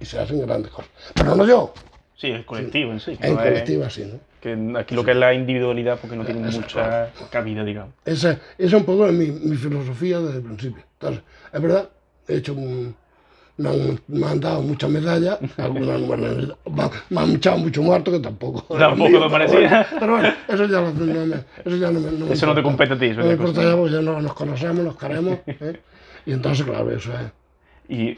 Y 0.00 0.04
se 0.04 0.18
hacen 0.18 0.40
grandes 0.46 0.70
cosas. 0.72 0.90
Pero 1.14 1.34
no 1.34 1.46
yo, 1.46 1.72
Sí, 2.16 2.28
el 2.28 2.46
colectivo 2.46 2.92
en 2.92 3.00
sí. 3.00 3.16
en 3.20 3.34
no 3.34 3.40
es- 3.42 3.48
colectiva 3.48 3.90
sí, 3.90 4.10
¿no? 4.10 4.18
que 4.40 4.78
aquí 4.78 4.94
lo 4.94 5.04
que 5.04 5.10
es 5.10 5.16
la 5.18 5.34
individualidad, 5.34 5.98
porque 6.00 6.16
no 6.16 6.24
tiene 6.24 6.50
mucha 6.50 7.10
cabida, 7.30 7.62
digamos. 7.62 7.92
Esa, 8.06 8.30
esa 8.32 8.40
es 8.58 8.72
un 8.72 8.84
poco 8.84 9.06
mi, 9.08 9.26
mi 9.26 9.56
filosofía 9.56 10.18
desde 10.20 10.38
el 10.38 10.42
principio. 10.44 10.82
Entonces, 10.94 11.22
es 11.52 11.60
verdad, 11.60 11.90
he 12.26 12.36
hecho 12.36 12.54
un- 12.54 12.94
me, 13.58 13.68
han, 13.68 14.00
me 14.08 14.26
han 14.26 14.40
dado 14.40 14.62
muchas 14.62 14.88
medallas, 14.88 15.38
algunas 15.58 16.00
no 16.00 16.06
me 16.16 16.82
han, 16.82 16.90
me 17.10 17.20
han- 17.20 17.34
echado 17.36 17.58
mucho 17.58 17.82
muerto 17.82 18.10
que 18.12 18.20
tampoco. 18.20 18.62
Tampoco 18.78 19.10
mío, 19.10 19.20
me 19.20 19.26
pero 19.26 19.30
parecía. 19.30 19.58
bueno, 19.60 19.86
Pero 20.00 20.12
bueno, 20.12 20.28
eso 20.48 20.64
ya, 20.66 20.80
lo- 20.80 20.92
no 20.92 21.26
me, 21.26 21.36
eso 21.64 21.76
ya 21.76 21.90
no 21.90 22.00
no 22.00 22.26
me 22.26 22.32
Eso 22.32 22.46
no 22.46 22.54
te 22.54 22.60
importa. 22.60 22.62
compete 22.62 22.94
a 22.94 22.98
ti, 22.98 23.06
eso 23.06 23.20
No 23.20 23.26
me 23.26 23.32
es 23.34 23.38
importa 23.38 23.62
ya 23.62 23.76
porque 23.76 23.92
ya 23.92 24.00
no, 24.00 24.22
nos 24.22 24.32
conocemos, 24.34 24.84
nos 24.84 24.96
queremos. 24.96 25.38
¿eh? 25.46 25.80
Y 26.26 26.32
entonces, 26.32 26.66
claro, 26.66 26.90
eso 26.90 27.12
es. 27.14 27.30
¿Y 27.88 28.16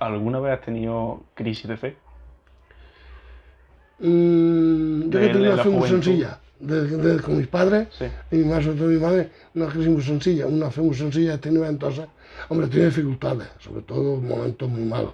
alguna 0.00 0.40
vez 0.40 0.58
has 0.58 0.64
tenido 0.64 1.22
crisis 1.34 1.68
de 1.68 1.76
fe? 1.76 1.96
Mm, 3.98 5.10
yo 5.10 5.18
De- 5.18 5.26
que 5.32 5.38
de 5.38 5.52
una 5.52 5.62
fe 5.62 5.68
muy 5.68 5.88
sencilla, 5.88 6.38
de- 6.58 6.86
de- 6.86 7.20
con 7.22 7.36
mis 7.36 7.46
padres, 7.48 7.88
Sí. 7.98 8.06
y 8.30 8.36
más 8.38 8.64
sobre 8.64 8.78
todo 8.78 8.88
mi 8.88 8.98
madre, 8.98 9.30
una 9.54 9.66
crisis 9.66 9.88
muy 9.90 10.02
sencilla, 10.02 10.46
una 10.46 10.70
fe 10.70 10.80
muy 10.80 10.94
sencilla 10.94 11.34
he 11.34 11.38
tenido 11.38 11.66
entonces, 11.66 12.06
hombre, 12.48 12.66
tenido 12.68 12.88
dificultades, 12.88 13.48
sobre 13.58 13.82
todo 13.82 14.16
momentos 14.16 14.68
muy 14.68 14.82
malos, 14.84 15.12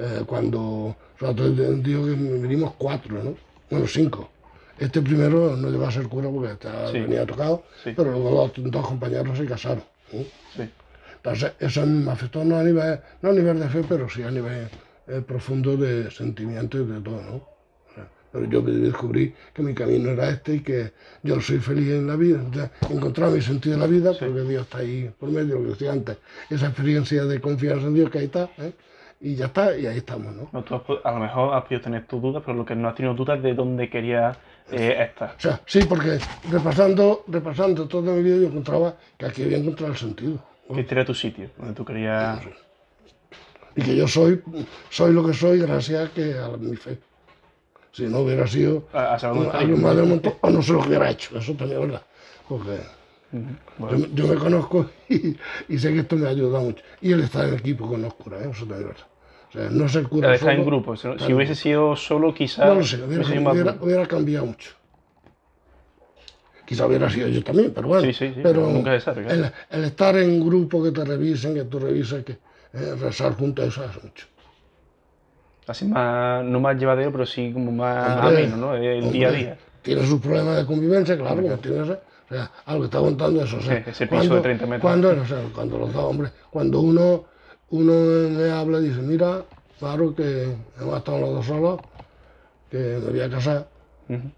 Eh, 0.00 0.22
cuando, 0.24 0.94
sobre 1.18 1.34
todo 1.34 1.50
digo 1.50 2.04
que 2.04 2.12
venimos 2.12 2.72
cuatro, 2.78 3.20
¿no? 3.20 3.34
Bueno, 3.68 3.84
cinco. 3.88 4.30
Este 4.78 5.02
primero 5.02 5.56
no 5.56 5.70
llegó 5.70 5.86
a 5.86 5.90
ser 5.90 6.06
cura 6.06 6.28
porque 6.30 6.52
estaba- 6.52 6.92
Sí. 6.92 7.00
venía 7.00 7.26
tocado, 7.26 7.64
Sí. 7.82 7.94
pero 7.96 8.12
luego 8.12 8.48
los 8.56 8.70
dos 8.70 8.86
compañeros 8.86 9.36
se 9.36 9.44
casaron. 9.44 9.82
¿no? 10.12 10.20
Sí. 10.54 10.70
Entonces, 11.18 11.52
eso 11.60 11.84
me 11.86 12.10
afectó 12.10 12.44
no 12.44 12.56
a 12.56 12.62
nivel, 12.62 13.00
no 13.22 13.30
a 13.30 13.32
nivel 13.32 13.60
de 13.60 13.68
fe, 13.68 13.84
pero 13.88 14.08
sí 14.08 14.22
a 14.22 14.30
nivel 14.30 14.68
eh, 15.06 15.22
profundo 15.26 15.76
de 15.76 16.10
sentimientos 16.10 16.80
y 16.80 16.84
de 16.84 17.00
todo, 17.00 17.22
¿no? 17.22 17.34
O 17.36 17.94
sea, 17.94 18.08
pero 18.32 18.44
yo 18.46 18.62
descubrí 18.62 19.34
que 19.52 19.62
mi 19.62 19.74
camino 19.74 20.10
era 20.10 20.30
este 20.30 20.56
y 20.56 20.60
que 20.60 20.92
yo 21.22 21.40
soy 21.40 21.58
feliz 21.58 21.88
en 21.88 22.06
la 22.06 22.16
vida, 22.16 22.42
o 22.48 22.54
sea, 22.54 22.70
encontrar 22.90 23.30
mi 23.30 23.40
sentido 23.40 23.74
en 23.74 23.80
la 23.80 23.86
vida, 23.86 24.12
porque 24.18 24.42
Dios 24.42 24.62
está 24.62 24.78
ahí 24.78 25.10
por 25.18 25.30
medio, 25.30 25.56
lo 25.56 25.62
que 25.62 25.68
decía 25.70 25.92
antes, 25.92 26.18
esa 26.50 26.66
experiencia 26.66 27.24
de 27.24 27.40
confianza 27.40 27.86
en 27.86 27.94
Dios 27.94 28.10
que 28.10 28.18
ahí 28.18 28.24
está, 28.26 28.50
¿eh? 28.58 28.72
y 29.20 29.34
ya 29.34 29.46
está, 29.46 29.76
y 29.76 29.86
ahí 29.86 29.98
estamos, 29.98 30.34
¿no? 30.34 30.48
No, 30.52 30.62
tú 30.62 30.74
has 30.74 30.82
a 31.04 31.12
lo 31.12 31.18
mejor 31.18 31.54
has 31.54 31.64
podido 31.64 31.80
tener 31.80 32.06
tus 32.06 32.22
dudas, 32.22 32.42
pero 32.44 32.56
lo 32.56 32.64
que 32.64 32.74
no 32.76 32.88
has 32.88 32.94
tenido 32.94 33.14
dudas 33.14 33.42
de 33.42 33.54
dónde 33.54 33.90
querías 33.90 34.36
eh, 34.70 34.96
estar. 35.10 35.34
O 35.36 35.40
sea, 35.40 35.60
sí, 35.66 35.80
porque 35.88 36.18
repasando, 36.50 37.24
repasando 37.26 37.88
toda 37.88 38.12
mi 38.12 38.22
vida 38.22 38.36
yo 38.36 38.46
encontraba 38.48 38.94
que 39.16 39.26
aquí 39.26 39.42
había 39.42 39.58
encontrado 39.58 39.92
el 39.92 39.98
sentido. 39.98 40.47
Que 40.74 40.80
este 40.80 40.94
era 40.94 41.04
tu 41.04 41.14
sitio, 41.14 41.50
donde 41.56 41.74
tú 41.74 41.84
querías... 41.84 42.40
y 43.74 43.82
que 43.82 43.96
yo 43.96 44.06
soy, 44.06 44.42
soy 44.90 45.12
lo 45.12 45.26
que 45.26 45.32
soy 45.32 45.60
gracias 45.60 46.08
a, 46.08 46.12
que, 46.12 46.38
a 46.38 46.48
mi 46.58 46.76
fe. 46.76 46.98
Si 47.92 48.04
no 48.04 48.20
hubiera 48.20 48.46
sido 48.46 48.84
A, 48.92 49.14
a 49.14 49.16
algo 49.16 49.76
más 49.78 49.96
del 49.96 50.06
montón, 50.06 50.34
o 50.40 50.50
no 50.50 50.62
sé 50.62 50.72
lo 50.72 50.80
hubiera 50.80 51.10
hecho, 51.10 51.38
eso 51.38 51.54
también 51.54 51.80
es 51.82 51.86
verdad. 51.88 52.02
Porque 52.48 52.78
yo, 53.32 53.38
Bueno, 53.78 53.98
me- 53.98 54.14
yo 54.14 54.26
me 54.28 54.34
conozco 54.36 54.90
y, 55.08 55.36
y 55.68 55.78
sé 55.78 55.92
que 55.92 56.00
esto 56.00 56.16
me 56.16 56.28
ayuda 56.28 56.60
mucho. 56.60 56.84
Y 57.00 57.12
el 57.12 57.20
estar 57.22 57.48
en 57.48 57.54
equipo 57.54 57.88
con 57.88 58.02
los 58.02 58.14
curas, 58.14 58.42
¿eh? 58.44 58.50
eso 58.52 58.66
también 58.66 58.80
es 58.80 58.86
verdad. 58.88 59.06
O 59.48 59.52
sea, 59.52 59.70
no 59.70 59.88
ser 59.88 60.02
cura 60.04 60.28
el 60.28 60.34
estar 60.34 60.50
en 60.50 60.56
solo, 60.58 60.66
grupo. 60.66 60.96
Si, 60.96 61.32
hubiese 61.32 61.54
sido 61.54 61.96
solo, 61.96 62.34
quizás... 62.34 62.66
No 62.66 62.74
lo 62.74 62.84
sé, 62.84 63.02
hubiera, 63.02 63.50
hubiera- 63.52 63.76
hubiera 63.80 64.06
cambiado 64.06 64.44
mucho. 64.46 64.70
Quizá 66.68 66.86
hubiera 66.86 67.08
sido 67.08 67.28
yo 67.28 67.42
también, 67.42 67.72
pero 67.74 67.88
bueno. 67.88 68.02
Sí, 68.06 68.12
sí, 68.12 68.32
sí, 68.34 68.40
pero 68.42 68.68
nunca 68.68 68.92
se 68.92 69.00
sabe, 69.00 69.24
claro. 69.24 69.44
el, 69.70 69.78
el 69.78 69.84
estar 69.84 70.16
en 70.18 70.46
grupo 70.46 70.82
que 70.82 70.90
te 70.90 71.04
revisen, 71.04 71.54
que 71.54 71.64
tú 71.64 71.78
revises, 71.78 72.24
que 72.24 72.32
eh, 72.32 72.94
rezar 73.00 73.34
juntos, 73.34 73.66
eso 73.68 73.84
hace 73.84 74.00
mucho. 74.02 74.26
Así 75.66 75.86
más, 75.86 76.44
no 76.44 76.60
más 76.60 76.78
llevadero, 76.78 77.10
pero 77.10 77.24
sí 77.24 77.50
como 77.52 77.72
más 77.72 78.18
Hombre, 78.18 78.40
ameno, 78.42 78.56
¿no? 78.56 78.74
El 78.74 79.02
hombre, 79.02 79.18
día 79.18 79.28
a 79.28 79.32
día. 79.32 79.58
Tiene 79.82 80.06
sus 80.06 80.20
problemas 80.20 80.58
de 80.58 80.66
convivencia, 80.66 81.16
claro, 81.16 81.42
como 81.42 81.56
tiene 81.58 81.82
ese. 81.82 81.92
O 81.92 82.34
sea, 82.34 82.52
algo 82.66 82.82
que 82.82 82.86
está 82.86 82.98
contando 82.98 83.42
eso. 83.42 83.56
O 83.56 83.62
sea, 83.62 83.82
Sí, 83.84 83.84
ese 83.90 84.06
piso 84.06 84.34
de 84.34 84.40
30 84.42 84.66
metros. 84.66 84.82
Cuando, 84.82 85.10
o 85.10 85.26
sea, 85.26 85.42
cuando 85.54 85.78
los 85.78 85.92
dos 85.92 86.04
hombres, 86.04 86.32
cuando 86.50 86.80
uno 86.80 87.24
uno 87.70 87.92
me 88.30 88.50
habla 88.50 88.78
y 88.78 88.88
dice, 88.88 89.00
mira, 89.00 89.42
claro 89.78 90.14
que 90.14 90.56
hemos 90.80 90.98
estado 90.98 91.18
los 91.20 91.30
dos 91.30 91.46
solos, 91.46 91.80
que 92.70 92.78
me 92.78 93.10
voy 93.10 93.20
a 93.20 93.30
casar. 93.30 93.68
Ujú. 94.08 94.30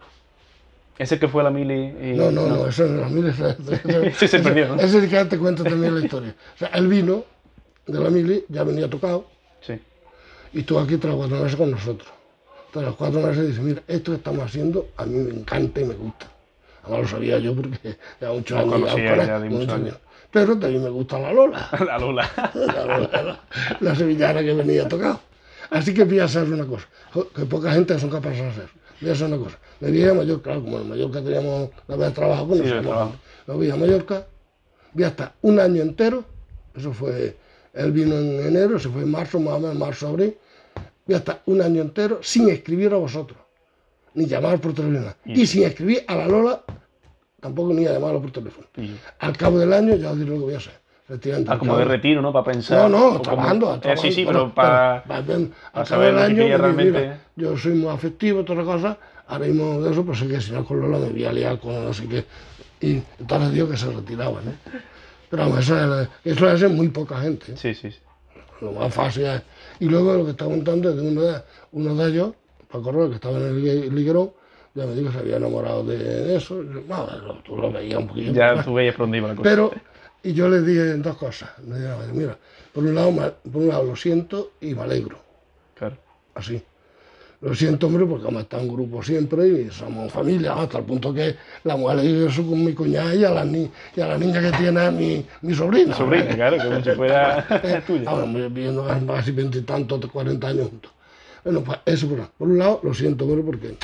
Ese 1.00 1.18
que 1.18 1.28
fue 1.28 1.40
a 1.40 1.44
la 1.44 1.50
mili 1.50 1.74
y... 1.74 2.12
No, 2.14 2.30
no, 2.30 2.46
no, 2.46 2.66
ese 2.66 2.84
no 2.84 2.96
es 2.96 3.00
la 3.00 3.08
mili. 3.08 3.28
Ese, 3.30 3.56
ese- 3.72 4.06
Ese 4.08 4.28
se 4.28 4.38
perdió, 4.40 4.68
¿no? 4.76 4.80
ese 4.82 5.08
que 5.08 5.24
te 5.24 5.38
cuento 5.38 5.64
también 5.64 5.94
la 5.94 6.04
historia. 6.04 6.34
O 6.54 6.58
sea, 6.58 6.68
él 6.68 6.88
vino 6.88 7.24
de 7.86 7.98
la 8.00 8.10
mili, 8.10 8.44
ya 8.48 8.64
venía 8.64 8.88
tocado, 8.90 9.24
Sí. 9.62 9.80
y 10.52 10.60
estuvo 10.60 10.78
aquí 10.80 10.96
tras 10.98 11.14
cuatro 11.14 11.38
meses 11.40 11.56
con 11.56 11.70
nosotros. 11.70 12.08
Tras 12.72 12.84
los 12.84 12.96
cuatro 12.96 13.20
meses 13.22 13.48
dice, 13.48 13.60
mira, 13.62 13.82
esto 13.88 14.12
que 14.12 14.18
estamos 14.18 14.44
haciendo 14.44 14.88
a 14.98 15.06
mí 15.06 15.18
me 15.18 15.30
encanta 15.40 15.80
y 15.80 15.84
me 15.84 15.94
gusta. 15.94 16.26
Además 16.82 17.00
lo 17.02 17.08
sabía 17.08 17.38
yo 17.38 17.54
porque 17.54 17.96
ya 18.20 18.28
muchos 18.32 18.58
Lo 18.58 18.62
años 18.74 18.90
conocía 18.90 19.16
ya 19.26 19.40
de 19.40 19.48
muchos 19.50 19.72
años. 19.72 19.96
Pero 20.30 20.58
también 20.58 20.82
me 20.84 20.90
gusta 20.90 21.18
la 21.18 21.32
Lola, 21.32 21.68
La 21.86 21.98
Lula. 22.04 22.30
la, 22.54 22.84
Lola, 22.84 23.22
la, 23.22 23.40
la 23.80 23.94
sevillana 23.96 24.42
que 24.42 24.52
venía 24.54 24.86
tocado. 24.86 25.20
Así 25.70 25.94
que 25.94 26.04
voy 26.04 26.18
a 26.20 26.24
hacer 26.24 26.44
una 26.44 26.66
cosa, 26.66 26.86
que 27.34 27.44
poca 27.46 27.72
gente 27.72 27.98
son 27.98 28.10
capaces 28.10 28.38
de 28.40 28.48
hacer. 28.48 28.68
Voy 29.00 29.10
a 29.10 29.12
hacer 29.12 29.26
una 29.28 29.38
cosa. 29.38 29.58
Me 29.80 29.90
voy 29.90 30.04
a 30.04 30.14
Mallorca, 30.14 30.42
claro, 30.44 30.62
como 30.62 30.78
en 30.80 30.88
Mallorca 30.88 31.22
teníamos 31.22 31.70
la 31.88 31.96
vez 31.96 32.08
de 32.08 32.14
trabajo, 32.14 32.46
pues 32.48 32.60
Sí, 32.60 32.68
trabajo. 32.68 33.12
me 33.46 33.54
voy 33.54 33.70
a 33.70 33.76
Mallorca, 33.76 34.26
voy 34.92 35.04
a 35.04 35.08
estar 35.08 35.34
un 35.42 35.58
año 35.58 35.82
entero, 35.82 36.24
eso 36.76 36.92
fue, 36.92 37.36
él 37.72 37.92
vino 37.92 38.16
en 38.18 38.40
enero, 38.46 38.78
se 38.78 38.88
fue 38.88 39.02
en 39.02 39.10
marzo, 39.10 39.40
más 39.40 39.54
o 39.54 39.60
menos, 39.60 39.76
marzo, 39.76 40.08
abril, 40.08 40.36
voy 41.06 41.14
a 41.14 41.18
estar 41.18 41.42
un 41.46 41.62
año 41.62 41.80
entero 41.82 42.18
sin 42.22 42.48
escribir 42.50 42.92
a 42.92 42.96
vosotros, 42.96 43.38
ni 44.14 44.26
llamar 44.26 44.60
por 44.60 44.74
teléfono, 44.74 45.14
y 45.24 45.46
sin 45.46 45.62
escribir 45.64 46.04
a 46.06 46.16
la 46.16 46.26
Lola, 46.28 46.62
tampoco 47.40 47.72
ni 47.72 47.86
a 47.86 47.92
llamarlo 47.92 48.20
por 48.20 48.32
teléfono. 48.32 48.66
Y- 48.76 48.96
Al 49.20 49.36
cabo 49.36 49.58
del 49.58 49.72
año 49.72 49.96
ya 49.96 50.10
os 50.10 50.18
diré 50.18 50.30
lo 50.30 50.36
que 50.36 50.42
voy 50.44 50.54
a 50.54 50.58
hacer. 50.58 50.79
Ah, 51.48 51.58
como 51.58 51.76
de 51.76 51.84
retiro, 51.84 52.22
¿no? 52.22 52.32
Para 52.32 52.44
pensar. 52.44 52.88
no, 52.88 52.88
no, 52.88 53.08
como- 53.10 53.22
trabajando. 53.22 53.74
Eh, 53.74 53.78
trabajando, 53.80 54.02
sí, 54.02 54.12
sí, 54.12 54.24
bueno, 54.24 54.40
pero 54.40 54.54
para... 54.54 55.22
bien, 55.22 55.52
para 55.72 55.80
al 55.82 55.86
saber 55.86 56.14
que 56.14 56.20
año, 56.20 56.44
digo, 56.44 56.58
realmente. 56.58 57.00
mira, 57.00 57.20
yo 57.36 57.56
soy 57.56 57.72
muy 57.74 57.88
afectivo, 57.90 58.44
toda 58.44 58.62
la 58.62 58.64
cosa, 58.64 58.98
ahora 59.26 59.46
mismo 59.46 59.80
de 59.80 59.90
eso, 59.90 60.04
pues 60.04 60.18
sé 60.20 60.28
que 60.28 60.40
si 60.40 60.52
no 60.52 60.64
con 60.64 60.80
Lola 60.80 60.98
me 60.98 61.08
voy 61.10 61.24
a 61.24 61.32
liar 61.32 61.58
con 61.58 61.84
no 61.84 61.92
sé 61.92 62.06
qué. 62.06 62.24
Y 62.80 63.02
entonces 63.18 63.52
digo 63.52 63.68
que 63.68 63.76
se 63.76 63.90
retiraban, 63.90 64.48
¿eh? 64.48 64.54
Pero 65.28 65.42
vamos, 65.44 65.58
eso, 65.60 66.00
es- 66.02 66.08
eso 66.24 66.44
lo 66.44 66.50
hace 66.50 66.68
muy 66.68 66.88
poca 66.88 67.20
gente. 67.20 67.52
¿eh? 67.52 67.56
Sí, 67.56 67.74
sí, 67.74 67.90
sí. 67.90 67.98
Lo 68.60 68.72
más 68.72 68.92
fácil 68.92 69.24
es. 69.24 69.42
Y 69.80 69.86
luego 69.86 70.14
lo 70.14 70.24
que 70.26 70.30
está 70.32 70.44
contando 70.44 70.90
es 70.90 70.96
de 70.96 71.02
uno 71.02 71.22
de, 71.22 71.42
uno 71.72 71.94
de 71.94 72.10
ellos, 72.10 72.30
Paco 72.70 72.92
Roa, 72.92 73.08
que 73.08 73.14
estaba 73.16 73.38
en 73.38 73.46
el 73.46 73.62
ligue- 73.64 73.90
liguerón, 73.90 74.30
ya 74.74 74.86
me 74.86 74.94
dijo 74.94 75.08
que 75.08 75.14
se 75.14 75.18
había 75.20 75.36
enamorado 75.38 75.82
de 75.84 76.36
eso. 76.36 76.62
Yo, 76.62 76.82
bueno, 76.86 77.06
tú 77.44 77.56
lo 77.56 77.72
veías 77.72 77.98
un 77.98 78.06
poquillo. 78.08 78.32
Ya 78.32 78.62
tú 78.62 78.74
veías 78.74 78.94
por 78.94 79.06
dónde 79.06 79.18
iba 79.18 79.28
la 79.28 79.34
cosa. 79.34 79.48
Pero, 79.50 79.72
y 80.22 80.32
yo 80.32 80.48
le 80.48 80.60
dije 80.62 80.94
dos 80.96 81.16
cosas. 81.16 81.50
Le 81.66 81.76
dije, 81.76 81.88
mira, 82.12 82.36
por 82.72 82.84
un, 82.84 82.94
lado, 82.94 83.12
por 83.50 83.62
un 83.62 83.68
lado 83.68 83.84
lo 83.84 83.96
siento 83.96 84.52
y 84.60 84.74
me 84.74 84.82
alegro, 84.82 85.18
Claro. 85.74 85.96
así. 86.34 86.62
Lo 87.42 87.54
siento, 87.54 87.86
hombre, 87.86 88.04
porque 88.04 88.28
hemos 88.28 88.42
estado 88.42 88.62
en 88.64 88.68
grupo 88.68 89.02
siempre 89.02 89.48
y 89.48 89.70
somos 89.70 90.12
familia, 90.12 90.52
hasta 90.52 90.76
el 90.76 90.84
punto 90.84 91.14
que 91.14 91.36
la 91.64 91.74
mujer 91.74 91.96
le 91.96 92.02
dice 92.02 92.26
eso 92.26 92.46
con 92.46 92.62
mi 92.62 92.74
cuñada 92.74 93.14
y 93.14 93.24
a 93.24 93.30
la, 93.30 93.46
ni- 93.46 93.70
y 93.96 94.00
a 94.02 94.08
la 94.08 94.18
niña 94.18 94.42
que 94.42 94.52
tiene 94.58 94.90
mi, 94.90 95.24
mi 95.40 95.54
sobrina. 95.54 95.94
Sobrina, 95.96 96.34
claro, 96.34 96.58
que 96.58 96.64
como 96.68 96.84
si 96.84 96.90
fuera 96.90 97.82
tuya. 97.86 98.10
Ahora, 98.10 98.26
viviendo 98.26 98.86
casi 99.06 99.32
veintitantos, 99.32 100.04
cuarenta 100.10 100.48
años 100.48 100.68
juntos. 100.68 100.92
Bueno, 101.42 101.64
pues 101.64 101.78
eso 101.86 102.06
por, 102.08 102.12
un 102.16 102.18
lado. 102.20 102.32
por 102.36 102.48
un 102.48 102.58
lado, 102.58 102.80
lo 102.82 102.92
siento, 102.92 103.24
hombre, 103.24 103.42
porque... 103.42 103.74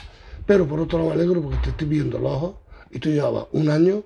Pero 0.44 0.66
por 0.66 0.78
otro 0.78 0.98
lado 0.98 1.08
me 1.10 1.16
alegro 1.16 1.40
porque 1.40 1.56
te 1.64 1.70
estoy 1.70 1.88
viendo 1.88 2.18
los 2.18 2.30
ojos 2.32 2.54
y 2.90 2.98
tú 2.98 3.08
llevabas 3.08 3.46
un 3.52 3.70
año 3.70 4.02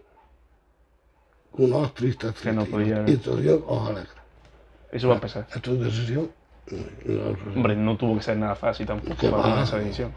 unos 1.53 1.73
ojos 1.79 1.95
tristes, 1.95 2.33
Que 2.41 2.53
no 2.53 2.65
tristes, 2.65 2.99
podía- 2.99 3.05
y 3.39 3.43
dio 3.43 3.65
ojos 3.67 3.91
alegres. 3.91 4.13
Eso 4.93 5.09
va 5.09 5.17
a 5.17 5.21
pasar. 5.21 5.47
Esto 5.55 5.73
es 5.75 5.81
decisión. 5.81 6.31
la 7.05 7.23
otra- 7.31 7.53
Hombre, 7.57 7.77
no 7.77 7.97
tuvo 7.97 8.17
que 8.17 8.23
ser 8.23 8.37
nada 8.37 8.55
fácil 8.55 8.87
tampoco 8.87 9.15
para 9.31 9.43
tomar 9.43 9.65
esa 9.65 9.79
decisión. 9.79 10.15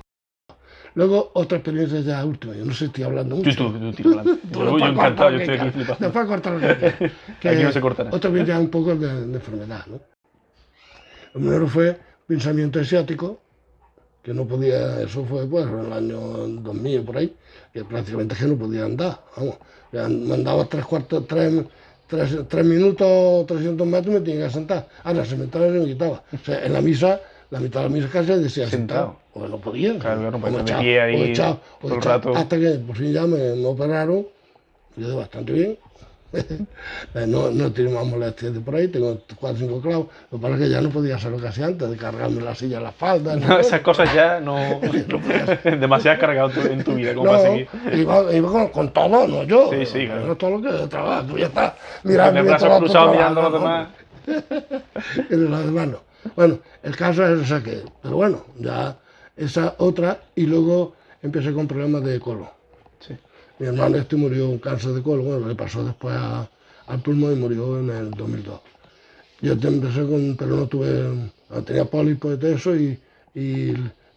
Luego, 0.96 1.32
otra 1.34 1.58
experiencia 1.58 2.00
ya 2.02 2.24
última. 2.24 2.54
Yo 2.54 2.66
no 2.66 2.74
sé 2.74 2.86
estoy 2.86 3.04
hablando 3.04 3.38
mucho. 3.38 3.56
Tú, 3.56 3.92
tira 3.94 4.10
adelante. 4.10 4.48
Tú 4.52 4.60
Yo, 4.60 4.66
lo 4.66 4.78
yo 4.78 4.86
encantado, 4.86 5.32
yo 5.32 5.38
estoy 5.40 5.56
aquí 5.60 5.70
flipando. 5.72 6.06
Después 6.06 6.26
cortar 6.28 6.54
lo 6.54 6.60
que 7.40 7.50
Aquí 7.50 7.64
no 7.64 7.72
se 7.72 7.82
cortará. 7.82 8.10
Otra 8.14 8.30
vez 8.30 8.46
ya 8.48 8.60
un 8.60 8.70
poco 8.70 8.96
de, 8.96 9.26
de 9.28 9.34
enfermedad, 9.34 9.86
¿no? 9.88 10.00
Lo 11.34 11.40
primero 11.40 11.68
fue 11.68 12.00
pensamiento 12.28 12.80
asiático, 12.80 13.42
que 14.24 14.34
no 14.34 14.46
podía, 14.48 15.02
eso 15.02 15.26
fue 15.26 15.46
pues 15.46 15.66
en 15.68 15.80
el 15.80 15.94
año 15.94 16.20
2000 16.20 17.02
por 17.04 17.18
ahí, 17.18 17.34
que 17.74 17.84
prácticamente 17.84 18.36
que 18.36 18.46
no 18.46 18.56
podía 18.56 18.86
andar, 18.86 19.20
vamos. 19.36 19.56
Ya 19.92 20.08
me 20.08 20.34
andaba 20.34 20.66
tres 20.66 20.86
cuartos, 20.86 21.28
tres, 21.28 21.54
tres, 22.08 22.38
tres 22.48 22.66
minutos, 22.66 23.46
300 23.46 23.86
metros 23.86 24.16
y 24.16 24.20
me 24.20 24.26
tenía 24.26 24.48
que 24.48 24.54
sentar. 24.54 24.88
Entraba 25.06 25.26
y 25.26 25.30
se 25.30 25.36
me 25.80 25.86
quitaba. 25.86 26.24
O 26.34 26.38
sea, 26.44 26.66
en 26.66 26.74
la 26.74 26.82
misa, 26.82 27.20
la 27.52 27.60
mitad 27.60 27.82
de 27.84 27.90
la 27.90 27.96
misa 27.96 28.10
casi 28.10 28.32
decía 28.34 28.68
Sentado. 28.70 29.18
Porque 29.34 29.50
no 29.50 29.58
podía. 29.60 30.00
Claro, 30.00 30.22
claro, 30.22 30.38
O 30.38 30.40
me 30.40 30.52
te 30.52 30.62
echaba- 30.62 30.80
metía 30.82 31.04
ahí 31.04 31.16
o 31.22 31.26
echaba- 31.26 31.52
o 31.54 31.82
todo 31.82 31.94
el 31.94 32.00
echaba- 32.00 32.16
rato. 32.16 32.36
Hasta 32.36 32.60
que 32.60 32.70
por 32.72 32.96
fin 32.96 33.14
ya 33.14 33.28
me, 33.28 33.56
me 33.56 33.66
operaron, 33.66 34.26
quedé 34.96 35.14
bastante 35.16 35.52
bien. 35.54 35.78
Eh, 37.16 37.28
no, 37.28 37.52
no 37.52 37.72
tiene 37.72 37.92
más 37.92 38.06
molestias 38.06 38.54
de 38.54 38.60
por 38.60 38.76
ahí, 38.76 38.88
tengo 38.88 39.22
cuatro 39.40 39.66
o 39.66 39.68
cinco 39.70 39.82
clavos. 39.82 40.08
Lo 40.32 40.38
que 40.38 40.42
pasa 40.42 40.56
es 40.56 40.62
que 40.62 40.70
ya 40.70 40.82
no 40.82 40.90
podía 40.90 41.16
hacer 41.16 41.32
lo 41.32 41.38
que 41.38 41.48
hacía 41.48 41.68
antes, 41.68 41.90
de 41.90 41.96
cargarme 41.96 42.42
la 42.42 42.56
silla 42.56 42.80
a 42.80 42.82
la 42.82 42.90
espalda. 42.90 43.36
No, 43.36 43.60
esas 43.60 43.82
cosas 43.82 44.12
ya 44.14 44.40
no. 44.40 44.56
demasiado 45.80 46.20
cargado 46.20 46.50
en 46.64 46.84
tu 46.84 46.96
vida 46.96 47.14
como 47.14 47.30
para 47.30 47.42
seguir. 47.44 47.68
iba, 47.94 48.34
iba 48.34 48.52
con, 48.52 48.68
con 48.70 48.94
todo, 48.94 49.28
no 49.28 49.44
yo. 49.44 49.70
Sí, 49.72 49.86
sí, 49.86 50.06
claro. 50.08 50.26
No 50.26 50.36
todo 50.36 50.50
lo 50.58 50.62
que 50.62 50.88
trabaja, 50.88 51.28
tú 51.28 51.38
ya 51.38 51.46
estás 51.46 51.74
Con 52.02 52.12
mirando. 52.12 52.40
el 52.40 52.46
mientras 52.46 52.62
brazo 52.64 52.80
cruzado 52.80 53.12
trabajo, 53.12 53.14
mirando 53.14 53.40
a 53.40 53.44
los 53.44 53.54
¿no? 53.54 53.60
demás. 53.60 53.88
y 55.30 55.36
los 55.36 55.66
demás 55.66 55.88
no. 55.88 56.00
Bueno, 56.36 56.60
el 56.82 56.96
caso 56.96 57.28
es 57.28 57.42
ese 57.42 57.62
que, 57.64 57.84
pero 58.02 58.16
bueno, 58.16 58.46
ya 58.58 58.98
esa 59.36 59.76
otra, 59.78 60.20
y 60.36 60.46
luego 60.46 60.96
empecé 61.22 61.54
con 61.54 61.68
problemas 61.68 62.04
de 62.04 62.20
colon. 62.20 62.48
Mi 63.64 63.70
hermano 63.70 63.96
este 63.96 64.18
murió 64.18 64.50
un 64.50 64.58
cáncer 64.58 64.92
de 64.92 65.02
colon, 65.02 65.26
bueno, 65.26 65.48
le 65.48 65.56
pasó 65.56 65.86
después 65.86 66.14
a- 66.14 66.50
al 66.88 67.00
pulmón 67.02 67.32
y 67.32 67.36
murió 67.38 67.80
en 67.80 67.90
el 67.92 68.12
2002. 68.12 68.60
Yo 69.42 69.58
te 69.58 69.70
empecé 69.70 70.02
con, 70.02 70.36
pero 70.38 70.58
no 70.58 70.68
tuve, 70.68 71.32
no 71.50 71.64
tenía 71.64 71.86
pólipos 71.86 72.38
todo 72.38 72.52
eso, 72.52 72.76
y, 72.76 73.00
y 73.34 73.68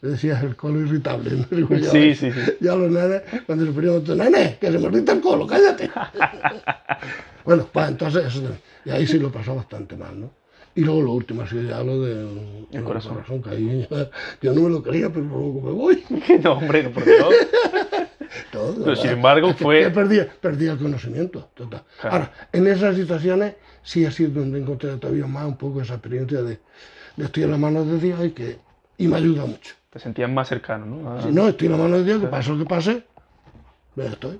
le 0.00 0.10
decías 0.10 0.42
el 0.42 0.56
colon 0.56 0.88
irritable. 0.88 1.30
digo 1.52 1.76
yo. 1.76 1.92
Sí, 1.92 2.12
sí, 2.16 2.32
sí. 2.32 2.40
Ya 2.60 2.74
los 2.74 2.90
nenes, 2.90 3.22
cuando 3.46 3.64
se 3.66 3.70
ponían, 3.70 4.02
nene, 4.18 4.58
que 4.60 4.66
se 4.72 4.78
me 4.80 4.86
irrita 4.86 5.12
el 5.12 5.20
colon, 5.20 5.46
cállate. 5.46 5.90
bueno, 7.44 7.68
pues 7.72 7.88
entonces 7.88 8.24
eso 8.26 8.40
también. 8.40 8.60
Y 8.84 8.90
ahí 8.90 9.06
sí 9.06 9.20
lo 9.20 9.30
pasó 9.30 9.54
bastante 9.54 9.96
mal, 9.96 10.20
¿no? 10.20 10.30
Y 10.74 10.80
luego 10.80 11.02
lo 11.02 11.12
último, 11.12 11.42
así 11.42 11.54
ya 11.68 11.84
lo 11.84 12.02
del 12.02 12.66
El 12.72 12.82
corazón. 12.82 13.22
que 13.44 13.50
ahí 13.50 13.86
ya- 13.88 14.10
yo 14.42 14.52
no 14.54 14.62
me 14.62 14.70
lo 14.70 14.82
creía, 14.82 15.08
pero 15.08 15.24
luego 15.24 15.60
me 15.60 15.70
voy. 15.70 16.02
No, 16.42 16.54
hombre, 16.54 16.82
no, 16.82 16.90
por 16.90 17.04
Dios. 17.04 17.34
Todo, 18.50 18.74
Pero 18.74 18.84
¿verdad? 18.86 19.02
sin 19.02 19.10
embargo, 19.12 19.54
fue- 19.54 19.90
perdí, 19.90 20.20
perdí 20.40 20.66
el 20.68 20.78
conocimiento. 20.78 21.50
total. 21.54 21.82
Claro. 22.00 22.14
Ahora, 22.16 22.32
en 22.52 22.66
esas 22.66 22.96
situaciones 22.96 23.54
sí 23.82 24.04
ha 24.04 24.10
sido 24.10 24.30
donde 24.40 24.58
encontré 24.60 24.96
todavía 24.96 25.26
más 25.26 25.46
un 25.46 25.56
poco 25.56 25.80
esa 25.80 25.94
experiencia 25.94 26.42
de, 26.42 26.58
de 27.16 27.24
estoy 27.24 27.44
en 27.44 27.50
la 27.50 27.56
mano 27.58 27.84
de 27.84 27.98
Dios 27.98 28.24
y 28.24 28.30
que 28.30 28.58
y 28.98 29.06
me 29.08 29.16
ayuda 29.16 29.44
mucho. 29.46 29.74
Te 29.90 29.98
sentías 29.98 30.30
más 30.30 30.48
cercano, 30.48 30.86
¿no? 30.86 31.10
Ah, 31.12 31.20
Si 31.22 31.28
no, 31.30 31.48
estoy 31.48 31.66
en 31.66 31.72
la 31.72 31.78
mano 31.78 31.98
de 31.98 32.04
Dios, 32.04 32.20
que 32.20 32.26
pase 32.26 32.50
lo 32.50 32.58
que 32.58 32.64
pase, 32.64 33.04
ya 33.94 34.04
estoy. 34.04 34.38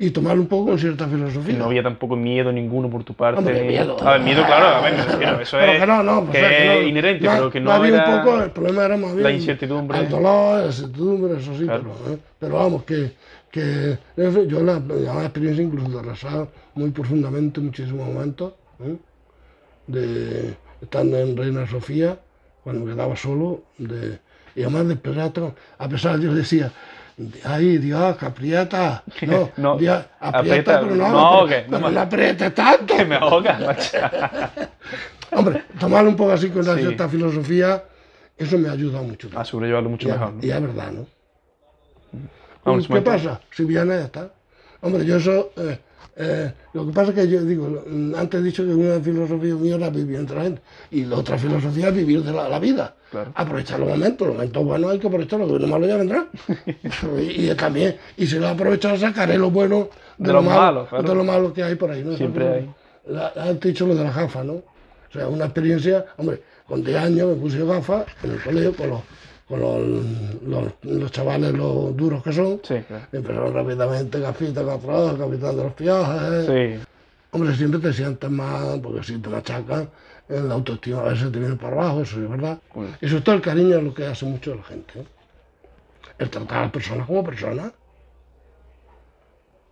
Y 0.00 0.10
tomarlo 0.10 0.42
un 0.42 0.48
poco 0.48 0.66
con 0.70 0.78
cierta 0.78 1.06
y 1.06 1.10
filosofía. 1.10 1.58
no 1.58 1.64
había 1.64 1.82
tampoco 1.82 2.14
miedo 2.14 2.52
ninguno 2.52 2.88
por 2.88 3.02
tu 3.02 3.14
parte. 3.14 3.40
Hombre, 3.40 3.64
miedo. 3.64 3.96
A 4.06 4.12
ver, 4.12 4.20
miedo, 4.20 4.44
claro, 4.46 4.66
a 4.66 4.80
ver, 4.82 4.92
me 4.96 5.02
refiero, 5.04 5.40
eso 5.40 5.56
Pero 5.58 5.72
es, 5.72 5.80
que 5.80 5.86
no, 5.88 6.02
no, 6.04 6.20
pues, 6.20 6.30
que 6.30 6.38
sea, 6.38 6.48
que 6.50 6.74
es 6.76 6.82
no- 6.82 6.88
inherente, 6.88 7.24
no- 7.26 7.32
pero 7.32 7.50
que 7.50 7.60
no, 7.60 7.72
había 7.72 7.94
era... 7.96 8.08
un 8.14 8.22
poco, 8.24 8.42
el 8.44 8.50
problema 8.52 8.84
era 8.84 8.96
más 8.96 9.10
bien 9.12 9.22
la 9.24 9.30
incertidumbre. 9.32 9.98
El 9.98 10.08
dolor, 10.08 10.60
la 10.60 10.66
incertidumbre, 10.66 11.40
eso 11.40 11.58
sí, 11.58 11.64
Claro. 11.64 11.82
pero, 12.04 12.14
¿eh? 12.14 12.18
pero 12.38 12.54
vamos, 12.54 12.84
que, 12.84 13.12
que 13.50 13.98
yo 14.46 14.62
la, 14.62 14.78
la 14.78 15.22
experiencia 15.24 15.64
incluso 15.64 15.88
de 15.90 16.02
rezar 16.08 16.46
muy 16.74 16.90
profundamente 16.90 17.60
muchísimos 17.60 18.06
momentos, 18.06 18.52
¿eh? 18.80 18.96
de 19.88 20.54
estando 20.80 21.18
en 21.18 21.36
Reina 21.36 21.66
Sofía, 21.66 22.18
cuando 22.62 22.84
me 22.84 22.92
quedaba 22.92 23.16
solo, 23.16 23.62
de, 23.78 24.18
y 24.54 24.62
además 24.62 24.86
de 24.86 24.94
esperar, 24.94 25.32
a 25.78 25.88
pesar 25.88 26.14
de 26.14 26.20
Dios 26.20 26.36
decía, 26.36 26.70
ay 27.44 27.78
Dios, 27.78 28.16
que 28.16 28.26
aprieta, 28.26 29.02
no, 29.22 29.50
No, 29.56 29.76
Dios, 29.78 30.04
aprieta, 30.20 30.38
aprieta, 30.76 30.80
pero 30.80 30.94
no, 30.96 31.08
no, 31.10 31.46
pero, 31.46 31.46
que 31.48 31.68
no 31.68 31.76
pero 31.78 31.88
me- 31.88 31.94
no 31.94 32.00
aprietes 32.00 32.54
tanto. 32.54 32.86
Que 32.96 33.04
me 33.04 33.16
ahoga. 33.16 33.58
Hombre, 35.32 35.64
tomarlo 35.78 36.10
un 36.10 36.16
poco 36.16 36.32
así 36.32 36.48
con 36.50 36.62
una 36.62 36.74
Sí. 36.74 36.80
cierta 36.80 37.08
filosofía, 37.08 37.84
eso 38.36 38.56
me 38.58 38.68
ayuda 38.68 39.02
mucho. 39.02 39.28
A 39.36 39.44
sobrellevarlo 39.44 39.90
mucho 39.90 40.08
y, 40.08 40.12
mejor, 40.12 40.32
¿no? 40.34 40.44
y 40.44 40.50
es 40.50 40.60
verdad, 40.62 40.92
¿no? 40.92 41.06
Vamos, 42.64 42.84
¿Y 42.84 42.86
¿Qué 42.86 42.92
momento. 42.94 43.10
pasa? 43.10 43.40
Si 43.50 43.64
viene, 43.64 43.94
ya 43.96 44.04
está. 44.04 44.30
Hombre, 44.80 45.04
yo 45.04 45.16
eso... 45.16 45.52
eh, 45.56 45.78
eh, 46.20 46.52
lo 46.72 46.86
que 46.86 46.92
pasa 46.92 47.10
es 47.10 47.14
que 47.14 47.28
yo 47.28 47.42
digo, 47.44 47.84
antes 48.16 48.40
he 48.40 48.42
dicho 48.42 48.64
que 48.64 48.70
una 48.74 48.98
filosofía 49.00 49.54
mía 49.54 49.76
era 49.76 49.88
vivir 49.90 50.16
entre 50.18 50.36
la 50.36 50.42
gente. 50.42 50.62
Y 50.90 51.04
la 51.04 51.16
otra 51.16 51.38
filosofía 51.38 51.88
es 51.88 51.94
vivir 51.94 52.22
de 52.22 52.32
la, 52.32 52.48
la 52.48 52.58
vida. 52.58 52.94
Claro. 53.10 53.30
Aprovechar 53.34 53.78
los 53.80 53.88
momentos. 53.88 54.26
Los 54.26 54.36
momentos 54.36 54.64
buenos 54.64 54.90
hay 54.92 54.98
que 54.98 55.06
aprovecharlos, 55.06 55.52
que 55.52 55.58
lo 55.60 55.66
malo 55.68 55.86
ya 55.86 55.96
vendrá. 55.96 56.26
y, 57.20 57.50
y 57.50 57.54
también, 57.54 57.96
y 58.16 58.26
si 58.26 58.38
lo 58.38 58.48
aprovechado, 58.48 58.96
sacaré 58.96 59.38
lo 59.38 59.50
bueno 59.50 59.88
de, 60.18 60.26
De 60.26 60.32
lo 60.32 60.40
los 60.40 60.44
malo, 60.44 60.60
malos, 60.60 60.88
claro. 60.88 61.08
de 61.08 61.14
lo 61.14 61.24
malo 61.24 61.52
que 61.54 61.62
hay 61.62 61.74
por 61.76 61.90
ahí. 61.90 62.02
¿no? 62.04 62.16
Siempre 62.16 62.48
hay. 62.48 62.70
La- 63.08 63.32
Antes 63.36 63.66
he 63.66 63.68
dicho 63.68 63.86
lo 63.86 63.94
de 63.94 64.04
la 64.04 64.10
jafa, 64.12 64.42
¿no? 64.44 64.54
O 64.54 65.12
sea, 65.12 65.28
una 65.28 65.46
experiencia, 65.46 66.04
hombre, 66.18 66.42
con 66.66 66.84
10 66.84 66.96
años 66.98 67.28
me 67.28 67.34
puse 67.36 67.64
gafas 67.64 68.04
en 68.22 68.32
el 68.32 68.40
colegio 68.42 68.74
con 68.74 68.90
los, 68.90 69.00
con 69.48 69.60
los, 69.60 69.80
los, 70.46 70.72
los 70.82 71.10
chavales, 71.10 71.52
los 71.54 71.96
duros 71.96 72.22
que 72.22 72.32
son. 72.32 72.60
Sí, 72.62 72.76
claro. 72.86 73.06
Empezaron 73.12 73.54
rápidamente 73.54 74.20
gafitas, 74.20 74.64
capitán 74.64 75.16
capitán 75.16 75.56
de 75.56 75.64
los 75.64 75.76
viajes. 75.76 76.46
Sí. 76.46 76.88
Hombre, 77.30 77.54
siempre 77.54 77.80
te 77.80 77.92
sientes 77.92 78.30
más, 78.30 78.78
porque 78.78 79.02
si 79.02 79.18
te 79.18 79.28
machacan, 79.28 79.88
eh, 80.28 80.40
la 80.40 80.54
autoestima 80.54 81.00
a 81.00 81.04
veces 81.04 81.32
te 81.32 81.38
viene 81.38 81.56
para 81.56 81.74
abajo, 81.74 82.02
eso 82.02 82.22
es 82.22 82.28
verdad. 82.28 82.58
Bueno. 82.74 82.92
Y 83.00 83.08
sobre 83.08 83.22
todo 83.22 83.34
el 83.34 83.40
cariño 83.40 83.78
es 83.78 83.84
lo 83.84 83.94
que 83.94 84.06
hace 84.06 84.26
mucho 84.26 84.54
la 84.54 84.62
gente. 84.64 85.00
¿eh? 85.00 85.06
El 86.18 86.30
tratar 86.30 86.58
a 86.58 86.62
las 86.62 86.70
personas 86.70 87.06
como 87.06 87.24
personas. 87.24 87.72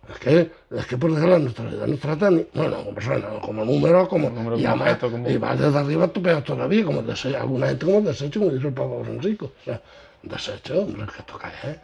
Es 0.09 0.19
que, 0.19 0.51
es 0.71 0.85
que 0.87 0.97
por 0.97 1.11
desgracia 1.11 1.39
nuestra 1.39 1.65
vida 1.65 1.85
nos 1.87 1.99
tratan, 1.99 2.35
ni- 2.37 2.45
bueno, 2.53 2.77
como 2.77 2.93
personas, 2.95 3.25
como 3.41 3.65
números, 3.65 4.07
como, 4.07 4.29
número, 4.29 4.57
y 4.57 4.61
como 4.63 4.69
además, 4.69 4.87
objeto, 4.93 5.11
como- 5.11 5.29
y 5.29 5.37
vas 5.37 5.59
desde 5.59 5.77
arriba 5.77 6.07
tú 6.07 6.21
pegas 6.21 6.43
todavía, 6.45 6.85
como 6.85 7.01
desecho, 7.01 7.37
alguna 7.37 7.67
gente 7.67 7.85
como 7.85 8.01
desecho, 8.01 8.39
como 8.39 8.51
dice 8.53 8.67
el 8.67 8.73
Papa 8.73 8.93
Francisco. 9.03 9.45
O 9.61 9.63
sea, 9.65 9.81
desecho, 10.23 10.81
hombre, 10.81 11.03
es 11.03 11.11
que 11.11 11.19
esto 11.19 11.37
qué 11.39 11.69
es. 11.71 11.77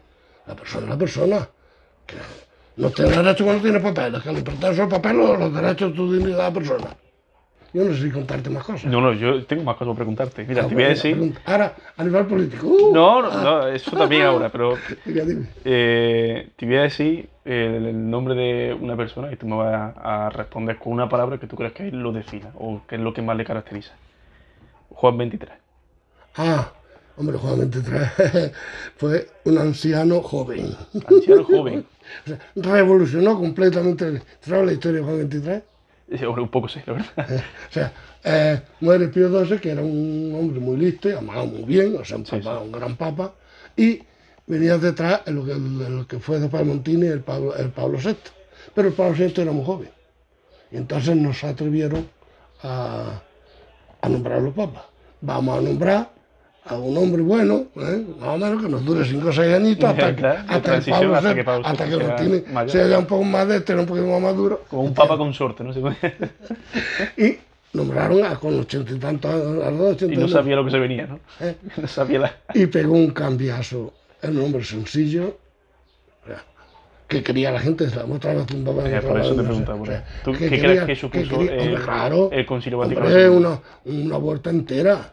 La 0.46 0.54
persona 0.56 0.84
es 0.84 0.90
la 0.90 0.98
persona. 0.98 1.48
Que 2.06 2.16
no 2.76 2.90
tiene 2.90 3.10
derecho 3.16 3.44
cuando 3.44 3.62
tiene 3.62 3.80
papeles, 3.80 4.22
que 4.22 4.32
le 4.32 4.42
pertenece 4.42 4.82
el 4.82 4.88
papel 4.88 5.20
o 5.20 5.36
los 5.36 5.54
derechos 5.54 5.90
de 5.90 5.96
tu 5.96 6.12
dignidad 6.12 6.50
de 6.52 6.60
persona. 6.60 6.96
Yo 7.74 7.84
no 7.84 7.92
sé 7.92 8.02
si 8.02 8.10
contarte 8.10 8.48
más 8.50 8.62
cosas. 8.64 8.84
No, 8.84 9.00
no, 9.00 9.12
yo 9.12 9.44
tengo 9.46 9.64
más 9.64 9.74
cosas 9.74 9.88
por 9.88 9.96
preguntarte. 9.96 10.44
Mira, 10.44 10.62
Ah, 10.64 10.68
te 10.68 10.74
voy 10.74 10.84
a 10.84 10.88
decir. 10.88 11.34
Ahora, 11.44 11.74
a 11.96 12.04
nivel 12.04 12.24
político. 12.26 12.68
¡uh! 12.68 12.94
No, 12.94 13.20
no, 13.20 13.42
no, 13.42 13.66
eso 13.68 13.90
también 13.96 14.22
ahora, 14.22 14.48
pero 14.48 14.78
Diga, 15.04 15.24
dime. 15.24 15.48
eh, 15.64 16.50
te 16.56 16.66
voy 16.66 16.76
a 16.76 16.82
decir 16.82 17.28
el, 17.44 17.86
el 17.86 18.10
nombre 18.10 18.34
de 18.36 18.74
una 18.80 18.96
persona 18.96 19.32
y 19.32 19.36
tú 19.36 19.46
me 19.48 19.56
vas 19.56 19.92
a, 19.96 20.26
a 20.26 20.30
responder 20.30 20.78
con 20.78 20.92
una 20.92 21.08
palabra 21.08 21.38
que 21.38 21.48
tú 21.48 21.56
crees 21.56 21.72
que 21.72 21.90
lo 21.90 22.12
defina 22.12 22.50
o 22.54 22.80
que 22.88 22.94
es 22.94 23.00
lo 23.00 23.12
que 23.12 23.22
más 23.22 23.36
le 23.36 23.44
caracteriza. 23.44 23.92
Juan 24.90 25.18
23. 25.18 25.52
Ah, 26.36 26.70
hombre, 27.16 27.36
Juan 27.38 27.58
23 27.58 28.52
fue 28.96 29.26
un 29.46 29.58
anciano 29.58 30.20
joven. 30.22 30.76
Anciano 31.08 31.42
joven. 31.44 31.84
O 32.26 32.28
sea, 32.28 32.38
revolucionó 32.54 33.34
completamente 33.38 34.20
¿sabes 34.42 34.66
la 34.66 34.72
historia 34.74 35.00
de 35.00 35.04
Juan 35.06 35.16
23. 35.18 35.62
Un 36.08 36.48
poco 36.48 36.68
sí, 36.68 36.80
la 36.86 36.92
verdad. 36.92 37.44
O 37.70 37.72
sea, 37.72 37.92
eh, 38.22 38.60
muere 38.80 39.08
Pío 39.08 39.44
XII, 39.44 39.58
que 39.58 39.70
era 39.70 39.82
un 39.82 40.34
hombre 40.38 40.60
muy 40.60 40.76
listo 40.76 41.08
amado 41.16 41.46
muy 41.46 41.62
bien, 41.62 41.96
o 41.96 42.04
sea, 42.04 42.18
un, 42.18 42.26
Sí, 42.26 42.36
un 42.36 42.72
gran 42.72 42.96
papa, 42.96 43.34
y 43.76 44.02
venía 44.46 44.78
detrás 44.78 45.22
lo 45.26 45.44
que, 45.44 45.52
en 45.52 45.96
lo 45.98 46.06
que 46.06 46.18
fue 46.18 46.38
después 46.38 46.64
Montini 46.64 47.06
el 47.06 47.20
Pablo, 47.20 47.56
el 47.56 47.70
Pablo 47.70 47.98
VI. 47.98 48.16
Pero 48.74 48.88
el 48.88 48.94
Pablo 48.94 49.14
VI 49.16 49.42
era 49.42 49.52
muy 49.52 49.64
joven. 49.64 49.90
Y 50.70 50.76
entonces 50.76 51.16
no 51.16 51.32
se 51.32 51.46
atrevieron 51.46 52.08
a, 52.62 53.22
a 54.00 54.08
nombrar 54.08 54.42
los 54.42 54.54
papas. 54.54 54.84
Vamos 55.20 55.58
a 55.58 55.60
nombrar 55.62 56.13
a 56.66 56.76
un 56.76 56.96
hombre 56.96 57.20
bueno, 57.22 57.66
¿eh? 57.76 58.04
más 58.18 58.28
o 58.30 58.38
menos 58.38 58.62
que 58.62 58.68
nos 58.70 58.84
dure 58.84 59.04
5 59.04 59.28
o 59.28 59.32
6 59.32 59.54
añitos 59.54 59.90
hasta, 59.90 60.16
que- 60.16 60.26
hasta, 60.26 60.62
transición, 60.62 61.00
Pablo 61.02 61.16
hasta 61.16 61.34
que 61.34 61.44
Pablo 61.44 61.66
hasta 61.66 61.84
que 61.84 61.90
sea 61.96 62.06
Montini 62.08 62.42
mayor. 62.52 62.70
sea 62.70 62.98
un 62.98 63.06
poco 63.06 63.24
más 63.24 63.48
de 63.48 63.56
este, 63.58 63.74
un 63.74 63.86
poquito 63.86 64.06
más 64.06 64.20
maduro. 64.22 64.62
Como 64.68 64.82
un 64.84 64.94
papa 64.94 65.16
con 65.18 65.32
suerte, 65.34 65.62
¿no? 65.64 65.72
Y 67.16 67.38
nombraron 67.74 68.24
a 68.24 68.36
con 68.36 68.58
ochenta 68.58 68.92
y 68.92 68.98
tantos 68.98 69.30
a 69.32 69.70
los 69.70 69.80
Y 69.80 69.92
ochenta 69.94 70.20
no 70.20 70.26
y 70.26 70.30
sabía 70.30 70.56
lo 70.56 70.64
que 70.64 70.70
se 70.70 70.78
venía, 70.78 71.06
¿no? 71.06 71.20
¿eh? 71.40 71.56
No 71.76 71.86
sabía 71.88 72.18
la... 72.20 72.36
Y 72.54 72.66
pegó 72.66 72.94
un 72.94 73.10
cambiazo. 73.10 73.92
Era 74.22 74.32
un 74.32 74.40
hombre 74.40 74.64
sencillo, 74.64 75.36
o 76.24 76.26
sea, 76.26 76.42
que 77.06 77.22
quería 77.22 77.50
la 77.50 77.60
gente, 77.60 77.84
otra 77.86 78.32
vez 78.32 78.46
papá. 78.46 78.88
Eh, 78.88 78.98
otra 78.98 79.00
por 79.02 79.20
eso 79.20 79.34
te 79.34 79.42
preguntaba. 79.42 79.80
o 79.82 79.84
sea. 79.84 80.04
¿Tú 80.24 80.32
que 80.32 80.38
qué 80.38 80.48
quería- 80.48 80.84
crees 80.84 80.84
que 80.86 80.96
supuso 80.96 81.38
quería- 81.40 81.56
el, 81.56 81.74
claro, 81.82 82.30
el 82.32 82.46
Concilio 82.46 82.78
Vaticano 82.78 83.06
hombre, 83.06 83.28
una, 83.28 83.60
una 83.84 84.16
vuelta 84.16 84.48
entera, 84.48 85.12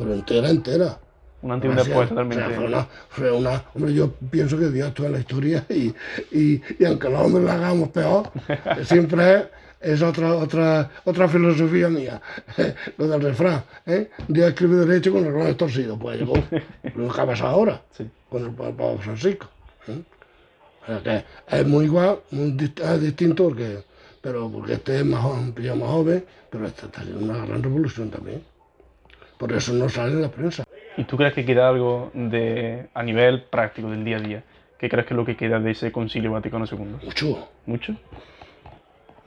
pero 0.00 0.14
entera, 0.14 0.50
entera. 0.50 0.98
Un 1.42 1.52
antes 1.52 1.68
y 1.68 1.70
un 1.70 1.74
Gracias. 1.76 1.86
después 1.98 2.10
O 2.10 2.14
sea, 2.14 2.24
totalmente. 2.24 2.54
fue 2.56 2.66
una, 2.66 2.86
fue 3.08 3.30
una- 3.32 3.64
hombre, 3.74 3.94
yo 3.94 4.10
pienso 4.30 4.58
que 4.58 4.68
Dios 4.70 4.88
estuvo 4.88 5.06
en 5.06 5.12
la 5.12 5.20
historia 5.20 5.64
y, 5.70 5.94
y, 6.32 6.60
y 6.78 6.84
aunque 6.84 7.08
los 7.08 7.20
hombres 7.22 7.44
la 7.44 7.54
hagamos 7.54 7.88
peor, 7.90 8.30
siempre 8.84 9.34
es, 9.36 9.44
es 9.80 10.02
otra, 10.02 10.34
otra, 10.34 10.90
otra 11.04 11.28
filosofía 11.28 11.88
mía, 11.88 12.20
lo 12.98 13.08
del 13.08 13.22
refrán. 13.22 13.62
¿eh? 13.86 14.10
Dios 14.28 14.48
escribe 14.50 14.76
derecho 14.84 15.12
con 15.12 15.24
el 15.24 15.32
reloj 15.32 15.56
torcido, 15.56 15.98
pues 15.98 16.18
llegó 16.18 16.34
lo 16.94 17.08
que 17.12 17.20
ha 17.20 17.26
pasado 17.26 17.48
ahora 17.50 17.80
Sí. 17.96 18.06
con 18.28 18.44
el 18.44 18.50
Papa 18.50 18.96
Francisco. 19.00 19.46
¿eh? 19.88 20.02
O 20.82 20.86
sea 20.86 21.02
que 21.02 21.56
es 21.56 21.66
muy 21.66 21.86
igual, 21.86 22.18
muy 22.32 22.54
es 22.84 23.00
distinto 23.00 23.44
porque, 23.44 23.78
pero 24.20 24.50
porque 24.50 24.74
este 24.74 24.98
es 24.98 25.04
más 25.06 25.22
joven, 25.22 25.54
más 25.78 25.88
joven, 25.88 26.24
pero 26.50 26.66
este 26.66 26.84
está 26.84 27.00
haciendo 27.00 27.24
una 27.24 27.46
gran 27.46 27.62
revolución 27.62 28.10
también. 28.10 28.42
Por 29.40 29.54
eso 29.54 29.72
no 29.72 29.88
sale 29.88 30.12
en 30.12 30.20
la 30.20 30.28
prensa. 30.30 30.64
¿Y 30.98 31.04
tú 31.04 31.16
crees 31.16 31.32
que 31.32 31.46
queda 31.46 31.66
algo 31.66 32.10
de, 32.12 32.88
a 32.92 33.02
nivel 33.02 33.44
práctico 33.44 33.90
del 33.90 34.04
día 34.04 34.18
a 34.18 34.20
día? 34.20 34.42
¿Qué 34.78 34.90
crees 34.90 35.06
que 35.06 35.14
es 35.14 35.16
lo 35.16 35.24
que 35.24 35.34
queda 35.34 35.58
de 35.58 35.70
ese 35.70 35.90
Concilio 35.90 36.32
Vaticano 36.32 36.66
II? 36.70 36.96
Mucho. 37.02 37.48
¿Mucho? 37.64 37.96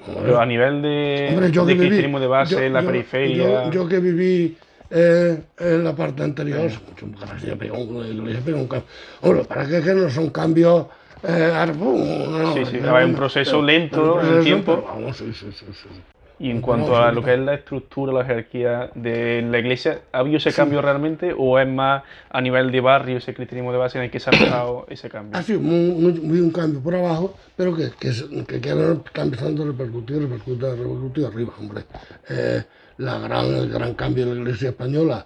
Pero 0.06 0.40
a 0.40 0.46
nivel 0.46 0.84
de, 0.84 1.28
Hombre, 1.32 1.52
yo 1.52 1.66
de 1.66 1.76
que 1.78 1.90
viví, 1.90 2.12
de 2.20 2.28
base, 2.28 2.52
yo- 2.54 2.70
la 2.70 2.82
yo- 2.82 2.86
periferia... 2.86 3.64
Yo, 3.66 3.72
yo 3.72 3.88
que 3.88 4.00
viví 4.00 4.56
eh, 4.92 5.42
en 5.58 5.84
la 5.84 5.96
parte 5.96 6.22
anterior, 6.22 6.62
mucho 6.62 7.08
la 7.08 7.26
iglesia 7.26 7.56
pegó 7.56 7.78
un, 7.80 8.00
la 8.00 8.08
iglesia 8.10 8.42
pegó 8.46 8.58
un 8.60 8.68
cambio. 8.68 8.88
Hombre, 9.22 9.44
para 9.46 9.66
que, 9.68 9.82
que 9.82 9.94
no 9.96 10.10
son 10.12 10.30
cambios. 10.30 10.86
Eh, 11.24 11.74
no, 11.80 12.54
Sí, 12.54 12.66
sí, 12.66 12.78
no, 12.82 12.94
un 13.04 13.16
proceso 13.16 13.62
lento, 13.64 14.22
en 14.22 14.44
tiempo. 14.44 14.76
pero 14.76 14.94
vamos, 14.94 15.18
sí, 15.18 15.34
sí, 15.34 15.48
sí, 15.52 15.66
sí. 15.74 15.90
Y 16.44 16.50
en 16.52 16.60
cuanto 16.60 16.98
a 16.98 17.10
lo 17.14 17.24
que 17.24 17.34
es 17.36 17.40
la 17.40 17.54
estructura, 17.54 18.12
la 18.12 18.26
jerarquía 18.26 18.92
de 18.96 19.42
la 19.44 19.60
iglesia, 19.60 20.02
¿ha 20.12 20.20
habido 20.20 20.36
ese 20.38 20.52
cambio 20.52 20.82
realmente 20.82 21.34
o 21.38 21.58
es 21.58 21.66
más 21.70 22.04
a 22.30 22.42
nivel 22.42 22.70
de 22.70 22.82
barrio, 22.82 23.18
ese 23.18 23.34
cristianismo 23.34 23.72
de 23.72 23.78
base 23.78 23.98
en 23.98 24.04
el 24.04 24.12
que 24.12 24.20
se 24.20 24.30
ha 24.30 24.50
dado 24.50 24.86
ese 24.90 25.10
cambio? 25.10 25.40
Ha 25.40 25.42
sido 25.42 25.62
muy, 25.62 25.92
muy, 25.94 26.14
muy 26.20 26.40
un 26.42 26.52
cambio 26.52 26.82
por 26.82 26.96
abajo, 26.96 27.34
pero 27.56 27.74
que, 27.74 27.92
que, 27.98 28.12
se- 28.12 28.28
que, 28.46 28.60
que 28.60 28.70
ahora 28.72 28.98
está 29.06 29.22
empezando 29.22 29.64
a 29.64 29.68
repercutir, 29.68 30.22
repercutir, 30.22 30.64
repercutir 30.64 31.26
arriba, 31.26 31.54
hombre. 31.62 31.86
Eh, 32.30 32.62
la 32.98 33.20
gran, 33.20 33.46
el 33.46 33.70
gran 33.70 33.94
cambio 33.94 34.26
de 34.26 34.36
la 34.36 34.42
iglesia 34.42 34.70
española 34.70 35.26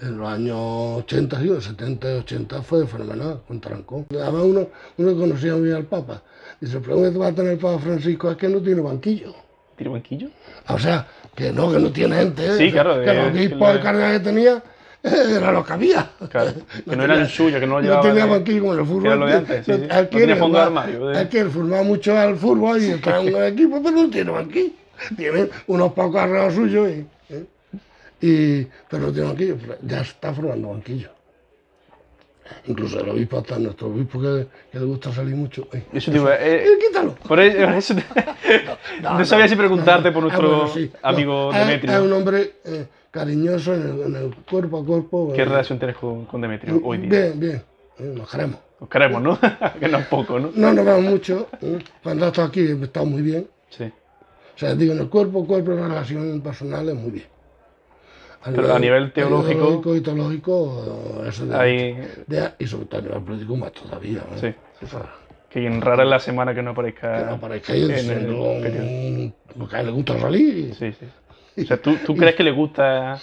en 0.00 0.16
los 0.16 0.26
años 0.26 0.56
80, 1.04 1.40
sí, 1.42 1.48
70 1.60 2.10
y 2.14 2.18
80 2.20 2.62
fue 2.62 2.86
fenomenal, 2.86 3.42
con 3.46 3.60
Trancón. 3.60 4.06
Además 4.10 4.42
uno, 4.44 4.68
uno 4.96 5.14
conocía 5.14 5.52
muy 5.52 5.64
bien 5.64 5.76
al 5.76 5.84
Papa. 5.84 6.22
Dice, 6.58 6.78
el 6.78 6.82
problema 6.82 7.12
que 7.12 7.18
va 7.18 7.26
a 7.26 7.32
tener 7.34 7.52
el 7.52 7.58
Papa 7.58 7.78
Francisco 7.80 8.30
es 8.30 8.38
que 8.38 8.48
no 8.48 8.62
tiene 8.62 8.80
banquillo. 8.80 9.43
¿Tiene 9.76 9.92
banquillo? 9.92 10.28
O 10.68 10.78
sea, 10.78 11.06
que 11.34 11.52
no, 11.52 11.70
que 11.72 11.78
no 11.78 11.90
tiene 11.90 12.16
gente. 12.16 12.46
¿eh? 12.46 12.56
Sí, 12.58 12.72
claro, 12.72 13.00
Que 13.00 13.10
eh, 13.10 13.14
los 13.14 13.32
obispos 13.32 13.74
la- 13.74 13.74
y 13.74 13.82
cardenales 13.82 14.18
que 14.20 14.24
tenía 14.24 14.62
eh, 15.02 15.36
era 15.36 15.52
lo 15.52 15.64
que 15.64 15.72
había. 15.72 16.10
Claro, 16.30 16.52
que 16.88 16.96
no 16.96 17.02
eran 17.04 17.28
suyos, 17.28 17.60
que 17.60 17.66
no 17.66 17.74
lo 17.74 17.80
No 17.80 17.86
llevaban 17.88 18.08
tenía 18.08 18.24
de- 18.24 18.30
banquillo 18.30 18.60
como 18.60 18.74
el 18.74 18.86
fútbol. 18.86 19.06
era 19.06 19.16
lo 19.16 19.26
de 19.26 19.32
antes, 19.34 19.66
sí, 19.66 19.72
sí. 19.72 19.86
No 19.88 20.18
él 20.18 20.36
fondo 20.36 20.58
de 20.58 20.64
armario, 20.64 21.06
de- 21.08 21.20
él 21.40 21.50
formaba 21.50 21.82
mucho 21.82 22.16
al 22.18 22.36
fútbol 22.36 22.80
y 22.82 22.90
está 22.90 23.20
en 23.20 23.34
un 23.34 23.42
equipo, 23.44 23.82
pero 23.82 23.96
no 23.96 24.10
tiene 24.10 24.30
banquillo. 24.30 24.70
Tiene 25.16 25.48
unos 25.66 25.92
pocos 25.92 26.20
arreglos 26.20 26.54
suyos 26.54 26.88
y, 26.88 27.06
¿eh? 27.34 27.44
y- 28.20 28.66
pero 28.88 29.06
no 29.08 29.12
tiene 29.12 29.26
banquillo. 29.28 29.56
Ya 29.82 30.00
está 30.02 30.32
formando 30.32 30.68
banquillo. 30.68 31.10
Incluso 32.66 33.00
el 33.00 33.08
obispo, 33.08 33.38
hasta 33.38 33.58
nuestro 33.58 33.88
obispo 33.88 34.20
que, 34.20 34.46
que 34.70 34.78
le 34.78 34.84
gusta 34.84 35.12
salir 35.12 35.34
mucho. 35.34 35.66
¡Ay! 35.72 35.84
Eso 35.92 36.10
iba- 36.14 36.34
eh, 36.36 36.64
¡Eh, 36.66 36.78
quítalo! 36.88 37.14
por 37.26 37.40
eso, 37.40 37.58
eso 37.70 37.94
te- 37.94 39.02
no, 39.02 39.24
sabía 39.24 39.48
si 39.48 39.56
preguntarte 39.56 40.12
por 40.12 40.22
Ah, 40.22 40.26
nuestro 40.26 40.48
bueno, 40.48 40.68
sí. 40.74 40.90
No, 41.02 41.08
amigo 41.08 41.52
es- 41.52 41.58
Demetrio. 41.58 41.92
Es 41.92 41.98
un 42.00 42.12
hombre 42.12 42.52
eh, 42.64 42.86
cariñoso 43.10 43.74
en 43.74 43.82
el, 43.82 44.00
en 44.02 44.16
el 44.16 44.34
cuerpo 44.50 44.80
a 44.80 44.84
cuerpo. 44.84 45.32
¿Qué 45.34 45.42
eh, 45.42 45.44
relación 45.46 45.78
tienes 45.78 45.96
con, 45.96 46.26
con 46.26 46.40
Demetrio 46.40 46.80
hoy 46.84 46.98
día? 46.98 47.08
Bien, 47.10 47.40
bien. 47.40 47.62
Nos 48.14 48.30
queremos. 48.30 48.58
Nos 48.80 48.88
queremos, 48.90 49.22
¿no? 49.22 49.38
que 49.80 49.88
no 49.88 49.98
es 49.98 50.06
poco, 50.06 50.38
¿no? 50.38 50.50
No 50.54 50.72
nos 50.72 50.84
vemos 50.84 51.02
mucho. 51.02 51.48
Cuando 52.02 52.26
está 52.26 52.44
aquí 52.44 52.60
está 52.82 53.04
muy 53.04 53.22
bien. 53.22 53.46
Sí. 53.70 53.84
O 53.84 54.58
sea, 54.58 54.74
digo, 54.74 54.92
en 54.92 54.98
el 55.00 55.08
cuerpo, 55.08 55.46
cuerpo, 55.46 55.72
en 55.72 55.78
relación 55.88 56.40
personal 56.40 56.88
es 56.88 56.94
muy 56.94 57.10
bien. 57.10 57.26
Pero 58.44 58.74
a 58.74 58.78
nivel 58.78 59.12
teológico- 59.12 59.96
y 59.96 60.00
teológico, 60.00 61.22
eso 61.26 61.46
de, 61.46 61.56
Hay, 61.56 61.94
de- 62.26 62.50
y 62.58 62.66
sobre 62.66 62.86
todo 62.86 63.00
a 63.00 63.02
nivel 63.04 63.22
político 63.22 63.56
más 63.56 63.72
todavía. 63.72 64.22
¿no? 64.30 64.38
Sí. 64.38 64.54
Que 65.50 65.66
en 65.66 65.80
rara 65.80 66.02
es 66.02 66.08
la 66.10 66.18
semana 66.18 66.54
que 66.54 66.62
no 66.62 66.70
que 66.74 66.74
no 66.76 66.88
aparezca. 66.90 67.30
aparezca 67.30 67.74
en 67.74 67.90
el 68.10 68.28
un- 68.34 69.34
porque 69.58 69.76
a 69.76 69.80
él 69.80 69.86
le 69.86 69.92
gusta 69.92 70.18
salir. 70.18 70.74
Sí, 70.74 70.92
sí. 70.92 71.62
O 71.62 71.66
sea, 71.66 71.76
¿tú, 71.80 71.96
tú 72.04 72.14
crees 72.16 72.34
que 72.34 72.42
le 72.42 72.50
gusta. 72.50 73.18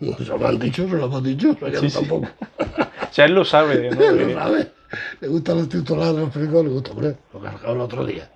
No, 0.00 0.16
se 0.16 0.24
lo 0.24 0.46
han 0.46 0.58
dicho, 0.60 0.88
se 0.88 0.94
lo 0.96 1.06
hemos 1.06 1.24
dicho, 1.24 1.56
pero 1.58 1.80
Sí, 1.80 1.90
tampoco. 1.90 2.28
O 2.60 3.12
sea, 3.12 3.24
él 3.24 3.32
lo 3.34 3.44
sabe, 3.44 3.90
¿no? 3.90 4.00
Lo 4.12 4.32
sabe. 4.34 4.70
Le 5.20 5.28
gustan 5.28 5.58
los 5.58 5.68
titulares 5.68 6.14
los 6.14 6.30
periódicos, 6.30 6.64
le 6.64 6.70
gusta, 6.70 6.90
hombre, 6.92 7.16
lo 7.34 7.40
que 7.40 7.46
ha 7.48 7.52
sacado 7.52 7.74
el 7.74 7.80
otro 7.80 8.06
día. 8.06 8.30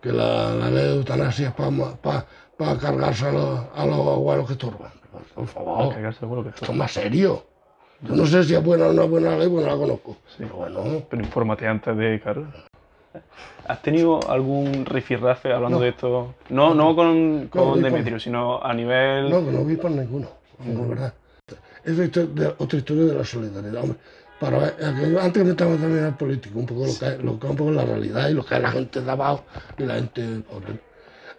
Que 0.00 0.10
la, 0.12 0.54
la 0.54 0.70
ley 0.70 0.84
de 0.84 0.94
eutanasia 0.96 1.48
es 1.48 1.54
para 1.54 2.26
cargarse 2.56 3.26
a 3.26 3.32
los, 3.32 3.60
abuelos 3.76 4.46
que 4.46 4.52
estorban. 4.52 4.90
Por 5.34 5.46
favor, 5.46 5.94
que 5.94 6.08
esto 6.08 6.72
es 6.72 6.74
más 6.74 6.92
serio. 6.92 7.44
Yo 8.02 8.16
no 8.16 8.26
sé 8.26 8.42
si 8.44 8.54
es 8.54 8.62
buena 8.64 8.86
o 8.86 8.92
no 8.92 9.04
es 9.04 9.10
buena 9.10 9.36
ley, 9.36 9.48
porque 9.48 9.64
no 9.66 9.72
la 9.72 9.76
conozco. 9.78 10.16
Pero 10.38 10.56
bueno, 10.56 11.02
Pero 11.08 11.22
infórmate 11.22 11.66
antes 11.66 11.96
de, 11.96 12.20
claro. 12.20 12.46
¿Has 13.68 13.80
tenido 13.82 14.18
algún 14.28 14.84
rifirrafe 14.84 15.52
hablando 15.52 15.78
No. 15.78 15.82
de 15.84 15.88
esto? 15.90 16.34
No, 16.48 16.74
no 16.74 16.96
con, 16.96 17.48
Demetrio, 17.80 18.18
sino 18.18 18.62
a 18.62 18.74
nivel... 18.74 19.30
No, 19.30 19.44
que 19.44 19.52
no 19.52 19.64
vi 19.64 19.76
por 19.76 19.90
ninguno, 19.90 20.28
verdad. 20.58 21.14
Es 21.84 21.96
de 21.96 22.54
otra 22.58 22.78
historia 22.78 23.04
de 23.04 23.14
la 23.14 23.24
solidaridad, 23.24 23.82
hombre. 23.82 23.98
Para, 24.40 24.74
antes 25.22 25.32
que 25.34 25.44
me 25.44 25.50
estaba 25.50 25.76
también 25.76 26.04
al 26.04 26.16
político, 26.16 26.58
un 26.58 26.66
poco 26.66 26.80
lo 26.86 26.98
que, 26.98 27.06
es- 27.06 27.22
lo 27.22 27.38
que 27.38 27.46
un 27.46 27.56
poco 27.56 27.70
la 27.70 27.84
realidad 27.84 28.28
y 28.28 28.34
lo 28.34 28.44
que 28.44 28.58
la 28.58 28.72
gente 28.72 29.00
de 29.00 29.10
abajo 29.10 29.44
y 29.78 29.84
la 29.84 29.94
gente 29.94 30.40
pobre. 30.50 30.80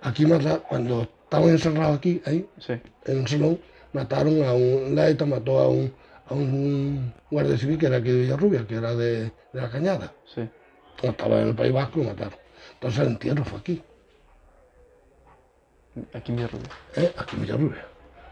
Aquí 0.04 0.26
mata, 0.26 0.60
cuando 0.60 1.04
estábamos 1.24 1.52
encerrados 1.52 1.98
aquí, 1.98 2.22
ahí, 2.26 2.46
Sí, 2.60 2.74
en 3.06 3.20
un 3.20 3.28
salón, 3.28 3.60
mataron 3.94 4.44
a 4.44 4.54
un, 4.54 4.96
la 4.96 5.10
ETA 5.10 5.26
mató 5.26 5.60
a 5.60 5.68
un, 5.70 5.94
a 6.28 6.34
un 6.34 7.14
guardia 7.32 7.58
civil 7.58 7.78
que 7.78 7.86
era 7.88 7.98
aquí 7.98 8.10
de 8.10 8.22
Villarrubia, 8.22 8.68
que 8.68 8.76
era 8.76 8.94
de, 8.96 9.24
de 9.24 9.62
la 9.62 9.70
Cañada. 9.70 10.14
sí. 10.34 10.48
Estaba 11.02 11.42
en 11.42 11.50
el 11.50 11.56
País 11.56 11.74
Vasco 11.74 12.02
y 12.02 12.06
mataron. 12.06 12.40
Entonces 12.76 13.00
el 13.02 13.08
entierro 13.08 13.44
fue 13.44 13.60
aquí. 13.60 13.82
Aquí 16.14 16.32
en 16.32 16.36
Villarrubia. 16.38 16.70
¿eh? 16.96 17.14
aquí 17.18 17.36
en 17.36 17.42
Villarrubia. 17.42 17.86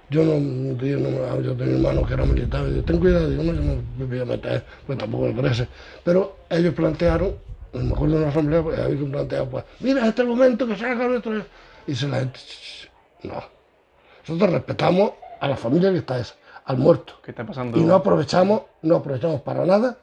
Yo 0.09 0.23
no, 0.25 0.77
yo, 0.77 0.99
no, 0.99 1.41
yo 1.41 1.55
tenía 1.55 1.75
un 1.77 1.85
hermano 1.85 2.05
que 2.05 2.13
era 2.13 2.25
militar, 2.25 2.67
y 2.67 2.75
yo, 2.75 2.83
ten 2.83 2.99
cuidado, 2.99 3.29
digo, 3.29 3.43
no, 3.43 3.53
yo 3.53 3.61
no 3.61 3.81
me 3.97 4.05
voy 4.05 4.19
a 4.19 4.25
meter, 4.25 4.63
pues 4.85 4.97
tampoco 4.97 5.27
me 5.27 5.41
parece. 5.41 5.67
Pero 6.03 6.35
ellos 6.49 6.73
plantearon, 6.73 7.35
me 7.73 7.93
acuerdo 7.93 8.15
de 8.15 8.21
una 8.21 8.29
asamblea, 8.29 8.63
pues, 8.63 8.79
había 8.79 8.97
que 8.97 9.05
plantear, 9.05 9.49
pues, 9.49 9.63
mira, 9.79 10.07
este 10.07 10.23
momento 10.23 10.67
que 10.67 10.75
salga 10.75 11.07
nuestro... 11.07 11.37
Y 11.37 11.43
dice 11.87 12.07
la 12.07 12.19
gente, 12.19 12.39
"Ch, 12.39 12.87
ch, 12.87 12.91
no. 13.23 13.43
Nosotros 14.27 14.51
respetamos 14.51 15.11
a 15.39 15.47
la 15.47 15.57
familia 15.57 15.91
que 15.91 15.97
está 15.97 16.19
esa, 16.19 16.35
al 16.65 16.77
muerto. 16.77 17.13
¿Qué 17.23 17.31
está 17.31 17.45
pasando? 17.45 17.77
Y 17.77 17.81
no 17.83 17.95
aprovechamos, 17.95 18.63
no 18.81 18.97
aprovechamos 18.97 19.41
para 19.41 19.65
nada 19.65 19.97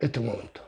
este 0.00 0.20
momento. 0.20 0.62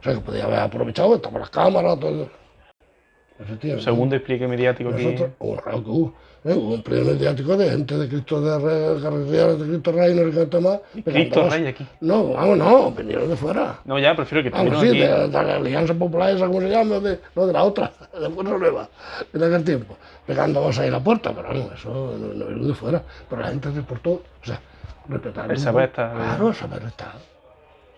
O 0.00 0.02
sea, 0.02 0.14
que 0.14 0.20
podía 0.20 0.44
haber 0.44 0.60
aprovechado, 0.60 1.16
estamos 1.16 1.40
las 1.40 1.50
cámaras, 1.50 1.98
todo 1.98 2.22
eso. 2.22 3.80
Segundo 3.80 4.14
despliegue 4.14 4.46
mediático. 4.46 4.90
Nosotros, 4.90 5.30
oh, 5.38 5.56
claro 5.56 5.82
que 5.82 5.90
hubo, 5.90 6.14
¿eh? 6.44 6.52
un 6.52 6.82
pleno 6.82 7.06
mediático 7.06 7.56
de 7.56 7.70
gente 7.70 7.96
de 7.96 8.08
Cristo 8.08 8.40
de 8.40 8.58
Rey, 8.58 9.02
carreteras 9.02 9.58
de 9.58 9.66
Cristo 9.66 9.92
Rey, 9.92 10.14
no 10.14 10.32
sé 10.32 10.48
qué 10.48 10.60
más. 10.60 10.80
Cristo 11.04 11.48
Rey 11.50 11.66
aquí. 11.66 11.86
No, 12.00 12.28
vamos, 12.32 12.58
no, 12.58 12.90
vinieron 12.92 13.28
de 13.28 13.36
fuera. 13.36 13.78
No, 13.84 13.98
ya, 13.98 14.14
prefiero 14.14 14.44
que 14.44 14.50
Vamos, 14.50 14.80
sí, 14.80 14.88
aquí. 14.88 14.98
de, 14.98 15.08
de 15.08 15.28
la 15.28 15.56
Alianza 15.56 15.94
Popular, 15.94 16.34
esa, 16.34 16.46
¿cómo 16.46 16.60
se 16.60 16.68
llama? 16.68 16.98
De, 17.00 17.20
no, 17.34 17.46
de 17.46 17.52
la 17.52 17.64
otra, 17.64 17.92
de 18.20 18.30
Fuerza 18.30 18.58
Nueva, 18.58 18.88
en 19.32 19.42
aquel 19.42 19.64
tiempo. 19.64 19.96
Pegando 20.26 20.62
cosas 20.62 20.84
ahí 20.84 20.90
la 20.90 21.00
puerta, 21.00 21.32
pero 21.34 21.48
vamos, 21.48 21.72
eso 21.74 22.16
no, 22.18 22.34
no 22.34 22.46
vino 22.46 22.66
de 22.66 22.74
fuera. 22.74 23.02
Pero 23.28 23.42
la 23.42 23.48
gente 23.48 23.72
se 23.72 23.82
portó, 23.82 24.10
o 24.10 24.22
sea, 24.42 24.60
respetaron. 25.08 25.50
El 25.50 25.58
saber 25.58 25.84
estar. 25.88 26.14
Claro, 26.14 26.48
el 26.48 26.54
saber 26.54 26.82
estar. 26.84 27.12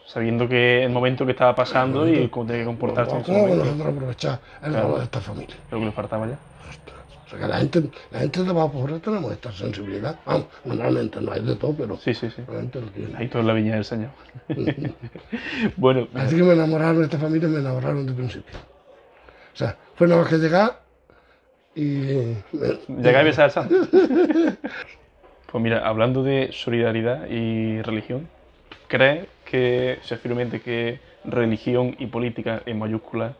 Sabiendo 0.07 0.49
que 0.49 0.85
el 0.85 0.91
momento 0.91 1.27
que 1.27 1.33
estaba 1.33 1.55
pasando 1.55 2.09
y 2.09 2.29
cómo 2.29 2.47
tenía 2.47 2.63
que 2.63 2.67
comportarse 2.67 3.23
¿Cómo 3.27 3.49
nosotros 3.49 3.87
aprovechar 3.87 4.39
el 4.63 4.73
valor 4.73 4.99
de 4.99 5.05
esta 5.05 5.21
familia? 5.21 5.57
Lo 5.71 5.81
que 5.81 5.85
le 5.85 5.93
faltaba 5.93 6.27
ya. 6.29 6.39
O 7.27 7.29
sea, 7.29 7.41
que 7.41 7.47
la 7.49 7.59
gente, 7.59 7.91
la 8.13 8.21
gente 8.21 8.45
de 8.45 8.51
abajo 8.51 8.73
por 8.73 9.01
tenemos 9.01 9.33
esta 9.33 9.51
sensibilidad. 9.51 10.19
Vamos, 10.25 10.47
normalmente 10.65 11.21
no 11.21 11.33
hay 11.33 11.43
de 11.43 11.57
todo, 11.57 11.75
pero 11.77 11.97
Sí, 11.97 12.15
sí, 12.15 12.31
sí. 12.31 12.43
la 12.47 12.61
gente 12.61 12.81
lo 12.81 12.87
tiene. 12.89 13.17
Ahí 13.17 13.29
todo 13.29 13.41
en 13.41 13.49
la 13.49 13.53
viña 13.53 13.75
del 13.75 13.85
Señor. 13.85 14.11
bueno, 15.77 16.07
Así 16.15 16.37
que 16.37 16.43
me 16.45 16.53
enamoraron 16.53 16.99
de 16.99 17.05
esta 17.05 17.19
familia, 17.19 17.49
me 17.49 17.59
enamoraron 17.59 18.07
de 18.07 18.13
principio. 18.13 18.57
O 19.53 19.57
sea, 19.57 19.77
fue 19.97 20.07
nada 20.07 20.21
más 20.21 20.31
que 20.31 20.39
llegar 20.39 20.83
y... 21.75 21.91
llegáis 22.89 23.17
a 23.17 23.23
besar 23.23 23.45
al 23.47 23.51
santo. 23.51 23.75
Pues 25.51 25.63
mira, 25.63 25.87
hablando 25.87 26.25
de 26.25 26.51
solidaridad 26.53 27.29
y 27.31 27.81
religión, 27.81 28.29
¿crees 28.89 29.29
que, 29.45 29.99
o 30.03 30.05
sea, 30.05 30.19
firmemente 30.19 30.61
que 30.61 30.99
religión 31.25 31.95
y 31.99 32.07
política 32.09 32.63
en 32.67 32.79
mayúsculas 32.79 33.35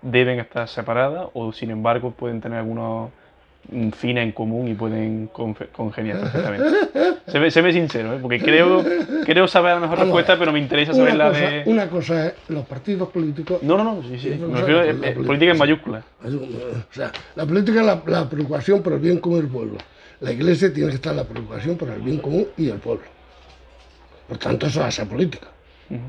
deben 0.00 0.38
estar 0.38 0.68
separadas 0.68 1.28
o 1.34 1.52
sin 1.52 1.70
embargo 1.70 2.12
pueden 2.12 2.40
tener 2.40 2.58
algunos 2.58 3.10
fines 3.94 4.24
en 4.24 4.32
común 4.32 4.68
y 4.68 4.74
pueden 4.74 5.28
congeniar 5.28 6.20
perfectamente? 6.20 6.66
Se 7.26 7.38
ve, 7.38 7.50
se 7.50 7.62
ve 7.62 7.72
sincero, 7.72 8.14
¿eh? 8.14 8.18
porque 8.20 8.40
creo, 8.40 8.84
creo 9.24 9.46
saber 9.46 9.74
la 9.74 9.80
mejor 9.80 9.98
Vamos 9.98 10.00
a 10.00 10.04
respuesta, 10.04 10.38
pero 10.38 10.52
me 10.52 10.58
interesa 10.58 10.92
saber 10.92 11.14
la 11.14 11.28
cosa, 11.28 11.40
de... 11.40 11.62
una 11.66 11.88
cosa 11.88 12.26
es 12.26 12.34
los 12.48 12.66
partidos 12.66 13.08
políticos 13.10 13.62
No, 13.62 13.76
no, 13.76 13.84
no, 13.84 14.02
sí, 14.02 14.18
sí. 14.18 14.30
Me 14.30 14.58
refiero 14.58 14.80
a 14.80 14.84
la 14.84 14.90
eh, 14.90 14.94
política, 14.94 15.26
política 15.26 15.50
en 15.50 15.56
sí. 15.56 15.60
mayúsculas. 15.60 16.04
O 16.24 16.94
sea, 16.94 17.12
la 17.36 17.46
política 17.46 17.80
es 17.80 17.86
la, 17.86 18.02
la 18.06 18.28
preocupación 18.28 18.82
por 18.82 18.94
el 18.94 18.98
bien 18.98 19.18
común 19.18 19.40
del 19.40 19.48
pueblo. 19.48 19.78
La 20.20 20.32
iglesia 20.32 20.72
tiene 20.72 20.90
que 20.90 20.96
estar 20.96 21.14
la 21.14 21.24
preocupación 21.24 21.76
por 21.76 21.88
el 21.90 22.00
bien 22.00 22.18
común 22.18 22.46
y 22.56 22.68
el 22.68 22.78
pueblo. 22.78 23.04
Por 24.28 24.38
tanto, 24.38 24.66
eso 24.66 24.86
es 24.86 24.98
la 24.98 25.04
política. 25.04 25.48
Ujú. 25.90 26.00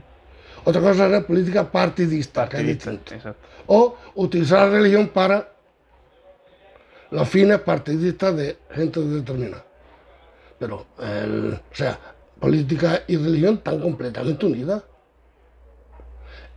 Otra 0.64 0.82
cosa 0.82 1.06
es 1.06 1.12
la 1.12 1.22
política 1.22 1.70
partidista, 1.72 2.48
que 2.48 2.58
es 2.58 2.64
Partidista, 2.64 2.92
distinto. 2.92 3.16
exacto. 3.16 3.48
O 3.68 3.98
utilizar 4.16 4.68
la 4.68 4.78
religión 4.78 5.08
para 5.08 5.48
los 7.12 7.28
fines 7.30 7.60
partidistas 7.60 8.36
de 8.36 8.58
gente 8.72 9.00
determinada. 9.02 9.66
Pero, 10.60 10.86
el- 11.00 11.54
o 11.54 11.76
sea, 11.76 12.00
política 12.40 13.04
y 13.08 13.18
religión 13.18 13.56
están 13.56 13.80
completamente 13.80 14.46
unidas. 14.46 14.84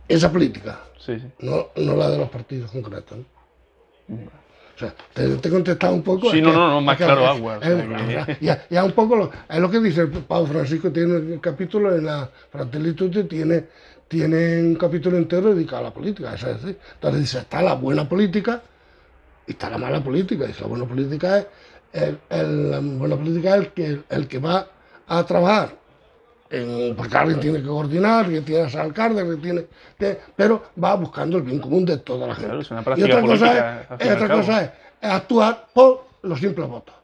Esa 0.07 0.31
política, 0.31 0.79
Sí, 0.99 1.19
sí. 1.19 1.27
no, 1.39 1.67
no 1.75 1.95
la 1.95 2.09
de 2.11 2.17
los 2.19 2.29
partidos 2.29 2.71
concretos. 2.71 3.17
¿no? 4.07 4.15
O 4.15 4.77
sea, 4.77 4.93
te, 5.13 5.27
te 5.37 5.47
he 5.47 5.51
contestado 5.51 5.93
un 5.95 6.03
poco. 6.03 6.29
Sí, 6.31 6.41
no, 6.41 6.51
que- 6.51 6.57
no, 6.57 6.69
no, 6.69 6.81
más 6.81 6.97
claro 6.97 7.25
agua, 7.25 7.59
ya, 8.41 8.67
ya 8.69 8.83
un 8.83 8.91
poco 8.91 9.15
lo, 9.15 9.31
es 9.49 9.59
lo 9.59 9.71
que 9.71 9.79
dice 9.79 10.01
el 10.01 10.09
Pablo 10.09 10.47
Francisco, 10.47 10.91
tiene 10.91 11.15
un 11.15 11.39
capítulo 11.39 11.95
en 11.95 12.05
la 12.05 12.29
Fratelli 12.51 12.93
Tutti, 12.93 13.23
tiene, 13.23 13.65
tiene 14.07 14.61
un 14.61 14.75
capítulo 14.75 15.17
entero 15.17 15.55
dedicado 15.55 15.77
a 15.77 15.83
la 15.85 15.93
política. 15.93 16.35
es 16.35 16.43
decir. 16.43 16.77
Entonces 16.95 17.21
dice, 17.21 17.37
está 17.39 17.61
la 17.63 17.73
buena 17.73 18.07
política 18.07 18.61
y 19.47 19.51
está 19.51 19.69
la 19.69 19.77
mala 19.77 20.03
política. 20.03 20.45
Dice, 20.45 20.61
la 20.61 20.67
buena 20.67 20.85
política 20.85 21.39
es 21.39 21.45
el, 21.93 22.19
el- 22.29 22.71
la 22.71 22.79
buena 22.79 23.15
política 23.15 23.55
es 23.55 23.61
el 23.61 23.67
que, 23.73 24.01
el 24.09 24.27
que 24.27 24.39
va 24.39 24.67
a 25.07 25.23
trabajar 25.25 25.75
en- 26.49 26.95
porque 26.95 27.17
alguien 27.17 27.39
tiene 27.39 27.61
que 27.61 27.67
coordinar, 27.67 28.29
que 28.29 28.41
tiene 28.41 28.65
que 28.65 28.69
ser 28.71 28.81
alcalde, 28.81 29.23
que 29.29 29.35
tiene 29.41 29.65
que- 29.97 30.19
pero 30.35 30.63
va 30.83 30.95
buscando 30.95 31.37
el 31.37 31.43
bien 31.43 31.59
común 31.59 31.85
de 31.85 31.97
toda 31.97 32.27
la 32.27 32.35
gente. 32.35 32.49
Claro, 32.51 32.61
y 32.99 33.03
otra 33.03 33.21
cosa, 33.39 33.45
es, 33.91 34.01
y 34.05 34.09
otra 34.15 34.27
cosa 34.41 34.61
es, 34.63 34.69
es 35.01 35.09
actuar 35.09 35.67
por 35.73 36.05
los 36.23 36.39
simples 36.39 36.67
votos. 36.67 36.95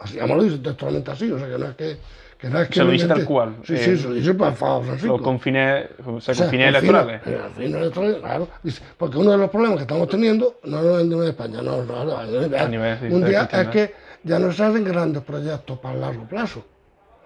Así 0.00 0.14
ya 0.16 0.26
me 0.26 0.36
lo 0.36 0.42
dice 0.44 0.58
textualmente 0.58 1.10
así, 1.10 1.30
o 1.30 1.38
sea 1.38 1.48
que 1.48 1.58
no 1.58 1.66
es 1.66 1.74
que, 1.76 1.96
que, 2.38 2.48
no 2.48 2.60
es 2.60 2.68
que 2.68 2.74
Se 2.74 2.84
lo 2.84 2.90
dice 2.92 3.06
tal 3.08 3.24
cual, 3.24 3.56
Sí, 3.64 3.74
eh, 3.74 3.78
sí, 3.78 3.96
se 3.98 4.08
lo 4.08 4.14
dice 4.14 4.32
para 4.34 4.52
Francisco. 4.52 5.06
Los 5.08 5.22
con 5.22 5.40
fines, 5.40 5.86
o 6.06 6.20
sea, 6.20 6.34
O 6.34 6.36
con 6.36 6.36
sea, 6.36 6.48
fines 6.48 6.48
con 6.48 6.50
fines- 6.50 6.66
electorales. 6.68 7.20
electorales, 7.58 8.16
claro. 8.20 8.48
Porque 8.96 9.18
uno 9.18 9.30
de 9.32 9.38
los 9.38 9.50
problemas 9.50 9.76
que 9.78 9.82
estamos 9.82 10.08
teniendo, 10.08 10.60
no 10.64 10.82
no 10.82 11.00
en 11.22 11.28
España, 11.28 11.60
no, 11.62 11.82
no, 11.84 12.04
no, 12.04 12.16
a 12.16 12.24
nivel 12.68 13.10
mundial, 13.10 13.48
es 13.52 13.68
que 13.68 13.94
ya 14.22 14.38
no 14.38 14.52
se 14.52 14.62
hacen 14.64 14.84
grandes 14.84 15.22
proyectos 15.22 15.78
para 15.78 15.96
largo 15.98 16.24
plazo. 16.24 16.64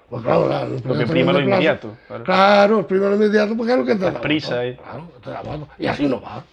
Pues 0.08 0.22
claro, 0.24 0.48
la- 0.48 0.64
los 0.66 0.84
Lo 0.84 0.98
que 0.98 1.06
prima 1.06 1.32
lo 1.32 1.40
inmediato. 1.40 1.96
claro. 2.06 2.24
Claro, 2.24 2.78
el 2.80 2.84
primero 2.86 3.14
inmediato, 3.14 3.56
porque 3.56 3.72
es 3.72 3.78
lo 3.78 3.84
que 3.86 3.94
te 3.94 4.04
da 4.10 4.60
ahí. 4.60 4.76
Claro, 4.76 5.08
te 5.24 5.30
da 5.30 5.40
voto. 5.42 5.68
Y 5.78 5.86
así 5.86 6.06
no 6.06 6.20
va. 6.20 6.44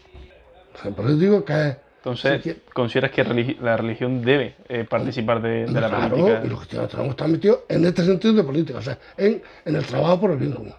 Eso 0.74 1.16
digo 1.16 1.43
que 1.43 1.76
Entonces, 1.99 2.41
Sí, 2.43 2.55
¿consideras 2.73 3.11
que 3.11 3.25
religi- 3.25 3.59
la 3.59 3.75
religión 3.75 4.21
debe 4.23 4.55
eh, 4.69 4.85
participar 4.89 5.41
de, 5.41 5.65
de 5.65 5.81
la 5.81 5.89
claro, 5.89 6.09
política? 6.15 6.41
y 6.45 6.47
los 6.47 6.59
cristianos 6.59 6.89
tenemos 6.89 7.07
que 7.09 7.11
estar 7.21 7.27
metidos 7.27 7.59
en 7.67 7.85
este 7.85 8.05
sentido 8.05 8.33
de 8.35 8.43
política, 8.43 8.79
o 8.79 8.81
sea, 8.81 8.97
en, 9.17 9.41
en 9.65 9.75
el 9.75 9.85
trabajo 9.85 10.21
por 10.21 10.31
el 10.31 10.37
bien 10.37 10.53
común. 10.53 10.73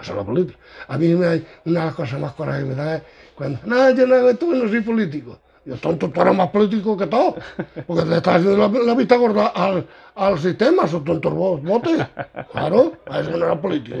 Esa 0.00 0.12
es 0.12 0.16
la 0.16 0.24
política. 0.24 0.58
A 0.86 0.98
mí 0.98 1.08
me 1.08 1.16
una 1.16 1.80
de 1.80 1.86
las 1.86 1.94
cosas 1.94 2.20
más 2.20 2.32
coraje 2.32 2.60
que 2.60 2.66
me 2.66 2.74
da 2.74 2.96
es 2.96 3.02
cuando, 3.34 3.58
no, 3.64 3.90
yo 3.90 4.06
no 4.06 4.28
esto, 4.28 4.46
no 4.52 4.68
soy 4.68 4.80
político. 4.82 5.40
Yo, 5.68 5.76
tonto, 5.76 6.08
tú 6.08 6.22
eres 6.22 6.34
más 6.34 6.48
político 6.48 6.96
que 6.96 7.06
todo, 7.06 7.36
porque 7.86 8.04
le 8.06 8.16
estás 8.16 8.36
haciendo 8.36 8.56
la, 8.56 8.68
la 8.86 8.94
vista 8.94 9.16
gorda 9.16 9.48
al, 9.48 9.86
al 10.14 10.38
sistema, 10.38 10.84
esos 10.84 11.04
tontos 11.04 11.30
vos- 11.34 11.62
votes. 11.62 12.06
Claro, 12.52 12.94
a 13.06 13.20
eso 13.20 13.30
no 13.36 13.44
era 13.44 13.60
político. 13.60 13.98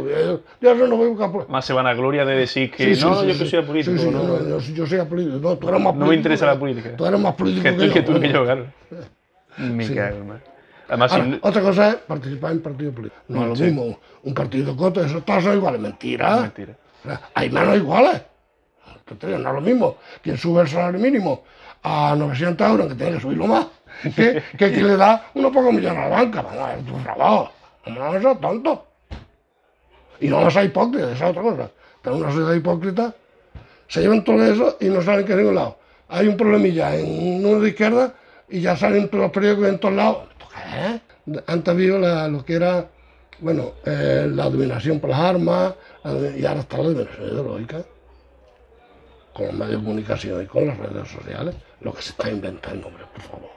Yo 0.62 0.72
eso 0.72 0.86
no 0.86 0.96
voy 0.96 1.08
a 1.08 1.10
buscar 1.10 1.30
político. 1.30 1.52
Más 1.52 1.66
se 1.66 1.74
van 1.74 1.86
a 1.86 1.92
gloria 1.92 2.24
de 2.24 2.36
decir 2.36 2.70
que 2.70 2.94
Sí, 2.94 3.04
no, 3.04 3.20
sí, 3.20 3.26
yo 3.26 3.32
sí. 3.34 3.38
que 3.40 3.46
soy 3.50 3.62
político, 3.64 3.98
sí, 3.98 4.08
no, 4.10 4.48
yo, 4.48 4.58
yo, 4.60 4.86
soy 4.86 4.98
político. 5.04 5.36
No, 5.42 5.56
tú 5.58 5.68
eres 5.68 5.80
más 5.80 5.92
No 5.94 6.00
me 6.00 6.06
político 6.06 6.14
interesa 6.14 6.46
que- 6.46 6.52
la 6.54 6.58
política. 6.58 6.96
Tú 6.96 7.04
eres 7.04 7.20
más 7.20 7.34
político 7.34 7.62
que 7.64 7.72
tú, 7.72 7.92
que 7.92 8.02
tú, 8.02 8.20
que 8.20 8.32
yo, 8.32 8.44
claro. 8.44 8.66
Me 9.58 9.94
cago, 9.94 10.24
man. 10.24 10.40
Además, 10.88 11.12
Ahora, 11.12 11.24
si- 11.26 11.38
otra 11.42 11.60
cosa 11.62 11.88
es 11.90 11.94
participar 11.96 12.52
en 12.52 12.62
partidos 12.62 12.94
políticos. 12.94 13.24
No 13.28 13.42
es 13.52 13.58
lo 13.60 13.66
mismo. 13.66 13.98
Un 14.22 14.32
partido 14.32 14.74
coto, 14.74 15.04
eso 15.04 15.20
todos 15.20 15.44
son 15.44 15.56
iguales. 15.56 15.80
Mentira. 15.82 16.36
es 16.36 16.40
mentira. 16.42 16.74
Hay 17.34 17.50
menos 17.50 17.76
iguales. 17.76 18.22
No 19.22 19.36
es 19.36 19.40
lo 19.42 19.60
mismo. 19.60 19.96
Quien 20.22 20.36
sube 20.36 20.62
el 20.62 20.68
salario 20.68 20.98
mínimo 21.00 21.42
a 21.88 22.14
900 22.14 22.68
euros, 22.68 22.88
que 22.88 22.94
tiene 22.94 23.12
que 23.14 23.20
subirlo 23.20 23.46
más, 23.46 23.66
que, 24.14 24.42
que 24.58 24.68
le 24.68 24.96
da 24.96 25.30
unos 25.34 25.52
pocos 25.52 25.72
millones 25.72 25.98
a 25.98 26.08
la 26.08 26.16
banca. 26.16 26.42
Vamos 26.42 26.60
a 26.60 26.74
ver 26.74 26.84
tu 26.84 26.98
trabajo. 26.98 27.50
No 27.86 28.12
ser 28.12 28.38
tontos. 28.38 28.78
Y 30.20 30.28
no 30.28 30.36
vamos 30.36 30.54
a 30.54 30.60
ser 30.60 30.68
hipócritas, 30.68 31.12
esa 31.12 31.24
es 31.24 31.30
otra 31.30 31.42
cosa. 31.42 31.70
Tenemos 32.02 32.22
una 32.22 32.32
sociedad 32.32 32.54
hipócrita, 32.54 33.14
se 33.86 34.00
llevan 34.02 34.24
todo 34.24 34.44
eso 34.44 34.76
y 34.80 34.86
no 34.86 35.00
salen 35.00 35.24
que 35.24 35.34
ningún 35.34 35.54
lado. 35.54 35.78
Hay 36.08 36.28
un 36.28 36.36
problemilla 36.36 36.94
en 36.94 37.44
uno 37.44 37.60
de 37.60 37.70
izquierda 37.70 38.14
y 38.48 38.60
ya 38.60 38.76
salen 38.76 39.08
los 39.10 39.30
periódicos 39.30 39.68
en 39.68 39.78
todos 39.78 39.94
lados. 39.94 40.28
¿Esto 40.30 40.46
qué 40.54 40.94
es? 40.94 41.42
Antes 41.46 41.72
había 41.72 42.28
lo 42.28 42.44
que 42.44 42.54
era, 42.54 42.86
bueno, 43.40 43.72
eh, 43.86 44.28
la 44.30 44.44
dominación 44.44 45.00
por 45.00 45.10
las 45.10 45.20
armas, 45.20 45.74
y 46.36 46.44
ahora 46.44 46.60
está 46.60 46.78
la 46.78 46.84
dominación 46.84 47.28
ideológica. 47.28 47.82
Con 49.38 49.46
los 49.46 49.54
medios 49.54 49.80
de 49.80 49.84
comunicación 49.84 50.42
y 50.42 50.46
con 50.46 50.66
las 50.66 50.76
redes 50.76 51.08
sociales, 51.08 51.54
lo 51.80 51.94
que 51.94 52.02
se 52.02 52.10
está 52.10 52.28
inventando, 52.28 52.88
hombre, 52.88 53.04
por 53.12 53.22
favor. 53.22 53.48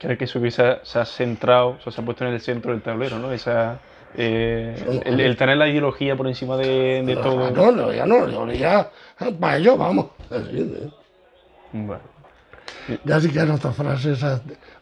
Creo 0.00 0.16
que 0.16 0.24
eso 0.24 0.40
quizás 0.40 0.78
se 0.82 0.98
ha 0.98 1.04
centrado, 1.04 1.70
o 1.70 1.80
sea, 1.80 1.92
se 1.92 2.00
ha 2.00 2.04
puesto 2.04 2.24
en 2.24 2.32
el 2.32 2.40
centro 2.40 2.72
del 2.72 2.80
tablero, 2.80 3.18
¿no? 3.18 3.30
Esa, 3.32 3.78
eh, 4.16 5.02
el, 5.04 5.20
el, 5.20 5.36
tener 5.36 5.58
la 5.58 5.68
ideología 5.68 6.16
por 6.16 6.26
encima 6.26 6.56
de, 6.56 7.02
de 7.04 7.14
no, 7.14 7.20
todo. 7.20 7.50
No, 7.50 7.70
no, 7.70 7.92
ya 7.92 8.06
no, 8.06 8.28
yo 8.28 8.50
ya, 8.52 8.90
para 9.38 9.58
ello 9.58 9.76
vamos. 9.76 10.06
Así, 10.30 10.58
¿eh? 10.58 10.90
Bueno. 11.72 12.00
Ya 13.04 13.20
sí 13.20 13.28
que 13.30 13.40
hay 13.40 13.50
otras 13.50 13.76
frases, 13.76 14.24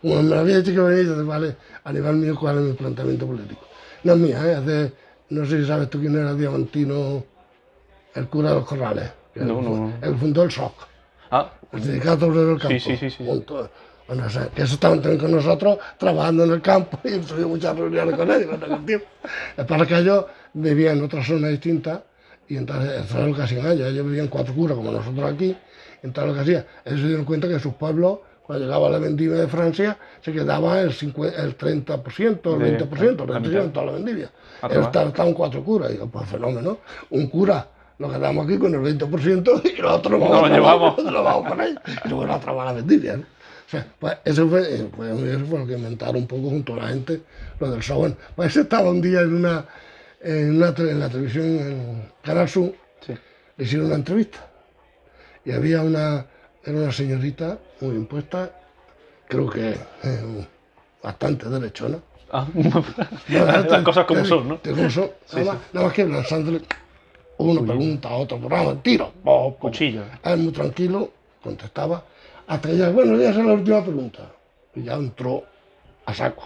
como 0.01 0.23
me 0.23 0.31
lo 0.31 0.39
había 0.39 0.59
dicho 0.59 0.73
que 0.73 0.81
venía, 0.81 1.23
vale, 1.25 1.57
a 1.83 1.93
nivel 1.93 2.17
mío, 2.17 2.37
cuál 2.39 2.59
es 2.59 2.65
mi 2.65 2.73
planteamiento 2.75 3.27
político. 3.27 3.67
No 4.05 4.13
es 4.13 4.19
mía, 4.19 4.41
¿eh? 4.47 4.55
Hace, 4.55 4.93
no 5.31 5.45
sé 5.45 5.61
si 5.61 5.67
sabes 5.67 5.91
tú 5.91 5.99
quién 5.99 6.15
era 6.15 6.33
Diamantino, 6.35 7.25
el 8.15 8.29
cura 8.29 8.51
de 8.51 8.55
los 8.55 8.65
corrales. 8.67 9.11
No, 9.45 9.61
no, 9.63 9.93
él 10.03 10.17
fundó 10.17 10.43
el 10.43 10.51
SOC, 10.51 10.73
Ah, 11.31 11.51
el 11.73 11.83
Sindicato 11.83 12.27
Obrero 12.27 12.47
del 12.49 12.59
Campo. 12.59 12.79
Sí, 12.79 12.97
sí, 12.97 13.11
sí, 13.11 13.25
junto- 13.27 13.69
bueno, 14.07 14.27
o 14.27 14.31
sea, 14.31 14.47
que 14.55 14.63
eso 14.63 14.75
estaban 14.75 15.01
con 15.19 15.33
nosotros 15.33 15.79
trabajando 15.99 16.45
en 16.45 16.53
el 16.53 16.63
campo 16.63 16.97
y 17.05 17.19
tenido 17.19 17.49
muchas 17.49 17.77
reuniones 17.77 18.15
con 18.15 18.31
ellos 18.31 18.55
en 18.55 19.67
para 19.67 19.85
que 19.85 19.99
ellos 19.99 20.27
vivían 20.53 20.99
en 20.99 21.05
otra 21.05 21.25
zona 21.25 21.49
distinta 21.49 22.05
y 22.49 22.57
entonces 22.57 23.13
lo 23.13 23.35
que 23.35 23.43
hacían 23.43 23.67
ellos. 23.67 23.89
Ellos 23.89 24.07
vivían 24.07 24.29
cuatro 24.29 24.55
curas 24.55 24.77
como 24.77 24.93
nosotros 24.93 25.33
aquí. 25.33 25.57
Entonces 26.05 26.29
lo 26.29 26.35
que 26.35 26.41
hacían, 26.41 26.67
ellos 26.85 27.01
se 27.01 27.07
dieron 27.09 27.25
cuenta 27.25 27.49
que 27.49 27.59
sus 27.59 27.75
pueblos, 27.75 28.21
cuando 28.45 28.65
llegaba 28.65 28.89
la 28.89 28.99
vendimia 28.99 29.39
de 29.41 29.49
Francia, 29.49 29.99
se 30.21 30.31
quedaba 30.33 30.81
el, 30.81 30.93
50, 30.93 31.43
el 31.43 31.59
30%, 31.59 32.53
el 32.55 32.59
De- 32.79 32.79
20%, 32.79 33.27
la 33.27 33.37
el 33.39 33.43
30% 33.43 33.49
mitad. 33.49 33.65
en 33.65 33.73
toda 33.73 33.87
la 33.87 33.93
vendimia. 33.93 34.31
Ellos 34.71 34.87
estaban, 34.87 35.35
cuatro 35.35 35.65
curas. 35.65 35.91
Y 35.91 35.95
digo, 35.95 36.07
pues 36.07 36.29
fenómeno. 36.29 36.79
Un 37.11 37.27
cura 37.27 37.67
lo 37.99 38.11
quedamos 38.11 38.47
aquí 38.47 38.59
con 38.59 38.75
el 38.75 38.81
20% 38.99 39.63
y 39.65 39.81
los 39.81 39.93
otros 39.93 40.21
Nos 40.21 40.29
vamos, 40.31 40.41
lo 40.49 40.55
a 40.55 40.57
llevamos. 40.59 41.03
lo 41.13 41.23
vamos 41.23 41.49
con 41.49 41.61
ellos. 41.61 41.81
Y 42.05 42.09
luego 42.09 42.27
la 42.27 42.39
traba 42.41 42.65
la 42.67 42.73
vendimia. 42.75 43.17
¿no? 43.17 43.23
O 43.23 43.69
sea, 43.71 43.87
pues 43.99 44.19
eso 44.25 44.49
fue, 44.49 44.61
eh, 44.77 44.89
pues 44.95 45.11
eso 45.23 45.45
fue 45.47 45.59
lo 45.61 45.67
que 45.67 45.73
inventaron 45.73 46.17
un 46.17 46.27
poco 46.27 46.51
junto 46.51 46.75
a 46.75 46.77
la 46.77 46.89
gente, 46.89 47.23
lo 47.59 47.71
del 47.71 47.81
show. 47.83 47.99
Bueno, 47.99 48.17
pues 48.37 48.51
ese 48.51 48.61
estaba 48.61 48.91
un 48.91 49.01
día 49.01 49.21
en 49.23 49.35
una, 49.35 49.65
en, 50.21 50.57
una 50.57 50.69
en 50.77 51.01
la 51.01 51.09
televisión, 51.09 51.45
en 51.45 52.13
Canal 52.23 52.49
Sur, 52.49 52.73
sí. 53.05 53.15
le 53.57 53.65
hicieron 53.65 53.87
una 53.89 53.97
entrevista. 53.97 54.39
Y 55.45 55.53
había 55.53 55.83
una, 55.83 56.27
era 56.65 56.79
una 56.79 56.93
señorita 56.93 57.59
muy 57.81 57.97
impuesta, 57.97 58.51
creo 59.29 59.49
que 59.51 59.71
eh, 59.71 60.47
bastante 61.03 61.49
derechona. 61.49 61.99
Ah, 62.33 62.47
Nada, 63.29 63.67
las 63.69 63.83
cosas 63.83 64.05
como 64.07 64.25
son, 64.25 64.49
¿no? 64.49 64.59
te- 64.59 64.71
como 64.73 64.91
son. 64.91 65.11
Sí, 65.27 65.37
nada, 65.39 65.53
más, 65.55 65.63
nada 65.73 65.87
más 65.87 65.95
que 65.95 66.05
lanzándole 66.05 66.61
una 67.39 67.61
pregunta 67.63 68.09
a 68.09 68.17
otro 68.17 68.39
programa, 68.39 68.81
tiro. 68.83 69.13
pum. 69.23 69.53
Cuchillo. 69.55 70.03
Él 70.25 70.39
muy 70.39 70.53
tranquilo, 70.53 71.11
contestaba, 71.43 72.03
hasta 72.47 72.69
que 72.69 72.77
ya, 72.77 72.91
bueno, 72.91 73.17
ya 73.17 73.31
es 73.31 73.37
la 73.37 73.53
última 73.53 73.83
pregunta. 73.83 74.33
Y 74.75 74.85
ya 74.85 74.95
entró 74.95 75.45
a 76.05 76.15
saco. 76.15 76.45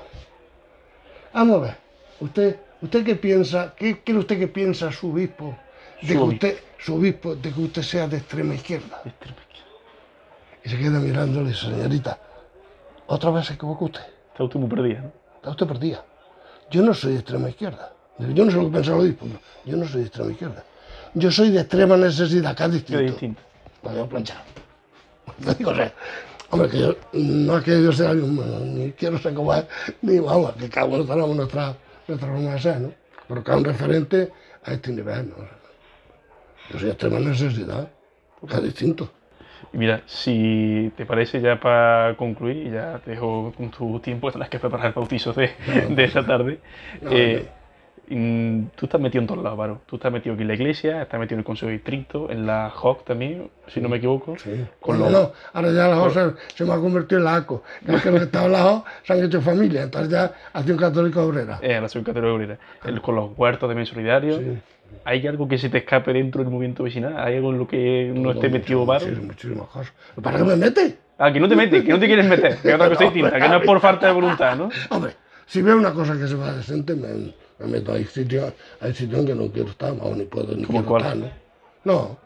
Vamos 1.33 1.59
a 1.59 1.61
ver, 1.61 1.77
usted, 2.21 2.59
usted 2.81 3.05
qué 3.05 3.17
piensa, 3.17 3.75
qué 3.77 4.03
cree 4.03 4.19
usted 4.19 4.39
que 4.39 4.49
piensa 4.49 4.91
su 4.91 5.11
obispo 5.11 5.57
de 6.03 6.09
Su 6.09 6.15
que 6.15 6.35
usted, 6.35 6.59
su 6.79 6.95
obispo, 6.95 7.35
de 7.37 7.53
que 7.53 7.61
usted 7.61 7.83
sea 7.83 8.09
de 8.09 8.17
extrema 8.17 8.55
izquierda? 8.55 9.03
Y 10.65 10.69
se 10.69 10.79
queda 10.79 10.99
mirándole 10.99 11.51
y 11.51 11.53
dice, 11.53 11.67
señorita, 11.67 12.19
otra 13.07 13.31
vez 13.31 13.47
se 13.47 13.55
equivocó 13.55 13.87
usted. 13.87 14.03
Está 14.33 14.45
usted 14.45 14.61
muy 14.61 14.69
perdida, 14.69 15.01
¿no? 15.03 15.13
Está 15.37 15.51
usted 15.51 15.67
perdida. 15.67 16.05
Yo 16.71 16.83
no 16.83 16.95
soy 16.95 17.13
de 17.13 17.19
extrema 17.19 17.49
izquierda. 17.49 17.93
Yo 18.19 18.45
no 18.45 18.51
sé 18.51 18.57
lo 18.59 18.65
que 18.65 18.71
piensa 18.71 18.93
el 18.93 19.01
obispo. 19.01 19.27
Yo 19.65 19.77
no 19.77 19.87
soy 19.87 20.01
de 20.03 20.07
extrema 20.07 20.31
izquierda. 20.31 20.65
Yo 21.15 21.31
soy 21.31 21.51
de 21.51 21.61
extrema 21.61 21.97
necesidad, 21.97 22.57
que 22.57 22.65
es 22.65 22.73
distinto. 22.73 23.03
distinto. 23.03 23.43
La 23.83 23.93
voy 23.93 24.01
a 24.03 24.07
planchar. 24.07 24.43
Digo, 25.59 25.71
o 25.71 25.75
sea, 25.75 25.93
hombre, 26.51 26.69
que 26.69 26.79
yo, 26.79 26.97
no 27.13 27.59
es 27.59 27.65
que 27.65 27.83
yo 27.83 27.93
sea 27.93 28.15
ni, 28.15 28.93
quiero 28.93 29.19
ser 29.19 29.35
como 29.35 29.55
él, 29.55 29.67
ni 30.03 30.19
vamos, 30.19 30.53
que 30.53 30.69
cada 30.69 30.87
uno 30.87 31.05
tenemos 31.05 31.37
nuestra, 31.37 31.75
nuestra 32.07 32.29
forma 32.29 32.53
de 32.53 32.61
ser, 32.61 32.81
¿no? 32.81 32.93
Pero 33.29 33.45
cada 33.45 33.59
un 33.59 33.65
referente 33.65 34.33
a 34.65 34.73
este 34.73 34.93
nivel, 34.93 35.31
¿no? 35.31 35.37
Yo 36.71 36.79
soy 36.79 36.87
de 36.87 36.91
extrema 36.91 37.19
necesidad, 37.19 37.89
que 38.47 38.55
es 38.55 38.63
distinto. 38.63 39.11
Y 39.73 39.79
mira, 39.79 40.03
si 40.07 40.93
te 40.97 41.07
parece 41.07 41.41
ya 41.41 41.59
para 41.61 42.17
concluir, 42.17 42.67
y 42.67 42.71
ya 42.71 43.01
te 43.05 43.13
dejo 43.13 43.53
con 43.57 43.71
tu 43.71 44.01
tiempo, 44.01 44.31
tendrás 44.31 44.51
que 44.51 44.59
preparar 44.59 44.87
el 44.87 44.93
bautizo 44.93 45.33
de, 45.33 45.51
de 45.91 46.05
esta 46.05 46.25
tarde. 46.25 46.61
No, 47.03 47.11
eh, 47.13 47.49
tú 48.77 48.87
estás 48.87 49.01
metido 49.01 49.21
en 49.23 49.27
todos 49.29 49.43
lados, 49.43 49.59
Varo. 49.59 49.81
Tú 49.87 49.97
estás 49.97 50.11
metido 50.13 50.35
aquí 50.35 50.43
en 50.43 50.49
la 50.49 50.55
iglesia, 50.55 51.03
estás 51.03 51.21
metido 51.21 51.37
en 51.37 51.39
el 51.41 51.45
Consejo 51.45 51.67
de 51.69 51.75
Distrito, 51.75 52.31
en 52.31 52.47
la 52.47 52.71
JOC 52.71 53.05
también, 53.05 53.49
si 53.69 53.81
no 53.81 53.89
me 53.89 53.99
equivoco. 53.99 54.37
Sí. 54.39 54.65
Con 54.81 54.99
no, 54.99 55.05
los- 55.09 55.13
no, 55.13 55.33
ahora 55.53 55.73
ya 55.73 55.89
la 55.89 55.97
JO 55.97 56.11
se, 56.11 56.57
se 56.57 56.65
me 56.65 56.73
ha 56.73 56.77
convertido 56.79 57.19
en 57.19 57.25
la 57.25 57.37
ACO. 57.37 57.63
Es 57.87 58.03
que 58.03 58.11
los 58.11 58.19
que 58.21 58.25
estaban 58.27 58.47
en 58.47 58.53
la 58.53 58.63
JO 58.63 58.85
se 59.05 59.13
han 59.13 59.25
hecho 59.25 59.41
familia, 59.41 59.83
entonces 59.83 60.11
ya 60.11 60.33
Acción 60.53 60.77
Católica 60.77 61.21
Obrera. 61.23 61.59
Eh, 61.63 61.69
la 61.73 61.79
Asociación 61.87 62.05
Católica 62.05 62.33
Obrera. 62.35 62.59
El- 62.85 63.01
con 63.01 63.15
los 63.15 63.31
huertos 63.37 63.69
también 63.69 63.87
solidarios. 63.87 64.39
Sí. 64.39 64.59
¿Hay 65.05 65.25
algo 65.29 65.47
que 65.47 65.57
se 65.57 65.69
te 65.69 65.79
escape 65.79 66.13
dentro 66.13 66.43
del 66.43 66.51
movimiento 66.53 66.83
vecinal? 66.83 67.17
¿Hay 67.17 67.37
algo 67.37 67.51
en 67.53 67.59
lo 67.59 67.69
que 67.69 68.13
no 68.15 68.33
esté 68.33 68.49
metido 68.49 68.85
Varo? 68.85 69.05
Muchísimas, 69.07 69.27
muchísimas 69.37 69.69
cosas. 69.69 69.93
¿Para 70.21 70.39
qué 70.39 70.45
me 70.45 70.57
mete? 70.57 70.99
Ah, 71.17 71.33
que 71.33 71.39
no 71.39 71.49
te 71.49 71.55
metes, 71.55 71.85
que 71.85 71.91
no 71.91 72.01
te 72.01 72.07
quieres 72.07 72.27
meter, 72.27 72.57
que 72.57 72.75
otra 72.75 72.89
cosa 72.89 73.05
distinta, 73.05 73.39
que 73.39 73.49
no 73.49 73.57
es 73.59 73.65
por 73.67 73.79
falta 73.81 74.07
de 74.09 74.13
voluntad, 74.15 74.57
¿no? 74.57 74.69
Hombre, 74.89 75.13
si 75.47 75.63
veo 75.63 75.77
una 75.77 75.93
cosa 75.93 76.19
que 76.19 76.27
se 76.27 76.35
va 76.35 76.53
decente, 76.55 76.95
me, 76.97 77.33
me 77.61 77.67
meto. 77.67 77.93
Hay 77.93 78.05
sitios 78.05 78.53
hay 78.81 78.95
sitios 78.95 79.21
en 79.21 79.27
que 79.27 79.35
no 79.35 79.49
quiero 79.53 79.71
estar, 79.71 79.97
vamos, 79.97 80.17
ni 80.17 80.25
puedo 80.25 80.55
ni 80.57 80.65
¿Cómo 80.65 80.79
quiero 80.81 80.89
cuál? 80.89 81.03
estar, 81.03 81.17
¿no? 81.17 81.31
No, 81.85 82.19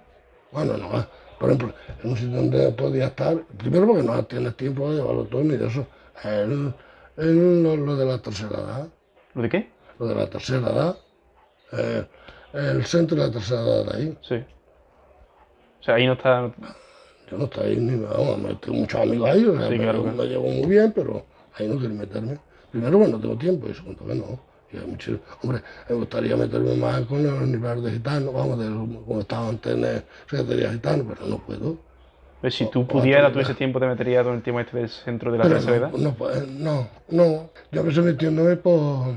bueno, 0.52 0.76
no. 0.76 0.98
eh. 1.00 1.04
Por 1.38 1.50
ejemplo, 1.50 1.74
en 2.02 2.10
un 2.10 2.16
sitio 2.16 2.36
donde 2.36 2.70
podía 2.72 3.06
estar, 3.06 3.36
primero 3.58 3.86
porque 3.86 4.02
no 4.02 4.24
tienes 4.24 4.56
tiempo 4.56 4.90
de 4.90 4.98
llevarlo 4.98 5.24
todo 5.24 5.42
ni 5.42 5.56
de 5.56 5.66
eso. 5.66 5.86
El, 6.22 6.72
el- 7.16 7.62
lo, 7.62 7.76
lo 7.76 7.96
de 7.96 8.06
la 8.06 8.18
tercera 8.18 8.50
edad, 8.60 8.88
¿Lo 9.34 9.42
de 9.42 9.48
qué? 9.48 9.68
lo 9.98 10.06
de 10.06 10.14
la 10.14 10.26
tercera 10.30 10.70
edad, 10.70 10.96
eh, 11.72 12.06
el 12.52 12.84
centro 12.86 13.16
de 13.16 13.26
la 13.26 13.32
tercera 13.32 13.60
edad 13.62 13.84
de 13.92 13.96
ahí. 13.98 14.18
Sí. 14.22 14.34
O 15.80 15.82
sea, 15.84 15.96
ahí 15.96 16.06
no 16.06 16.12
está... 16.14 16.50
Yo 17.30 17.38
no 17.38 17.44
estoy 17.44 17.76
ni, 17.76 17.96
vamos, 18.04 18.38
me- 18.38 18.54
tengo 18.54 18.78
muchos 18.78 19.00
amigos 19.00 19.28
ahí, 19.30 19.44
o 19.44 19.58
sea, 19.58 19.68
Sí, 19.68 19.74
me, 19.78 19.82
claro. 19.84 20.04
me 20.04 20.24
llevo 20.26 20.48
muy 20.48 20.66
bien, 20.68 20.92
pero 20.94 21.24
ahí 21.58 21.66
no 21.68 21.78
quiero 21.78 21.94
meterme. 21.94 22.38
Primero, 22.70 22.98
bueno, 22.98 23.16
no 23.16 23.20
tengo 23.20 23.36
tiempo, 23.36 23.68
y 23.68 23.74
segundo, 23.74 24.06
que 24.06 24.14
no. 24.14 24.38
Hombre, 25.42 25.62
me 25.88 25.94
gustaría 25.96 26.36
meterme 26.36 26.74
más 26.74 27.00
con 27.02 27.20
el 27.26 27.50
nivel 27.52 27.82
de 27.82 27.92
gitano, 27.92 28.32
vamos, 28.32 28.58
de, 28.58 28.66
como 28.66 29.20
estaba 29.20 29.48
antes 29.48 29.74
en 29.74 29.84
el 29.84 30.02
Secretaría 30.28 30.72
Gitano, 30.72 31.04
pero 31.08 31.26
no 31.26 31.38
puedo. 31.38 31.76
Pues 32.40 32.54
si 32.54 32.66
tú 32.66 32.86
pudieras, 32.86 33.32
tú 33.32 33.40
ese 33.40 33.54
tiempo 33.54 33.80
te 33.80 33.86
meterías 33.86 34.24
con 34.24 34.34
el 34.34 34.42
tema 34.42 34.60
este 34.62 34.76
del 34.76 34.88
centro 34.88 35.32
de 35.32 35.38
la 35.38 35.44
Pero 35.44 35.56
tercera 35.56 35.90
no, 35.90 36.08
edad. 36.08 36.16
no, 36.18 36.48
no, 36.58 36.88
no, 37.10 37.50
yo 37.72 37.82
me 37.82 37.88
estoy 37.88 38.04
metiéndome 38.04 38.56
por, 38.56 39.14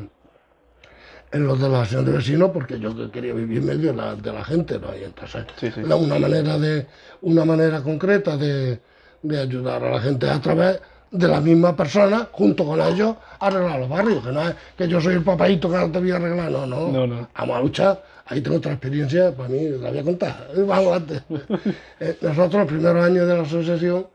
en 1.32 1.46
los 1.46 1.60
de 1.60 1.70
la 1.70 1.82
acción 1.82 2.06
de 2.06 2.14
vecinos 2.14 2.52
porque 2.54 2.80
yo 2.80 2.96
que 2.96 3.10
quería 3.12 3.34
vivir 3.34 3.58
en 3.60 3.66
medio 3.66 3.92
de 3.92 3.98
la, 3.98 4.16
de 4.16 4.32
la 4.34 4.44
gente, 4.46 4.80
¿no? 4.80 4.96
Y 4.96 5.04
entonces, 5.04 5.46
Sí, 5.58 5.72
sí. 5.72 5.82
la- 5.84 5.96
una 5.96 6.18
manera 6.18 6.58
de 6.58 6.88
una 7.22 7.46
manera 7.46 7.82
concreta 7.82 8.38
de, 8.38 8.80
de 9.22 9.40
ayudar 9.40 9.84
a 9.84 9.92
la 9.92 10.00
gente 10.02 10.30
a 10.30 10.40
través 10.40 10.80
de 11.12 11.28
la 11.28 11.40
misma 11.42 11.76
persona, 11.76 12.28
junto 12.32 12.66
con 12.66 12.82
ellos, 12.82 13.16
arreglar 13.40 13.80
los 13.80 13.90
barrios, 13.90 14.26
que 14.26 14.32
no 14.32 14.42
es 14.42 14.56
que 14.78 14.88
yo 14.88 15.00
soy 15.00 15.16
el 15.16 15.24
papadito 15.24 15.70
que 15.70 15.76
ahora 15.78 15.92
te 15.92 16.00
voy 16.00 16.12
a 16.12 16.16
arreglar, 16.18 16.52
no, 16.52 16.66
no, 16.66 16.92
No, 16.92 17.08
no. 17.08 17.28
vamos 17.38 17.58
a 17.58 17.62
luchar, 17.62 18.04
ahí 18.26 18.42
tengo 18.42 18.58
otra 18.58 18.74
experiencia, 18.74 19.36
para 19.36 19.50
mí 19.50 19.70
la 19.70 19.90
voy 19.90 20.00
a 20.00 20.04
contar, 20.04 20.48
vamos 20.68 20.96
antes. 20.96 21.24
Eh, 22.00 22.18
nosotros 22.22 22.54
los 22.62 22.68
primeros 22.68 23.04
años 23.04 23.28
de 23.28 23.36
la 23.36 23.42
asociación, 23.44 24.08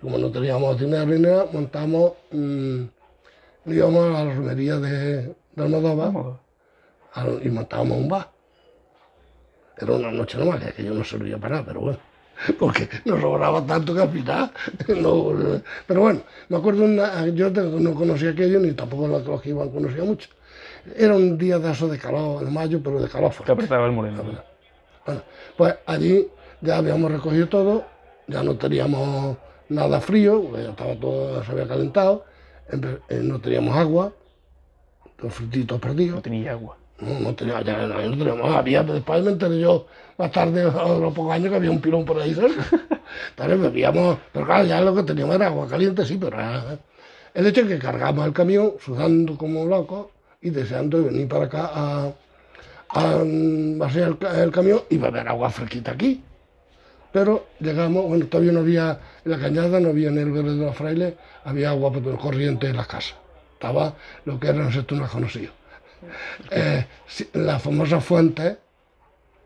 como 0.00 0.16
no 0.18 0.30
teníamos 0.30 0.78
dinero 0.80 1.06
ni 1.06 1.18
nada, 1.20 1.46
montamos, 1.52 2.12
mm, 2.30 2.82
íbamos 3.66 4.16
a 4.16 4.24
la 4.24 4.34
romería 4.34 4.76
de, 4.78 5.22
de 5.26 5.34
Almodóvar, 5.62 6.12
y 7.42 7.48
montábamos 7.50 7.98
un 7.98 8.08
bar. 8.08 8.30
Era 9.78 9.92
una 9.92 10.10
noche 10.10 10.38
nomás, 10.38 10.60
que 10.72 10.84
yo 10.84 10.94
no 10.94 11.04
servía 11.04 11.36
para 11.38 11.56
nada, 11.56 11.66
pero 11.66 11.80
bueno, 11.80 11.98
porque 12.58 12.88
nos 13.04 13.20
sobraba 13.20 13.64
tanto 13.66 13.94
que 13.94 14.00
al 14.02 14.10
final. 14.10 14.50
no- 14.88 15.60
pero 15.86 16.00
bueno, 16.00 16.20
me 16.48 16.56
acuerdo, 16.56 16.84
una, 16.84 17.26
yo 17.28 17.50
no 17.50 17.94
conocía 17.94 18.30
aquello, 18.30 18.58
ni 18.60 18.72
tampoco 18.72 19.06
los, 19.08 19.40
que 19.40 19.50
iban 19.50 19.70
conocía 19.70 20.04
mucho. 20.04 20.28
Era 20.96 21.14
un 21.14 21.38
día 21.38 21.58
de 21.58 21.70
eso 21.70 21.88
de 21.88 21.98
calor, 21.98 22.42
en 22.42 22.52
mayo, 22.52 22.80
pero 22.82 23.00
de 23.00 23.08
calor 23.08 23.32
fuerte. 23.32 23.52
apretaba 23.52 23.86
el 23.86 23.92
moreno. 23.92 24.22
Bueno, 25.06 25.22
pues 25.56 25.74
allí 25.86 26.28
ya 26.60 26.78
habíamos 26.78 27.10
recogido 27.10 27.48
todo, 27.48 27.84
ya 28.26 28.42
no 28.42 28.56
teníamos 28.56 29.36
nada 29.68 30.00
frío, 30.00 30.56
ya 30.56 30.70
estaba 30.70 30.94
todo, 30.96 31.42
se 31.44 31.52
había 31.52 31.66
calentado, 31.66 32.24
eh, 33.08 33.20
no 33.22 33.40
teníamos 33.40 33.76
agua, 33.76 34.12
los 35.18 35.32
frititos 35.34 35.80
perdidos. 35.80 36.16
No 36.16 36.22
tenía 36.22 36.52
agua. 36.52 36.76
No, 36.98 37.18
no 37.18 37.34
tenía, 37.34 37.60
ya 37.62 37.86
no, 37.86 37.88
no 38.00 38.16
teníamos, 38.16 38.54
había, 38.54 38.82
después 38.84 39.22
me 39.24 39.32
enteré 39.32 39.58
yo 39.60 39.86
más 40.22 40.32
tarde, 40.32 40.62
a 40.62 40.88
los 40.98 41.12
pocos 41.14 41.32
años, 41.32 41.50
que 41.50 41.56
había 41.56 41.70
un 41.70 41.80
pilón 41.80 42.04
por 42.04 42.20
ahí 42.20 42.34
cerca. 42.34 42.64
Entonces 43.30 43.60
bebíamos, 43.60 44.18
pero 44.32 44.46
claro, 44.46 44.64
ya 44.64 44.80
lo 44.80 44.94
que 44.94 45.02
teníamos 45.02 45.34
era 45.34 45.46
agua 45.46 45.68
caliente, 45.68 46.04
sí, 46.06 46.16
pero 46.20 46.36
era- 46.38 46.78
el 47.34 47.46
hecho 47.46 47.62
es 47.62 47.66
que 47.68 47.78
cargamos 47.78 48.26
el 48.26 48.32
camión 48.32 48.74
sudando 48.78 49.36
como 49.36 49.64
locos 49.64 50.06
y 50.40 50.50
deseando 50.50 51.02
venir 51.04 51.26
para 51.28 51.46
acá 51.46 51.70
a, 51.74 52.12
a 52.90 53.24
mm, 53.24 53.78
vaciar 53.78 54.08
el, 54.08 54.18
ca- 54.18 54.42
el 54.42 54.50
camión 54.52 54.82
y 54.90 54.98
beber 54.98 55.26
agua 55.28 55.50
fresquita 55.50 55.92
aquí. 55.92 56.22
Pero 57.12 57.46
llegamos, 57.60 58.04
bueno, 58.06 58.26
todavía 58.26 58.52
no 58.52 58.60
había, 58.60 58.98
en 59.24 59.30
la 59.32 59.38
cañada 59.38 59.80
no 59.80 59.90
había 59.90 60.08
en 60.08 60.18
el 60.18 60.30
verde 60.32 60.56
de 60.56 60.64
los 60.64 60.76
frailes, 60.76 61.14
había 61.44 61.70
agua 61.70 61.92
por 61.92 62.18
corriente 62.18 62.68
en 62.68 62.76
las 62.76 62.86
casas. 62.86 63.14
Estaba 63.54 63.94
lo 64.24 64.38
que 64.40 64.48
era, 64.48 64.58
no 64.58 64.72
sé, 64.72 64.82
tú 64.84 64.94
no 64.96 65.04
has 65.04 65.10
conocido. 65.10 65.52
Eh, 66.50 66.84
la 67.34 67.58
famosa 67.58 68.00
fuente, 68.00 68.56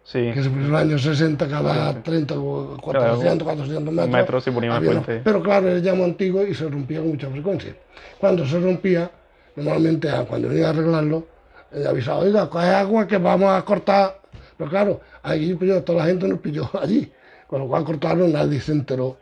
Sí. 0.09 0.31
que 0.33 0.41
se 0.41 0.49
puso 0.51 0.61
en 0.67 0.71
los 0.71 0.81
años 0.81 1.03
60, 1.03 1.49
cada 1.49 2.01
30, 2.01 2.35
o 2.39 2.77
400, 2.81 3.43
400 3.45 3.93
metros. 3.93 4.09
metros 4.09 4.45
se 4.45 4.53
ponía 4.53 4.77
había 4.77 4.93
fuente. 4.93 5.21
Pero 5.25 5.43
claro, 5.43 5.69
era 5.69 5.95
muy 5.95 6.05
antiguo 6.05 6.47
y 6.47 6.55
se 6.55 6.69
rompía 6.69 7.01
con 7.01 7.09
mucha 7.09 7.29
frecuencia. 7.29 7.75
Cuando 8.21 8.47
se 8.47 8.61
rompía, 8.61 9.11
normalmente 9.57 10.09
ah, 10.09 10.25
cuando 10.29 10.49
venía 10.49 10.69
a 10.69 10.71
arreglarlo, 10.71 11.27
eh, 11.73 11.85
avisaba, 11.89 12.21
oiga, 12.21 12.49
coge 12.49 12.69
agua 12.69 13.07
que 13.09 13.19
vamos 13.19 13.51
a 13.51 13.65
cortar. 13.65 14.21
Pero 14.57 14.71
claro, 14.71 15.01
allí 15.25 15.55
pilló, 15.57 15.83
toda 15.83 15.99
la 15.99 16.05
gente 16.07 16.29
nos 16.29 16.39
pilló 16.39 16.71
allí. 16.81 17.11
Con 17.49 17.63
lo 17.63 17.67
cual 17.69 17.85
cortaron, 17.85 18.33
nadie 18.33 18.61
se 18.61 18.73
enteró 18.73 19.19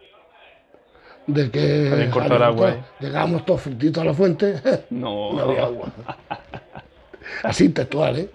de 1.26 1.50
que 1.50 1.88
habían 1.90 2.10
agua, 2.12 2.28
cortado. 2.28 2.76
Llegamos 3.00 3.46
todos 3.46 3.62
frititos 3.62 4.02
a 4.02 4.04
la 4.04 4.12
fuente, 4.12 4.60
No. 4.90 5.32
no 5.32 5.40
había 5.40 5.64
agua. 5.64 5.88
Así 7.42 7.70
textual, 7.70 8.18
¿eh? 8.18 8.28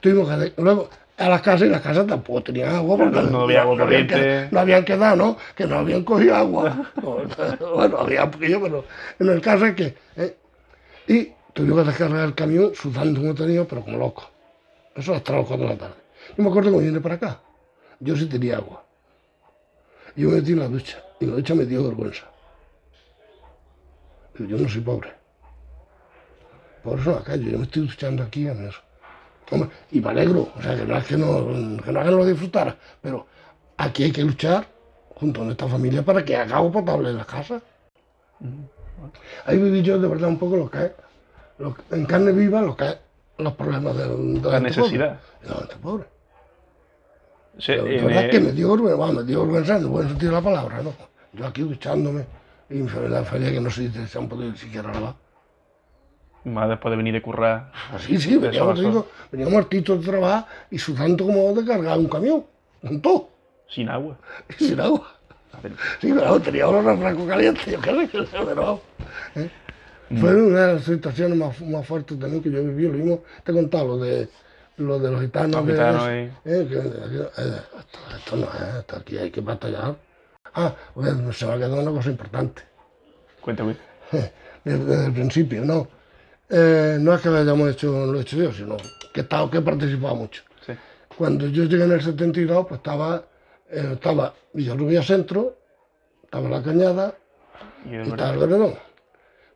Tuvimos 0.00 0.28
que... 0.28 0.52
Luego, 0.60 0.88
a 1.16 1.28
las 1.28 1.42
casas 1.42 1.68
y 1.68 1.70
las 1.70 1.80
casas 1.80 2.06
tampoco 2.06 2.42
tenían 2.42 2.74
agua 2.74 2.96
porque 2.98 3.22
No 3.22 3.42
había 3.42 3.62
agua 3.62 3.74
habían 3.74 3.86
corriente. 4.06 4.14
quedado- 4.14 4.48
no 4.50 4.60
habían 4.60 4.84
quedado, 4.84 5.16
¿no? 5.16 5.36
Que 5.54 5.66
no 5.66 5.76
habían 5.78 6.02
cogido 6.04 6.34
agua. 6.36 6.90
bueno, 7.74 7.98
había 7.98 8.24
un 8.24 8.30
poquillo, 8.30 8.60
pero 8.62 8.84
en 9.20 9.28
el 9.28 9.40
caso 9.40 9.66
es 9.66 9.74
que... 9.74 9.94
¿eh? 10.16 10.36
Y 11.06 11.32
tuvimos 11.52 11.80
que 11.82 11.88
descargar 11.88 12.24
el 12.24 12.34
camión 12.34 12.74
sudando 12.74 13.20
como 13.20 13.34
tenía, 13.34 13.64
pero 13.64 13.82
como 13.84 13.96
loco. 13.98 14.28
Eso 14.96 15.14
hasta 15.14 15.32
las 15.34 15.46
4 15.46 15.64
de 15.66 15.72
la 15.74 15.78
tarde. 15.78 15.94
Yo 16.36 16.42
me 16.42 16.48
acuerdo 16.50 16.70
cuando 16.70 16.88
vine 16.88 17.00
para 17.00 17.14
acá. 17.16 17.40
Yo 18.00 18.16
sí 18.16 18.26
tenía 18.26 18.56
agua. 18.56 18.82
Yo 20.16 20.30
me 20.30 20.36
metí 20.36 20.52
en 20.52 20.60
la 20.60 20.68
ducha. 20.68 21.02
Y 21.20 21.26
la 21.26 21.34
ducha 21.34 21.54
me 21.54 21.64
dio 21.64 21.84
vergüenza. 21.84 22.24
Yo 24.38 24.56
no 24.56 24.68
soy 24.68 24.80
pobre. 24.80 25.12
Por 26.82 26.98
eso 26.98 27.12
acá, 27.16 27.36
yo 27.36 27.58
me 27.58 27.64
estoy 27.64 27.86
duchando 27.86 28.22
aquí 28.24 28.46
en 28.46 28.68
eso. 28.68 28.80
Y 29.90 30.00
me 30.00 30.10
alegro, 30.10 30.48
o 30.56 30.62
sea, 30.62 30.76
que 30.76 30.84
no 30.84 30.96
es 30.96 31.04
que 31.04 31.16
no, 31.16 31.46
que 31.82 31.92
no, 31.92 32.04
no 32.04 32.10
lo 32.10 32.24
disfrutara, 32.26 32.76
pero 33.00 33.26
aquí 33.76 34.04
hay 34.04 34.12
que 34.12 34.22
luchar 34.22 34.66
junto 35.14 35.40
con 35.40 35.50
esta 35.50 35.68
familia 35.68 36.02
para 36.02 36.24
que 36.24 36.36
haga 36.36 36.56
agua 36.56 36.72
potable 36.72 37.10
en 37.10 37.16
la 37.18 37.24
casa. 37.24 37.60
Ahí 39.46 39.58
viví 39.58 39.82
yo 39.82 39.98
de 39.98 40.08
verdad 40.08 40.28
un 40.28 40.38
poco 40.38 40.56
lo 40.56 40.70
que 40.70 40.84
es, 40.86 40.92
lo 41.58 41.76
en 41.90 42.04
carne 42.06 42.32
viva, 42.32 42.60
lo 42.62 42.76
que 42.76 42.84
es 42.88 42.96
los 43.38 43.52
problemas 43.54 43.96
de, 43.96 44.08
de 44.08 44.50
La 44.50 44.60
necesidad. 44.60 45.20
pobre, 45.20 45.42
de 45.42 45.48
la 45.48 45.54
gente 45.56 45.76
pobre. 45.76 46.04
Pero 47.56 47.86
en 47.86 47.96
de 47.96 48.02
verdad 48.02 48.24
el- 48.24 48.30
que 48.30 48.40
me 48.40 48.52
dio 48.52 48.70
vergüenza, 48.72 48.96
bueno, 48.96 49.12
me 49.14 49.22
dio 49.24 49.40
vergüenza 49.42 49.76
en 49.76 49.82
el 49.82 49.88
buen 49.88 50.08
sentido 50.08 50.30
de 50.32 50.36
la 50.38 50.42
palabra, 50.42 50.82
¿no? 50.82 50.92
Yo 51.32 51.46
aquí 51.46 51.62
duchándome 51.62 52.24
y 52.70 52.78
la 52.82 53.24
feria 53.24 53.50
que 53.52 53.60
no 53.60 53.70
sé 53.70 53.90
si 53.90 54.06
se 54.06 54.18
han 54.18 54.28
podido 54.28 54.50
ni 54.50 54.56
siquiera 54.56 54.92
lavar. 54.92 55.14
Más 56.44 56.68
después 56.68 56.90
de 56.90 56.96
venir 56.96 57.14
de 57.14 57.22
currar. 57.22 57.72
Así, 57.92 58.18
sí, 58.18 58.32
De 58.32 58.38
veníamos, 58.48 58.78
digo, 58.78 59.06
veníamos 59.32 59.54
hartitos 59.54 60.00
de 60.04 60.10
trabajar 60.10 60.46
y 60.70 60.78
sudando 60.78 61.24
como 61.24 61.52
de 61.54 61.64
cargar 61.64 61.98
un 61.98 62.08
camión, 62.08 62.44
con 62.82 63.00
todo, 63.00 63.28
Sin 63.68 63.88
agua. 63.88 64.16
sin 64.58 64.78
agua. 64.80 65.08
Sí, 66.00 66.12
pero 66.12 66.40
tenía 66.40 66.68
unos 66.68 66.84
refrescos 66.84 67.28
calientes, 67.28 67.66
yo 67.66 67.80
qué 67.80 68.08
sé, 68.08 68.26
pero... 68.44 68.80
¿eh? 69.36 69.48
Fue 70.20 70.34
una 70.34 70.66
de 70.66 70.74
las 70.74 70.84
situaciones 70.84 71.38
más, 71.38 71.60
más 71.62 71.86
fuertes 71.86 72.18
también 72.18 72.42
que 72.42 72.50
yo 72.50 72.62
vivido, 72.62 72.92
lo 72.92 72.98
mismo, 72.98 73.22
te 73.42 73.52
he 73.52 73.54
contado, 73.54 73.86
lo 73.88 73.96
de, 73.98 74.28
lo 74.76 74.98
de 74.98 75.10
los 75.10 75.20
gitanos. 75.22 75.56
Los 75.56 75.66
de- 75.66 75.72
gitanos, 75.72 76.08
eh, 76.08 76.30
que- 76.44 76.66
que- 76.68 77.42
eh, 77.42 77.60
esto, 78.18 78.36
no 78.36 78.44
es, 78.44 78.74
esto 78.80 78.96
aquí 78.96 79.16
hay 79.16 79.30
que 79.30 79.40
batallar. 79.40 79.96
Ah, 80.54 80.74
bueno, 80.94 81.32
se 81.32 81.46
me 81.46 81.52
ha 81.54 81.56
quedado 81.56 81.80
una 81.80 81.90
cosa 81.90 82.10
importante. 82.10 82.62
Cuéntame. 83.40 83.76
desde, 84.12 84.84
desde 84.84 85.06
el 85.06 85.12
principio, 85.12 85.64
¿no? 85.64 85.88
Eh, 86.48 86.98
no 87.00 87.14
es 87.14 87.20
que 87.20 87.30
lo 87.30 87.38
hayamos 87.38 87.70
hecho, 87.70 88.06
lo 88.06 88.18
he 88.18 88.22
hecho 88.22 88.36
yo, 88.36 88.52
sino 88.52 88.76
que 89.12 89.20
he, 89.20 89.22
estado, 89.22 89.50
que 89.50 89.58
he 89.58 89.62
participado 89.62 90.14
mucho. 90.14 90.42
Sí. 90.64 90.72
Cuando 91.16 91.46
yo 91.48 91.64
llegué 91.64 91.84
en 91.84 91.92
el 91.92 92.02
72, 92.02 92.66
pues 92.66 92.78
estaba, 92.78 93.22
eh, 93.70 93.90
estaba 93.94 94.34
Villarrubia 94.52 95.02
Centro, 95.02 95.56
estaba 96.22 96.48
La 96.48 96.62
Cañada 96.62 97.14
Y 97.86 97.94
y 97.94 98.00
estaba 98.00 98.30
el 98.30 98.38
Veredón. 98.38 98.74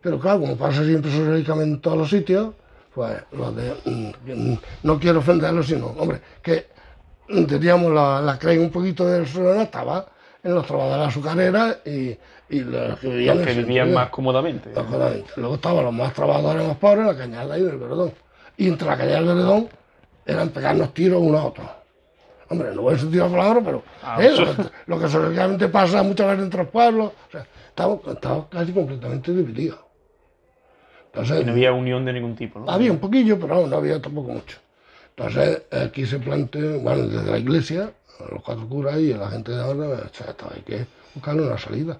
Pero 0.00 0.18
claro, 0.18 0.40
como 0.40 0.56
pasa 0.56 0.84
siempre 0.84 1.10
sociológicamente 1.10 1.74
en 1.74 1.80
todos 1.80 1.98
los 1.98 2.10
sitios, 2.10 2.54
pues 2.94 3.22
lo 3.32 3.52
de, 3.52 3.74
mm, 3.84 4.54
no 4.84 4.98
quiero 4.98 5.18
ofenderlos, 5.18 5.66
sino, 5.66 5.88
hombre, 5.88 6.20
que 6.42 6.68
mm, 7.28 7.44
teníamos 7.44 7.92
la, 7.92 8.20
la 8.22 8.38
creen 8.38 8.60
un 8.60 8.70
poquito 8.70 9.06
del 9.06 9.26
suelo, 9.26 9.60
estaba 9.60 10.06
en 10.42 10.54
los 10.54 10.66
trabajadores 10.66 11.08
azucareras 11.08 11.78
y, 11.84 12.16
y 12.48 12.60
los 12.60 12.98
que 13.00 13.08
vivían 13.08 13.38
Los 13.38 13.46
que 13.46 13.84
más 13.92 14.08
cómodamente. 14.10 14.70
Luego 15.36 15.54
estaban 15.56 15.84
los 15.84 15.92
más 15.92 16.14
trabajadores 16.14 16.66
más 16.66 16.76
pobres, 16.76 17.06
la 17.06 17.16
cañada 17.16 17.58
y 17.58 17.62
el 17.62 17.76
veredón. 17.76 18.12
Y 18.56 18.68
entre 18.68 18.88
la 18.88 18.96
cañada 18.96 19.18
y 19.18 19.22
el 19.22 19.28
veredón 19.28 19.68
eran 20.24 20.48
pegarnos 20.50 20.94
tiros 20.94 21.20
unos 21.20 21.40
a 21.40 21.44
otros. 21.46 21.66
Hombre, 22.50 22.74
no 22.74 22.82
voy 22.82 22.94
a 22.94 22.98
sentir 22.98 23.20
la 23.20 23.28
palabra, 23.28 23.60
pero 23.62 23.82
Ah, 24.02 24.16
eh, 24.22 24.30
lo, 24.30 24.56
que, 24.56 24.70
lo 24.86 24.98
que 24.98 25.08
socialmente 25.08 25.68
pasa 25.68 26.02
muchas 26.02 26.28
veces 26.28 26.44
entre 26.44 26.62
los 26.62 26.70
pueblos, 26.70 27.12
o 27.28 27.30
sea, 27.30 27.46
estamos, 27.68 28.00
estamos 28.06 28.46
casi 28.48 28.72
completamente 28.72 29.32
divididos. 29.32 29.80
Entonces, 31.06 31.42
Y 31.42 31.44
no 31.44 31.52
había 31.52 31.72
unión 31.72 32.04
de 32.04 32.12
ningún 32.14 32.36
tipo, 32.36 32.60
¿no? 32.60 32.70
había 32.70 32.90
un 32.90 32.98
poquillo, 32.98 33.38
pero 33.38 33.66
no 33.66 33.76
había 33.76 34.00
tampoco 34.00 34.32
mucho. 34.32 34.58
Entonces, 35.16 35.62
aquí 35.72 36.06
se 36.06 36.18
planteó, 36.18 36.80
bueno, 36.80 37.06
desde 37.08 37.30
la 37.30 37.38
iglesia, 37.38 37.90
los 38.30 38.42
cuatro 38.42 38.68
curas 38.68 38.98
y 38.98 39.12
la 39.14 39.28
gente 39.30 39.52
de 39.52 39.60
ahora, 39.62 40.00
esto 40.04 40.24
hay 40.54 40.62
que 40.62 40.86
buscarle 41.14 41.42
una 41.46 41.58
salida. 41.58 41.98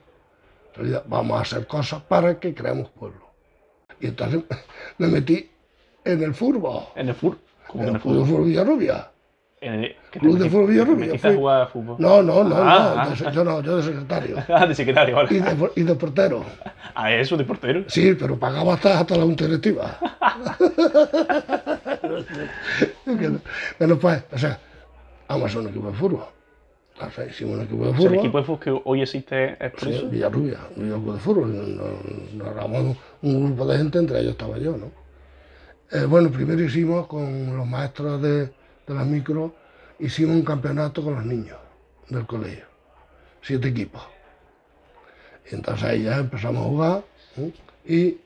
Salida, 0.74 1.02
Vamos 1.06 1.38
a 1.38 1.42
hacer 1.42 1.66
cosas 1.66 2.02
para 2.02 2.38
que 2.38 2.54
creemos 2.54 2.88
pueblo. 2.90 3.26
Y 4.00 4.06
entonces 4.08 4.42
me 4.98 5.06
metí 5.08 5.50
en 6.04 6.22
el 6.22 6.34
fútbol, 6.34 6.84
En 6.94 7.08
el 7.08 7.14
fútbol. 7.14 7.38
En 7.74 7.88
el 7.88 8.00
fútbol. 8.00 8.26
Fútbol 8.26 8.44
Villarrubia. 8.46 9.10
En 9.60 9.74
el, 9.84 9.96
que 10.12 10.20
Club 10.20 10.38
de 10.38 10.48
Fútbol 10.48 10.68
Villarrubia, 10.68 11.18
fui- 11.18 11.34
jugar 11.34 11.62
a 11.62 11.66
fútbol. 11.66 11.96
No, 11.98 12.22
no, 12.22 12.44
no, 12.44 12.54
Ah, 12.58 13.06
no, 13.08 13.14
yo, 13.14 13.30
yo 13.30 13.44
no, 13.44 13.60
yo 13.60 13.76
de 13.78 13.82
secretario. 13.82 14.36
Ah, 14.48 14.66
de 14.66 14.74
secretario, 14.74 15.16
vale. 15.16 15.34
Y 15.34 15.40
de, 15.40 15.70
y 15.74 15.82
de 15.82 15.94
portero. 15.96 16.44
A 16.94 17.12
eso, 17.12 17.36
de 17.36 17.42
portero. 17.44 17.84
Sí, 17.88 18.14
pero 18.14 18.38
pagaba 18.38 18.74
hasta, 18.74 19.00
hasta 19.00 19.16
la 19.16 19.24
junta 19.24 19.46
directiva. 19.46 19.98
bueno, 23.78 23.98
pues, 23.98 24.22
o 24.32 24.38
sea, 24.38 24.58
vamos 25.28 25.44
a 25.44 25.46
hacer 25.46 25.60
un 25.60 25.68
equipo 25.68 25.88
de 25.88 25.94
fútbol. 25.94 26.24
O 27.00 27.10
sea, 27.10 27.26
hicimos 27.26 27.54
un 27.56 27.62
equipo 27.62 27.84
de 27.84 27.90
O 27.90 27.92
sea, 27.92 27.96
fútbol. 27.98 28.12
el 28.14 28.18
equipo 28.18 28.38
de 28.38 28.44
fútbol 28.44 28.60
que 28.60 28.80
hoy 28.84 29.02
existe 29.02 29.64
es 29.64 29.70
por 29.72 29.80
Sí. 29.80 30.08
Villarrubia, 30.10 30.58
un 30.76 30.92
equipo 30.92 31.12
de 31.14 31.20
fútbol. 31.20 31.76
Nos, 32.36 32.96
un 33.22 33.44
grupo 33.46 33.66
de 33.66 33.78
gente, 33.78 33.98
entre 33.98 34.20
ellos 34.20 34.32
estaba 34.32 34.58
yo, 34.58 34.76
¿no? 34.76 34.90
Eh, 35.90 36.04
bueno, 36.04 36.30
primero 36.30 36.62
hicimos 36.62 37.06
con 37.06 37.56
los 37.56 37.66
maestros 37.66 38.20
de, 38.20 38.46
de 38.46 38.94
las 38.94 39.06
micros, 39.06 39.52
hicimos 39.98 40.36
un 40.36 40.42
campeonato 40.42 41.02
con 41.02 41.14
los 41.14 41.24
niños 41.24 41.56
del 42.08 42.26
colegio. 42.26 42.64
Siete 43.42 43.68
equipos. 43.68 44.02
Y 45.50 45.54
entonces 45.54 45.84
ahí 45.84 46.02
ya 46.02 46.18
empezamos 46.18 46.62
a 46.66 46.68
jugar 46.68 47.04
¿eh? 47.38 47.52
y 47.86 48.18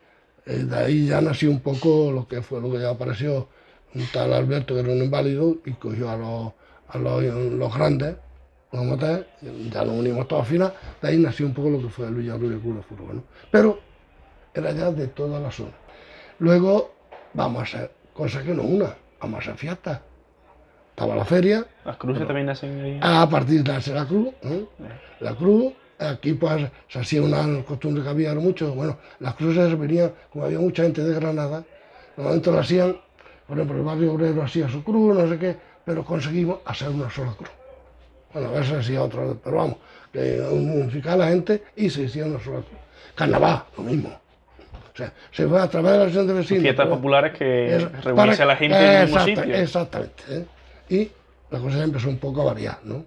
eh, 0.46 0.64
de 0.64 0.76
ahí 0.76 1.06
ya 1.06 1.20
nació 1.20 1.50
un 1.50 1.60
poco 1.60 2.10
lo 2.10 2.26
que 2.26 2.42
fue 2.42 2.60
lo 2.60 2.72
que 2.72 2.80
ya 2.80 2.90
apareció 2.90 3.48
un 3.94 4.04
tal 4.12 4.32
Alberto 4.32 4.74
que 4.74 4.80
era 4.80 4.90
un 4.90 4.98
inválido 5.04 5.58
y 5.64 5.72
cogió 5.74 6.10
a 6.10 6.16
los, 6.16 6.52
a 6.92 6.98
los, 6.98 7.22
los 7.22 7.74
grandes, 7.74 8.16
los 8.72 8.84
motores, 8.84 9.26
ya 9.70 9.84
nos 9.84 9.94
unimos 9.98 10.28
todos 10.28 10.42
al 10.42 10.48
final, 10.48 10.72
de 11.00 11.08
ahí 11.08 11.18
nació 11.18 11.46
un 11.46 11.54
poco 11.54 11.70
lo 11.70 11.80
que 11.80 11.88
fue 11.88 12.06
el 12.06 12.14
Villarrubia 12.14 12.58
Club 12.58 12.76
de 12.76 12.82
Fútbol. 12.82 13.16
¿no? 13.16 13.22
Pero 13.50 13.78
era 14.54 14.70
ya 14.72 14.90
de 14.90 15.08
toda 15.08 15.40
la 15.40 15.50
zona. 15.50 15.72
Luego 16.38 16.94
vamos 17.34 17.60
a 17.60 17.62
hacer 17.62 17.90
cosas 18.12 18.42
que 18.42 18.54
nos 18.54 18.66
una, 18.66 18.94
vamos 19.20 19.36
a 19.36 19.40
hacer 19.40 19.56
fiestas. 19.56 20.00
Estaba 20.90 21.16
la 21.16 21.24
feria, 21.24 21.64
Las 21.86 21.96
cruces 21.96 22.26
también 22.26 22.46
nacen 22.46 22.80
ahí. 22.80 23.00
a 23.02 23.26
partir 23.28 23.62
de 23.64 23.94
la 23.94 24.06
cruz, 24.06 24.28
¿eh? 24.42 24.66
la 25.20 25.34
cruz, 25.34 25.72
aquí 25.98 26.34
pues 26.34 26.70
se 26.88 26.98
hacía 26.98 27.22
una 27.22 27.64
costumbre 27.64 28.02
que 28.02 28.08
había 28.10 28.34
mucho, 28.34 28.74
bueno, 28.74 28.98
las 29.18 29.34
cruces 29.34 29.78
venían, 29.78 30.12
como 30.30 30.44
había 30.44 30.58
mucha 30.58 30.82
gente 30.82 31.02
de 31.02 31.14
Granada, 31.14 31.64
normalmente 32.16 32.50
lo 32.50 32.58
hacían, 32.58 32.96
por 33.46 33.56
ejemplo, 33.56 33.78
el 33.78 33.84
barrio 33.84 34.12
obrero 34.12 34.42
hacía 34.42 34.68
su 34.68 34.84
cruz, 34.84 35.16
no 35.16 35.26
sé 35.26 35.38
qué, 35.38 35.56
pero 35.84 36.04
conseguimos 36.04 36.58
hacer 36.64 36.88
una 36.88 37.10
sola 37.10 37.32
cruz. 37.32 37.50
Bueno, 38.32 38.48
a 38.48 38.52
veces 38.52 38.72
hacía 38.78 39.02
otra, 39.02 39.22
pero 39.42 39.56
vamos, 39.56 39.76
que 40.12 40.40
unificar 40.40 41.14
a 41.14 41.16
la 41.16 41.28
gente 41.28 41.62
y 41.76 41.90
se 41.90 42.06
hacía 42.06 42.24
una 42.26 42.38
sola 42.42 42.58
cruz. 42.60 42.78
Carnaval, 43.14 43.64
lo 43.76 43.82
mismo. 43.84 44.08
O 44.08 44.96
sea, 44.96 45.12
se 45.30 45.44
va 45.46 45.62
a 45.62 45.68
través 45.70 45.92
de 45.92 45.98
la 45.98 46.04
acción 46.04 46.26
de 46.26 46.34
vecinos. 46.34 46.62
Fiestas 46.62 46.84
pero- 46.86 46.96
populares 46.96 47.32
que 47.36 47.76
es- 47.76 47.82
reunirse 48.04 48.14
para- 48.14 48.32
a 48.42 48.46
la 48.46 48.56
gente 48.56 48.76
en 48.76 48.82
el 48.84 49.02
mismo 49.06 49.18
Exacta- 49.20 49.42
sitio. 49.42 49.54
Exactamente. 49.56 50.22
¿eh? 50.28 50.46
Y 50.90 51.10
la 51.50 51.58
cosa 51.58 51.82
empezó 51.82 52.08
un 52.08 52.18
poco 52.18 52.42
a 52.42 52.44
variar, 52.46 52.78
¿no? 52.84 53.04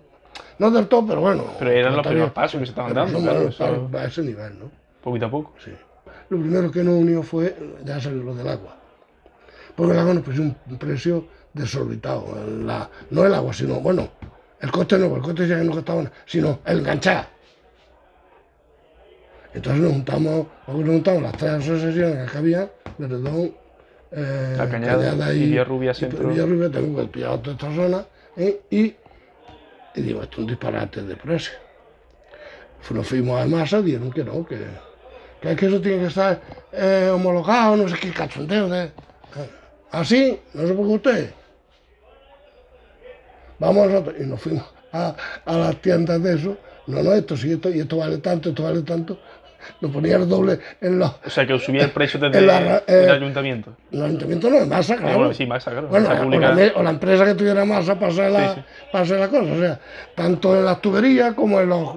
No 0.57 0.71
del 0.71 0.87
todo, 0.87 1.05
pero 1.07 1.21
bueno. 1.21 1.43
Pero 1.59 1.71
eran 1.71 1.95
los 1.95 2.05
primeros 2.05 2.31
pasos 2.31 2.59
que 2.59 2.65
se 2.65 2.71
estaban 2.71 2.93
dando, 2.93 3.19
claro, 3.19 3.47
eso- 3.49 3.89
a 3.93 4.05
ese 4.05 4.21
nivel, 4.21 4.59
¿no? 4.59 4.71
Poquito 5.03 5.25
a 5.27 5.31
poco. 5.31 5.53
Sí. 5.63 5.71
Lo 6.29 6.39
primero 6.39 6.71
que 6.71 6.83
nos 6.83 6.95
unió 6.95 7.21
fue, 7.21 7.55
ya 7.83 7.99
salió 7.99 8.23
lo 8.23 8.33
del 8.33 8.47
agua. 8.47 8.75
Porque 9.75 9.93
el 9.93 9.99
agua 9.99 10.13
nos 10.15 10.23
puso 10.23 10.41
un 10.41 10.55
precio 10.79 11.25
desorbitado. 11.55 12.25
La- 12.63 12.89
no 13.09 13.25
el 13.25 13.33
agua, 13.33 13.53
sino, 13.53 13.79
bueno, 13.79 14.09
El 14.61 14.71
coste 14.71 14.97
no, 14.97 15.15
el 15.15 15.21
coste 15.21 15.47
ya 15.47 15.57
no 15.57 15.71
costaba 15.73 16.03
nada, 16.03 16.15
sino 16.25 16.59
el 16.65 16.79
enganchar. 16.79 17.27
Entonces 19.53 19.81
nos 19.81 19.91
juntamos, 19.93 20.47
nos 20.67 20.75
juntamos 20.75 21.21
las 21.23 21.33
tres 21.33 21.51
asociaciones 21.51 22.31
que 22.31 22.37
había, 22.37 22.69
Verdón, 22.97 23.53
eh, 24.11 24.55
la 24.57 24.69
Cañada, 24.69 25.33
y 25.33 25.39
Villarrubia 25.39 25.93
Centro. 25.93 26.23
Y 26.23 26.33
Villarrubia, 26.33 26.71
tengo 26.71 26.99
que 27.01 27.07
pillar 27.07 27.37
toda 27.41 27.51
esta 27.55 27.75
zona, 27.75 28.05
¿eh? 28.37 28.61
y, 28.69 28.95
y 29.95 30.01
digo, 30.01 30.23
esto 30.23 30.33
es 30.35 30.39
un 30.39 30.47
disparate 30.47 31.01
de 31.03 31.15
precio. 31.15 31.53
Nos 32.91 33.07
fuimos 33.07 33.41
a 33.41 33.45
masa, 33.45 33.81
dijeron 33.81 34.11
que 34.11 34.23
no, 34.23 34.45
que, 34.45 34.57
que, 35.41 35.51
es 35.51 35.57
que 35.57 35.65
eso 35.67 35.81
tiene 35.81 35.99
que 35.99 36.07
estar 36.07 36.39
eh, 36.71 37.09
homologado, 37.13 37.77
no 37.77 37.87
sé 37.89 37.95
qué 37.99 38.11
cachondeo. 38.11 38.67
De, 38.69 38.91
así, 39.91 40.39
no 40.53 40.61
se 40.61 40.73
preocupe 40.73 41.09
usted. 41.09 41.29
Vamos 43.59 43.87
nosotros, 43.87 44.15
y 44.19 44.23
nos 44.23 44.41
fuimos 44.41 44.65
a, 44.91 45.15
a 45.45 45.57
las 45.57 45.75
tiendas 45.77 46.21
de 46.21 46.35
eso. 46.35 46.57
No, 46.87 47.01
no, 47.01 47.13
esto 47.13 47.35
sí, 47.35 47.51
esto, 47.51 47.69
y 47.69 47.79
esto 47.79 47.97
vale 47.97 48.19
tanto, 48.19 48.49
esto 48.49 48.63
vale 48.63 48.81
tanto 48.83 49.17
lo 49.81 49.89
ponía 49.89 50.17
el 50.17 50.27
doble 50.27 50.59
en 50.81 50.99
los. 50.99 51.11
O 51.25 51.29
sea, 51.29 51.45
que 51.45 51.57
subía 51.59 51.83
el 51.83 51.91
precio 51.91 52.19
desde 52.19 52.39
el 52.39 52.49
eh, 52.87 53.09
ayuntamiento. 53.09 53.75
El 53.91 54.03
ayuntamiento 54.03 54.49
no, 54.49 54.57
es 54.57 54.67
masa, 54.67 54.95
claro. 54.95 55.17
Bueno, 55.17 55.33
sí, 55.33 55.45
masa, 55.45 55.71
claro. 55.71 55.87
Bueno, 55.87 56.09
o, 56.09 56.83
la, 56.83 56.89
empresa 56.89 57.25
que 57.25 57.35
tuviera 57.35 57.65
masa 57.65 57.95
para 57.95 58.11
hacer, 58.11 58.31
la, 58.31 58.65
Para 58.91 59.03
hacer 59.03 59.19
la 59.19 59.27
cosa. 59.27 59.51
O 59.51 59.59
sea, 59.59 59.79
tanto 60.15 60.55
en 60.55 60.65
las 60.65 60.81
tuberías 60.81 61.33
como 61.33 61.59
en, 61.59 61.69
los, 61.69 61.89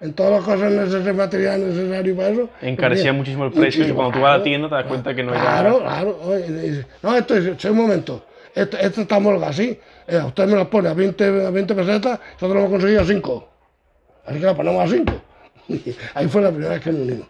en 0.00 0.12
todas 0.14 0.32
las 0.32 0.44
cosas 0.44 0.72
necesarias, 0.72 1.16
material 1.16 1.68
necesario 1.68 2.16
para 2.16 2.28
eso. 2.28 2.48
Encarecía 2.62 3.12
muchísimo 3.12 3.46
el 3.46 3.52
precio 3.52 3.86
y 3.86 3.92
cuando 3.92 4.14
tú 4.14 4.20
vas 4.20 4.34
a 4.34 4.38
la 4.38 4.44
tienda 4.44 4.68
te 4.68 4.74
das 4.74 4.86
cuenta 4.86 5.14
que 5.14 5.22
no 5.22 5.32
era. 5.32 5.40
Claro, 5.40 5.80
claro. 5.80 6.18
no, 7.02 7.16
esto 7.16 7.36
es, 7.36 7.64
un 7.64 7.76
momento. 7.76 8.24
Esto, 8.54 8.78
esto 8.78 9.00
está 9.02 9.18
molga 9.18 9.48
así. 9.48 9.78
Eh, 10.06 10.18
usted 10.18 10.46
me 10.46 10.56
la 10.56 10.70
pone 10.70 10.88
a 10.88 10.94
20, 10.94 11.46
a 11.46 11.50
20 11.50 11.74
pesetas, 11.74 12.20
nosotros 12.34 12.52
lo 12.52 12.58
hemos 12.60 12.70
conseguido 12.70 13.00
a 13.00 13.04
5. 13.04 13.48
Así 14.26 14.38
que 14.38 14.46
la 14.46 14.56
ponemos 14.56 14.84
a 14.84 14.94
5. 14.94 15.12
Ahí 16.14 16.28
fue 16.28 16.42
la 16.42 16.50
primera 16.50 16.70
vez 16.74 16.82
que 16.82 16.92
nos 16.92 17.00
unimos. 17.00 17.26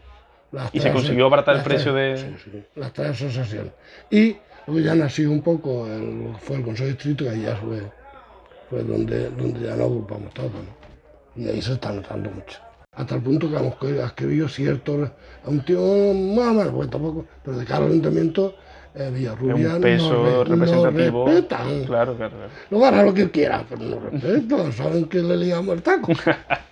y 0.73 0.81
se 0.81 0.93
consiguió 0.93 1.27
abaratar 1.27 1.57
el 1.57 1.63
precio 1.63 1.95
de... 1.95 2.17
Sí, 2.19 2.35
sí, 2.45 2.65
las 2.77 2.93
tres 2.93 3.11
asociaciones. 3.11 3.73
Y 4.11 4.37
luego 4.67 4.81
ya 4.81 4.95
nació 4.95 5.31
un 5.31 5.41
poco, 5.41 5.87
el, 5.87 6.35
fue 6.41 6.57
el 6.57 6.63
Consejo 6.63 6.89
Distrito, 6.89 7.25
que 7.25 7.31
ahí 7.31 7.43
ya 7.43 7.57
fue, 7.57 7.81
fue 8.69 8.83
donde, 8.83 9.31
donde 9.31 9.61
ya 9.61 9.77
nos 9.77 9.87
agrupamos 9.87 10.35
todos. 10.35 10.53
¿no? 10.53 11.43
Y 11.43 11.49
ahí 11.49 11.63
se 11.63 11.73
está 11.73 11.91
notando 11.91 12.31
mucho. 12.31 12.59
Hasta 12.93 13.17
el 13.17 13.23
punto 13.23 13.51
que 13.51 13.57
hemos 13.57 13.75
escrito 13.83 14.49
cierto, 14.49 15.11
a 15.45 15.51
un 15.51 15.65
tío 15.65 15.81
más 15.81 16.49
o 16.49 16.55
menos, 16.55 16.73
porque 16.73 16.91
tampoco, 16.91 17.27
pero 17.43 17.59
de 17.59 17.65
cada 17.65 17.87
ayuntamiento 17.87 18.55
eh, 18.95 19.11
Villarrubia 19.13 19.75
un 19.75 19.81
peso 19.81 20.45
representativo. 20.45 21.27
respetan. 21.27 21.85
Claro, 21.85 22.17
claro, 22.17 22.37
claro. 22.37 22.51
Luego 22.71 22.87
hará 22.87 23.03
lo 23.03 23.13
que 23.13 23.31
quiera, 23.31 23.65
pero 23.69 23.83
no 23.83 23.99
respetan, 23.99 24.73
saben 24.73 25.05
que 25.07 25.19
le 25.19 25.37
liamos 25.37 25.75
el 25.75 25.83
taco. 25.83 26.13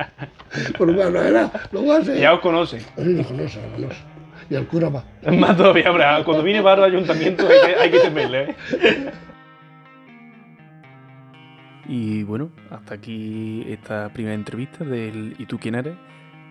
pero 0.79 0.93
bueno, 0.93 1.20
era, 1.20 1.51
lo 1.73 1.93
hace. 1.93 2.20
Ya 2.20 2.35
os 2.35 2.41
conocen. 2.41 2.81
Sí, 2.81 3.05
nos 3.05 3.27
conocen, 3.27 3.62
conocen. 3.73 4.12
Y 4.51 4.55
el 4.55 4.66
cura 4.66 4.89
va. 4.89 5.05
Más 5.33 5.57
todavía, 5.57 5.91
hombre, 5.91 6.05
cuando 6.25 6.43
viene 6.43 6.62
para 6.62 6.87
el 6.87 6.95
ayuntamiento 6.95 7.47
hay 7.49 7.61
que, 7.66 7.81
hay 7.81 7.91
que 7.91 7.99
temerle. 8.01 8.43
¿eh? 8.43 8.57
Y 11.89 12.23
bueno, 12.23 12.51
hasta 12.70 12.95
aquí 12.95 13.64
esta 13.68 14.12
primera 14.12 14.35
entrevista 14.35 14.85
del 14.85 15.35
¿Y 15.39 15.47
tú 15.47 15.59
quién 15.59 15.75
eres? 15.75 15.95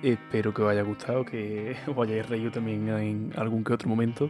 Espero 0.04 0.54
que 0.54 0.64
os 0.64 0.72
haya 0.72 0.82
gustado, 0.82 1.24
que 1.24 1.76
os 1.88 1.98
hayáis 1.98 2.28
reído 2.28 2.52
también 2.52 2.90
en 2.90 3.32
algún 3.38 3.64
que 3.64 3.74
otro 3.74 3.88
momento 3.88 4.30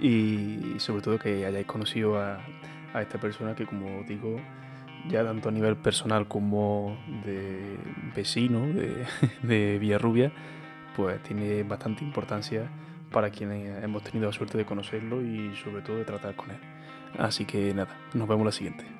y 0.00 0.74
sobre 0.78 1.02
todo 1.02 1.18
que 1.18 1.46
hayáis 1.46 1.66
conocido 1.66 2.18
a, 2.18 2.40
esta 3.00 3.18
persona 3.18 3.54
que 3.54 3.66
como 3.66 4.04
digo 4.04 4.40
ya 5.10 5.22
tanto 5.22 5.50
a 5.50 5.52
nivel 5.52 5.76
personal 5.76 6.26
como 6.26 6.96
de 7.26 7.76
vecino 8.14 8.66
de, 8.66 9.04
de 9.42 9.78
Villarrubia 9.78 10.32
pues 10.96 11.22
tiene 11.22 11.62
bastante 11.62 12.02
importancia 12.04 12.70
para 13.12 13.30
quienes 13.30 13.82
hemos 13.84 14.02
tenido 14.02 14.26
la 14.26 14.32
suerte 14.32 14.56
de 14.56 14.64
conocerlo 14.64 15.20
y 15.20 15.54
sobre 15.56 15.82
todo 15.82 15.98
de 15.98 16.04
tratar 16.04 16.34
con 16.34 16.50
él. 16.50 16.58
Así 17.18 17.44
que 17.44 17.72
nada, 17.74 17.96
nos 18.14 18.26
vemos 18.26 18.44
la 18.46 18.52
siguiente. 18.52 18.95